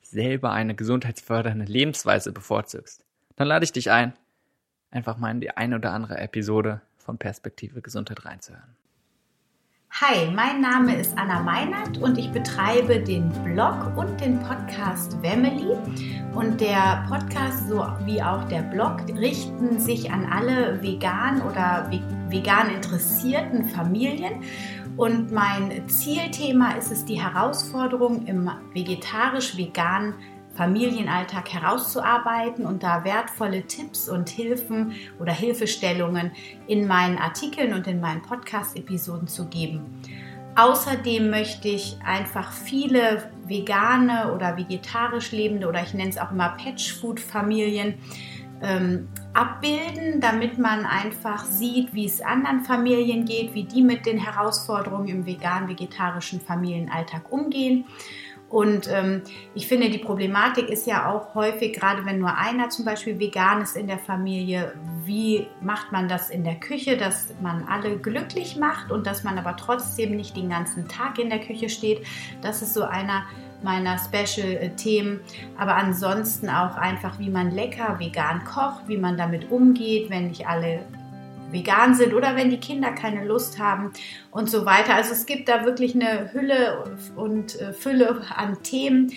selber 0.00 0.52
eine 0.52 0.76
gesundheitsfördernde 0.76 1.64
Lebensweise 1.64 2.30
bevorzugst, 2.30 3.04
dann 3.34 3.48
lade 3.48 3.64
ich 3.64 3.72
dich 3.72 3.90
ein, 3.90 4.12
einfach 4.92 5.16
mal 5.16 5.32
in 5.32 5.40
die 5.40 5.50
eine 5.50 5.74
oder 5.74 5.90
andere 5.90 6.18
Episode 6.18 6.82
von 6.98 7.18
Perspektive 7.18 7.82
Gesundheit 7.82 8.24
reinzuhören. 8.24 8.76
Hi, 10.00 10.32
mein 10.34 10.62
Name 10.62 10.96
ist 10.96 11.18
Anna 11.18 11.40
Meinert 11.40 11.98
und 11.98 12.16
ich 12.16 12.32
betreibe 12.32 12.98
den 12.98 13.28
Blog 13.44 13.94
und 13.94 14.18
den 14.22 14.40
Podcast 14.40 15.18
Family. 15.22 15.76
Und 16.32 16.62
der 16.62 17.04
Podcast 17.10 17.68
sowie 17.68 18.22
auch 18.22 18.42
der 18.44 18.62
Blog 18.62 19.02
richten 19.18 19.78
sich 19.78 20.10
an 20.10 20.24
alle 20.24 20.82
vegan 20.82 21.42
oder 21.42 21.90
vegan 22.30 22.70
interessierten 22.70 23.66
Familien. 23.66 24.42
Und 24.96 25.30
mein 25.30 25.86
Zielthema 25.90 26.72
ist 26.72 26.90
es, 26.90 27.04
die 27.04 27.22
Herausforderung 27.22 28.24
im 28.26 28.50
vegetarisch-veganen 28.72 30.14
Familienalltag 30.54 31.52
herauszuarbeiten 31.52 32.66
und 32.66 32.82
da 32.82 33.04
wertvolle 33.04 33.62
Tipps 33.62 34.08
und 34.08 34.28
Hilfen 34.28 34.92
oder 35.18 35.32
Hilfestellungen 35.32 36.32
in 36.66 36.86
meinen 36.86 37.18
Artikeln 37.18 37.72
und 37.72 37.86
in 37.86 38.00
meinen 38.00 38.22
Podcast-Episoden 38.22 39.28
zu 39.28 39.46
geben. 39.46 40.02
Außerdem 40.54 41.30
möchte 41.30 41.68
ich 41.68 41.96
einfach 42.04 42.52
viele 42.52 43.30
vegane 43.46 44.34
oder 44.34 44.56
vegetarisch 44.58 45.32
lebende 45.32 45.66
oder 45.66 45.82
ich 45.82 45.94
nenne 45.94 46.10
es 46.10 46.18
auch 46.18 46.30
immer 46.30 46.50
Patchfood-Familien 46.50 47.94
ähm, 48.60 49.08
abbilden, 49.32 50.20
damit 50.20 50.58
man 50.58 50.84
einfach 50.84 51.44
sieht, 51.44 51.94
wie 51.94 52.04
es 52.04 52.20
anderen 52.20 52.60
Familien 52.60 53.24
geht, 53.24 53.54
wie 53.54 53.64
die 53.64 53.82
mit 53.82 54.04
den 54.04 54.18
Herausforderungen 54.18 55.08
im 55.08 55.26
vegan-vegetarischen 55.26 56.40
Familienalltag 56.40 57.32
umgehen 57.32 57.86
und 58.52 58.86
ähm, 58.92 59.22
ich 59.54 59.66
finde, 59.66 59.88
die 59.88 59.96
Problematik 59.96 60.68
ist 60.68 60.86
ja 60.86 61.10
auch 61.10 61.34
häufig, 61.34 61.72
gerade 61.72 62.04
wenn 62.04 62.18
nur 62.18 62.36
einer 62.36 62.68
zum 62.68 62.84
Beispiel 62.84 63.18
vegan 63.18 63.62
ist 63.62 63.78
in 63.78 63.86
der 63.86 63.98
Familie, 63.98 64.74
wie 65.06 65.46
macht 65.62 65.90
man 65.90 66.06
das 66.06 66.28
in 66.28 66.44
der 66.44 66.56
Küche, 66.56 66.98
dass 66.98 67.32
man 67.40 67.66
alle 67.66 67.96
glücklich 67.96 68.58
macht 68.58 68.92
und 68.92 69.06
dass 69.06 69.24
man 69.24 69.38
aber 69.38 69.56
trotzdem 69.56 70.16
nicht 70.16 70.36
den 70.36 70.50
ganzen 70.50 70.86
Tag 70.86 71.18
in 71.18 71.30
der 71.30 71.40
Küche 71.40 71.70
steht. 71.70 72.04
Das 72.42 72.60
ist 72.60 72.74
so 72.74 72.82
einer 72.84 73.24
meiner 73.62 73.96
Special-Themen. 73.96 75.20
Aber 75.56 75.74
ansonsten 75.76 76.50
auch 76.50 76.76
einfach, 76.76 77.18
wie 77.18 77.30
man 77.30 77.52
lecker 77.52 77.98
vegan 77.98 78.44
kocht, 78.44 78.86
wie 78.86 78.98
man 78.98 79.16
damit 79.16 79.50
umgeht, 79.50 80.10
wenn 80.10 80.28
nicht 80.28 80.46
alle 80.46 80.80
vegan 81.52 81.94
sind 81.94 82.14
oder 82.14 82.34
wenn 82.36 82.50
die 82.50 82.60
Kinder 82.60 82.92
keine 82.92 83.24
Lust 83.24 83.58
haben 83.58 83.92
und 84.30 84.50
so 84.50 84.66
weiter. 84.66 84.94
Also 84.94 85.12
es 85.12 85.26
gibt 85.26 85.48
da 85.48 85.64
wirklich 85.64 85.94
eine 85.94 86.32
Hülle 86.32 86.84
und 87.16 87.60
äh, 87.60 87.72
Fülle 87.72 88.22
an 88.34 88.62
Themen, 88.62 89.12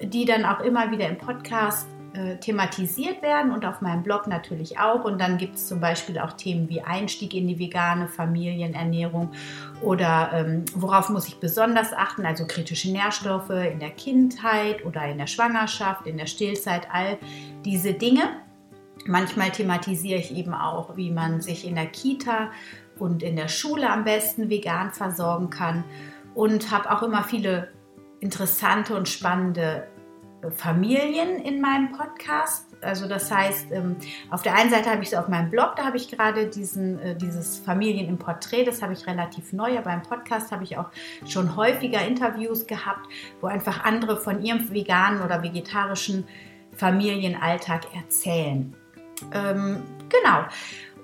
die 0.00 0.24
dann 0.24 0.44
auch 0.44 0.60
immer 0.60 0.90
wieder 0.90 1.08
im 1.08 1.18
Podcast 1.18 1.88
äh, 2.14 2.36
thematisiert 2.38 3.20
werden 3.22 3.52
und 3.52 3.64
auf 3.66 3.80
meinem 3.80 4.02
Blog 4.02 4.26
natürlich 4.26 4.78
auch. 4.78 5.04
Und 5.04 5.20
dann 5.20 5.38
gibt 5.38 5.56
es 5.56 5.66
zum 5.66 5.78
Beispiel 5.78 6.18
auch 6.18 6.32
Themen 6.32 6.68
wie 6.68 6.80
Einstieg 6.80 7.34
in 7.34 7.46
die 7.46 7.58
vegane 7.58 8.08
Familienernährung 8.08 9.30
oder 9.82 10.30
ähm, 10.32 10.64
worauf 10.74 11.10
muss 11.10 11.28
ich 11.28 11.38
besonders 11.38 11.92
achten, 11.92 12.24
also 12.24 12.46
kritische 12.46 12.90
Nährstoffe 12.90 13.50
in 13.50 13.78
der 13.78 13.90
Kindheit 13.90 14.84
oder 14.84 15.06
in 15.06 15.18
der 15.18 15.26
Schwangerschaft, 15.26 16.06
in 16.06 16.16
der 16.16 16.26
Stillzeit, 16.26 16.88
all 16.90 17.18
diese 17.64 17.92
Dinge. 17.92 18.22
Manchmal 19.06 19.50
thematisiere 19.50 20.18
ich 20.18 20.34
eben 20.34 20.54
auch, 20.54 20.96
wie 20.96 21.10
man 21.10 21.40
sich 21.40 21.66
in 21.66 21.74
der 21.74 21.86
Kita 21.86 22.50
und 22.98 23.22
in 23.22 23.36
der 23.36 23.48
Schule 23.48 23.90
am 23.90 24.04
besten 24.04 24.50
vegan 24.50 24.92
versorgen 24.92 25.50
kann 25.50 25.84
und 26.34 26.70
habe 26.70 26.90
auch 26.90 27.02
immer 27.02 27.24
viele 27.24 27.72
interessante 28.20 28.96
und 28.96 29.08
spannende 29.08 29.86
Familien 30.54 31.40
in 31.40 31.60
meinem 31.60 31.92
Podcast. 31.92 32.66
Also 32.80 33.08
das 33.08 33.30
heißt, 33.30 33.72
ähm, 33.72 33.96
auf 34.30 34.42
der 34.42 34.54
einen 34.54 34.70
Seite 34.70 34.90
habe 34.90 35.02
ich 35.02 35.08
es 35.08 35.14
auf 35.14 35.26
meinem 35.26 35.50
Blog, 35.50 35.74
da 35.76 35.84
habe 35.84 35.96
ich 35.96 36.08
gerade 36.08 36.46
diesen, 36.46 36.98
äh, 37.00 37.16
dieses 37.16 37.58
Familien 37.58 38.08
im 38.08 38.18
Porträt, 38.18 38.64
das 38.64 38.80
habe 38.80 38.92
ich 38.92 39.04
relativ 39.06 39.52
neu, 39.52 39.76
aber 39.76 39.86
beim 39.86 40.02
Podcast 40.02 40.52
habe 40.52 40.62
ich 40.62 40.78
auch 40.78 40.90
schon 41.26 41.56
häufiger 41.56 42.06
Interviews 42.06 42.66
gehabt, 42.66 43.08
wo 43.40 43.48
einfach 43.48 43.84
andere 43.84 44.16
von 44.20 44.40
ihrem 44.40 44.72
veganen 44.72 45.22
oder 45.22 45.42
vegetarischen 45.42 46.24
Familienalltag 46.76 47.92
erzählen. 47.96 48.76
Ähm, 49.32 49.82
genau. 50.08 50.44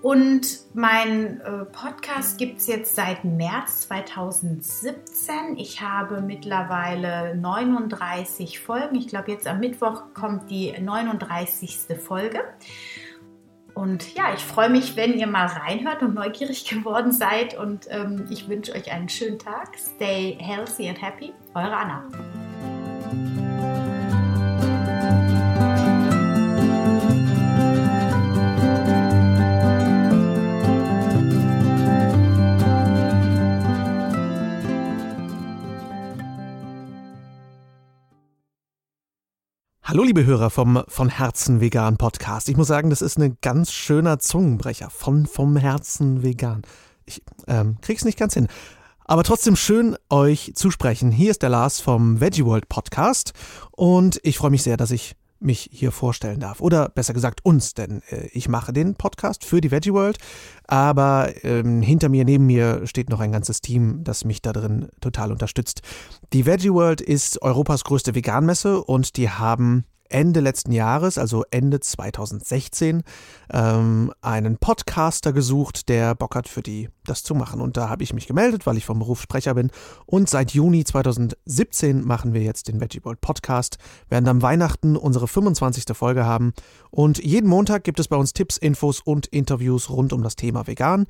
Und 0.05 0.61
mein 0.75 1.41
äh, 1.41 1.65
Podcast 1.65 2.37
gibt 2.37 2.59
es 2.59 2.67
jetzt 2.67 2.95
seit 2.95 3.25
März 3.25 3.89
2017. 3.89 5.57
Ich 5.57 5.81
habe 5.81 6.21
mittlerweile 6.21 7.35
39 7.35 8.61
Folgen. 8.61 8.97
Ich 8.97 9.09
glaube, 9.09 9.31
jetzt 9.31 9.47
am 9.47 9.61
Mittwoch 9.61 10.13
kommt 10.13 10.51
die 10.51 10.79
39. 10.79 11.79
Folge. 11.99 12.41
Und 13.73 14.15
ja, 14.15 14.35
ich 14.35 14.45
freue 14.45 14.69
mich, 14.69 14.95
wenn 14.97 15.15
ihr 15.15 15.27
mal 15.27 15.47
reinhört 15.47 16.03
und 16.03 16.15
neugierig 16.15 16.65
geworden 16.69 17.11
seid. 17.11 17.59
Und 17.59 17.87
ähm, 17.89 18.27
ich 18.29 18.47
wünsche 18.47 18.73
euch 18.75 18.93
einen 18.93 19.09
schönen 19.09 19.39
Tag. 19.39 19.77
Stay 19.79 20.37
healthy 20.39 20.87
and 20.87 21.01
happy. 21.01 21.33
Eure 21.55 21.77
Anna. 21.77 22.74
Hallo 39.95 40.03
liebe 40.03 40.27
Hörer 40.27 40.51
vom 40.51 40.83
Von 40.89 41.09
Herzen 41.09 41.61
Vegan 41.61 41.99
Podcast. 41.99 42.49
Ich 42.49 42.57
muss 42.57 42.67
sagen, 42.67 42.91
das 42.91 43.01
ist 43.01 43.17
ein 43.17 43.39
ganz 43.43 43.71
schöner 43.71 44.19
Zungenbrecher. 44.19 44.91
Von 44.91 45.25
vom 45.25 45.57
Herzen 45.57 46.25
Vegan. 46.25 46.63
Ich 47.07 47.23
ähm, 47.47 47.77
krieg's 47.81 48.05
nicht 48.05 48.19
ganz 48.19 48.35
hin. 48.35 48.49
Aber 49.05 49.23
trotzdem 49.23 49.55
schön, 49.55 49.97
euch 50.11 50.51
zu 50.57 50.73
sprechen. 50.73 51.13
Hier 51.13 51.31
ist 51.31 51.43
der 51.43 51.51
Lars 51.51 51.79
vom 51.79 52.21
Veggie 52.21 52.45
World 52.45 52.69
Podcast 52.69 53.35
und 53.71 54.19
ich 54.25 54.37
freue 54.37 54.51
mich 54.51 54.65
sehr, 54.65 54.77
dass 54.77 54.91
ich 54.91 55.15
mich 55.45 55.69
hier 55.73 55.93
vorstellen 55.93 56.41
darf. 56.41 56.61
Oder 56.61 56.89
besser 56.89 57.15
gesagt 57.15 57.45
uns, 57.45 57.75
denn 57.75 58.03
äh, 58.11 58.27
ich 58.33 58.49
mache 58.49 58.73
den 58.73 58.95
Podcast 58.95 59.45
für 59.45 59.61
die 59.61 59.71
Veggie 59.71 59.93
World, 59.93 60.19
aber 60.67 61.33
ähm, 61.43 61.83
hinter 61.83 62.09
mir, 62.09 62.25
neben 62.25 62.47
mir 62.47 62.87
steht 62.87 63.11
noch 63.11 63.21
ein 63.21 63.33
ganzes 63.33 63.61
Team, 63.61 64.03
das 64.03 64.25
mich 64.25 64.43
da 64.43 64.53
drin 64.53 64.89
total 65.01 65.33
unterstützt. 65.33 65.83
Die 66.33 66.47
Veggie 66.47 66.73
World 66.73 67.01
ist 67.01 67.43
Europas 67.43 67.85
größte 67.85 68.15
Veganmesse 68.15 68.83
und 68.83 69.17
die 69.17 69.31
haben 69.31 69.85
Ende 70.09 70.41
letzten 70.41 70.73
Jahres, 70.73 71.19
also 71.19 71.45
Ende 71.51 71.81
2016, 71.81 73.03
ähm, 73.53 74.13
einen 74.21 74.59
Podcaster 74.59 75.33
gesucht, 75.33 75.89
der 75.89 76.15
Bock 76.15 76.35
hat 76.35 76.49
für 76.49 76.63
die 76.63 76.89
das 77.05 77.23
zu 77.23 77.35
machen. 77.35 77.61
Und 77.61 77.77
da 77.77 77.89
habe 77.89 78.03
ich 78.03 78.13
mich 78.13 78.27
gemeldet, 78.27 78.67
weil 78.67 78.77
ich 78.77 78.87
vom 78.87 78.99
Beruf 78.99 79.21
Sprecher 79.21 79.55
bin. 79.55 79.71
Und 80.07 80.29
seit 80.29 80.53
Juni 80.53 80.85
2017 80.85 82.05
machen 82.05 82.33
wir 82.33 82.43
jetzt 82.43 82.69
den 82.69 82.81
Veggie 82.81 83.01
Bold 83.01 83.21
Podcast, 83.21 83.79
werden 84.09 84.29
am 84.29 84.43
Weihnachten 84.43 84.97
unsere 84.97 85.29
25. 85.29 85.85
Folge 85.97 86.25
haben. 86.25 86.53
Und 86.91 87.23
jeden 87.23 87.49
Montag 87.49 87.85
gibt 87.85 88.01
es 88.01 88.09
bei 88.09 88.17
uns 88.17 88.33
Tipps, 88.33 88.57
Infos 88.57 89.01
und 89.01 89.27
Interviews 89.27 89.91
rund 89.91 90.13
um 90.13 90.23
das 90.23 90.37
Thema 90.37 90.67
Vegan. 90.67 91.07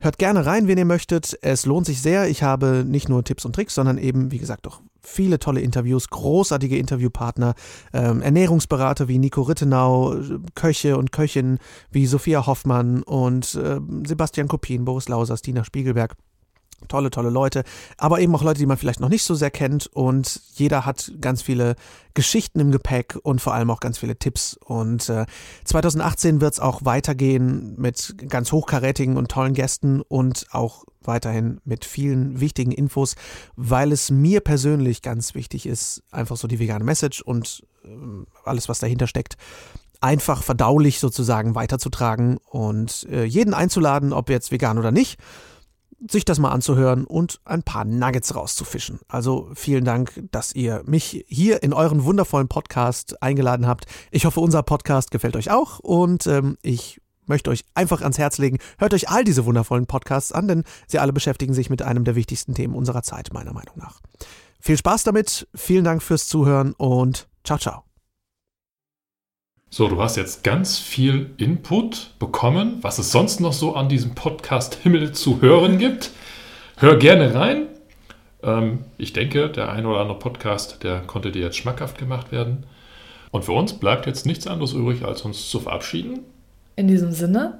Hört 0.00 0.18
gerne 0.18 0.44
rein, 0.44 0.68
wenn 0.68 0.78
ihr 0.78 0.84
möchtet. 0.84 1.38
Es 1.40 1.66
lohnt 1.66 1.86
sich 1.86 2.02
sehr. 2.02 2.28
Ich 2.28 2.42
habe 2.42 2.84
nicht 2.86 3.08
nur 3.08 3.24
Tipps 3.24 3.44
und 3.44 3.54
Tricks, 3.54 3.74
sondern 3.74 3.98
eben, 3.98 4.30
wie 4.32 4.38
gesagt, 4.38 4.66
auch 4.66 4.80
viele 5.04 5.38
tolle 5.38 5.60
Interviews, 5.60 6.08
großartige 6.10 6.78
Interviewpartner, 6.78 7.54
ähm, 7.92 8.22
Ernährungsberater 8.22 9.08
wie 9.08 9.18
Nico 9.18 9.42
Rittenau, 9.42 10.16
Köche 10.54 10.96
und 10.96 11.12
Köchinnen 11.12 11.58
wie 11.90 12.06
Sophia 12.06 12.46
Hoffmann 12.46 13.02
und 13.02 13.54
äh, 13.54 13.80
Sebastian 14.06 14.48
Kopien, 14.48 14.84
Boris 14.84 15.08
Lauser, 15.08 15.36
Stina 15.36 15.64
Spiegelberg. 15.64 16.16
Tolle, 16.88 17.08
tolle 17.08 17.30
Leute, 17.30 17.64
aber 17.96 18.20
eben 18.20 18.34
auch 18.34 18.42
Leute, 18.42 18.58
die 18.58 18.66
man 18.66 18.76
vielleicht 18.76 19.00
noch 19.00 19.08
nicht 19.08 19.24
so 19.24 19.34
sehr 19.34 19.50
kennt 19.50 19.86
und 19.86 20.40
jeder 20.54 20.84
hat 20.84 21.12
ganz 21.20 21.40
viele 21.40 21.76
Geschichten 22.12 22.60
im 22.60 22.72
Gepäck 22.72 23.16
und 23.22 23.40
vor 23.40 23.54
allem 23.54 23.70
auch 23.70 23.80
ganz 23.80 23.96
viele 23.96 24.18
Tipps. 24.18 24.58
Und 24.62 25.08
äh, 25.08 25.24
2018 25.64 26.42
wird 26.42 26.54
es 26.54 26.60
auch 26.60 26.84
weitergehen 26.84 27.74
mit 27.78 28.16
ganz 28.28 28.52
hochkarätigen 28.52 29.16
und 29.16 29.30
tollen 29.30 29.54
Gästen 29.54 30.02
und 30.02 30.46
auch 30.50 30.84
weiterhin 31.06 31.60
mit 31.64 31.84
vielen 31.84 32.40
wichtigen 32.40 32.72
Infos, 32.72 33.16
weil 33.56 33.92
es 33.92 34.10
mir 34.10 34.40
persönlich 34.40 35.02
ganz 35.02 35.34
wichtig 35.34 35.66
ist, 35.66 36.02
einfach 36.10 36.36
so 36.36 36.48
die 36.48 36.58
vegane 36.58 36.84
Message 36.84 37.22
und 37.22 37.66
äh, 37.84 37.88
alles, 38.44 38.68
was 38.68 38.78
dahinter 38.78 39.06
steckt, 39.06 39.36
einfach 40.00 40.42
verdaulich 40.42 41.00
sozusagen 41.00 41.54
weiterzutragen 41.54 42.38
und 42.50 43.06
äh, 43.10 43.24
jeden 43.24 43.54
einzuladen, 43.54 44.12
ob 44.12 44.28
jetzt 44.28 44.52
vegan 44.52 44.78
oder 44.78 44.90
nicht 44.90 45.18
sich 46.10 46.24
das 46.24 46.38
mal 46.38 46.50
anzuhören 46.50 47.04
und 47.04 47.40
ein 47.44 47.62
paar 47.62 47.84
Nuggets 47.84 48.34
rauszufischen. 48.34 49.00
Also 49.08 49.50
vielen 49.54 49.84
Dank, 49.84 50.22
dass 50.30 50.54
ihr 50.54 50.82
mich 50.86 51.24
hier 51.28 51.62
in 51.62 51.72
euren 51.72 52.04
wundervollen 52.04 52.48
Podcast 52.48 53.22
eingeladen 53.22 53.66
habt. 53.66 53.86
Ich 54.10 54.26
hoffe, 54.26 54.40
unser 54.40 54.62
Podcast 54.62 55.10
gefällt 55.10 55.36
euch 55.36 55.50
auch 55.50 55.78
und 55.78 56.26
ähm, 56.26 56.58
ich 56.62 57.00
möchte 57.26 57.50
euch 57.50 57.64
einfach 57.74 58.02
ans 58.02 58.18
Herz 58.18 58.38
legen, 58.38 58.58
hört 58.78 58.94
euch 58.94 59.08
all 59.08 59.24
diese 59.24 59.44
wundervollen 59.44 59.86
Podcasts 59.86 60.32
an, 60.32 60.48
denn 60.48 60.64
sie 60.86 60.98
alle 60.98 61.12
beschäftigen 61.12 61.54
sich 61.54 61.70
mit 61.70 61.82
einem 61.82 62.04
der 62.04 62.16
wichtigsten 62.16 62.54
Themen 62.54 62.74
unserer 62.74 63.02
Zeit, 63.02 63.32
meiner 63.32 63.52
Meinung 63.52 63.76
nach. 63.76 64.00
Viel 64.60 64.78
Spaß 64.78 65.04
damit, 65.04 65.46
vielen 65.54 65.84
Dank 65.84 66.02
fürs 66.02 66.26
Zuhören 66.26 66.72
und 66.72 67.28
ciao, 67.44 67.58
ciao. 67.58 67.84
So, 69.70 69.88
du 69.88 70.00
hast 70.00 70.16
jetzt 70.16 70.44
ganz 70.44 70.78
viel 70.78 71.34
Input 71.36 72.14
bekommen, 72.20 72.78
was 72.80 72.98
es 72.98 73.10
sonst 73.10 73.40
noch 73.40 73.52
so 73.52 73.74
an 73.74 73.88
diesem 73.88 74.14
Podcast 74.14 74.76
Himmel 74.76 75.12
zu 75.12 75.42
hören 75.42 75.78
gibt. 75.78 76.12
Hör 76.76 76.96
gerne 76.96 77.34
rein. 77.34 77.66
Ähm, 78.44 78.84
ich 78.98 79.12
denke, 79.12 79.50
der 79.50 79.72
ein 79.72 79.84
oder 79.84 80.00
andere 80.00 80.18
Podcast, 80.18 80.84
der 80.84 81.00
konnte 81.00 81.32
dir 81.32 81.42
jetzt 81.42 81.56
schmackhaft 81.56 81.98
gemacht 81.98 82.30
werden. 82.30 82.66
Und 83.32 83.44
für 83.44 83.52
uns 83.52 83.72
bleibt 83.72 84.06
jetzt 84.06 84.26
nichts 84.26 84.46
anderes 84.46 84.74
übrig, 84.74 85.04
als 85.04 85.22
uns 85.22 85.50
zu 85.50 85.58
verabschieden. 85.58 86.20
In 86.76 86.88
diesem 86.88 87.12
Sinne. 87.12 87.58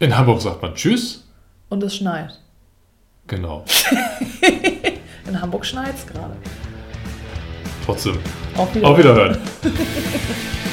In 0.00 0.16
Hamburg 0.16 0.40
sagt 0.40 0.62
man 0.62 0.74
Tschüss. 0.74 1.24
Und 1.68 1.82
es 1.82 1.96
schneit. 1.96 2.38
Genau. 3.26 3.64
In 5.28 5.40
Hamburg 5.40 5.66
schneit 5.66 5.94
es 5.94 6.06
gerade. 6.06 6.34
Trotzdem. 7.84 8.18
Auf 8.56 8.74
Wiederhören. 8.74 8.92
Auf 8.92 8.98
Wiederhören. 8.98 9.38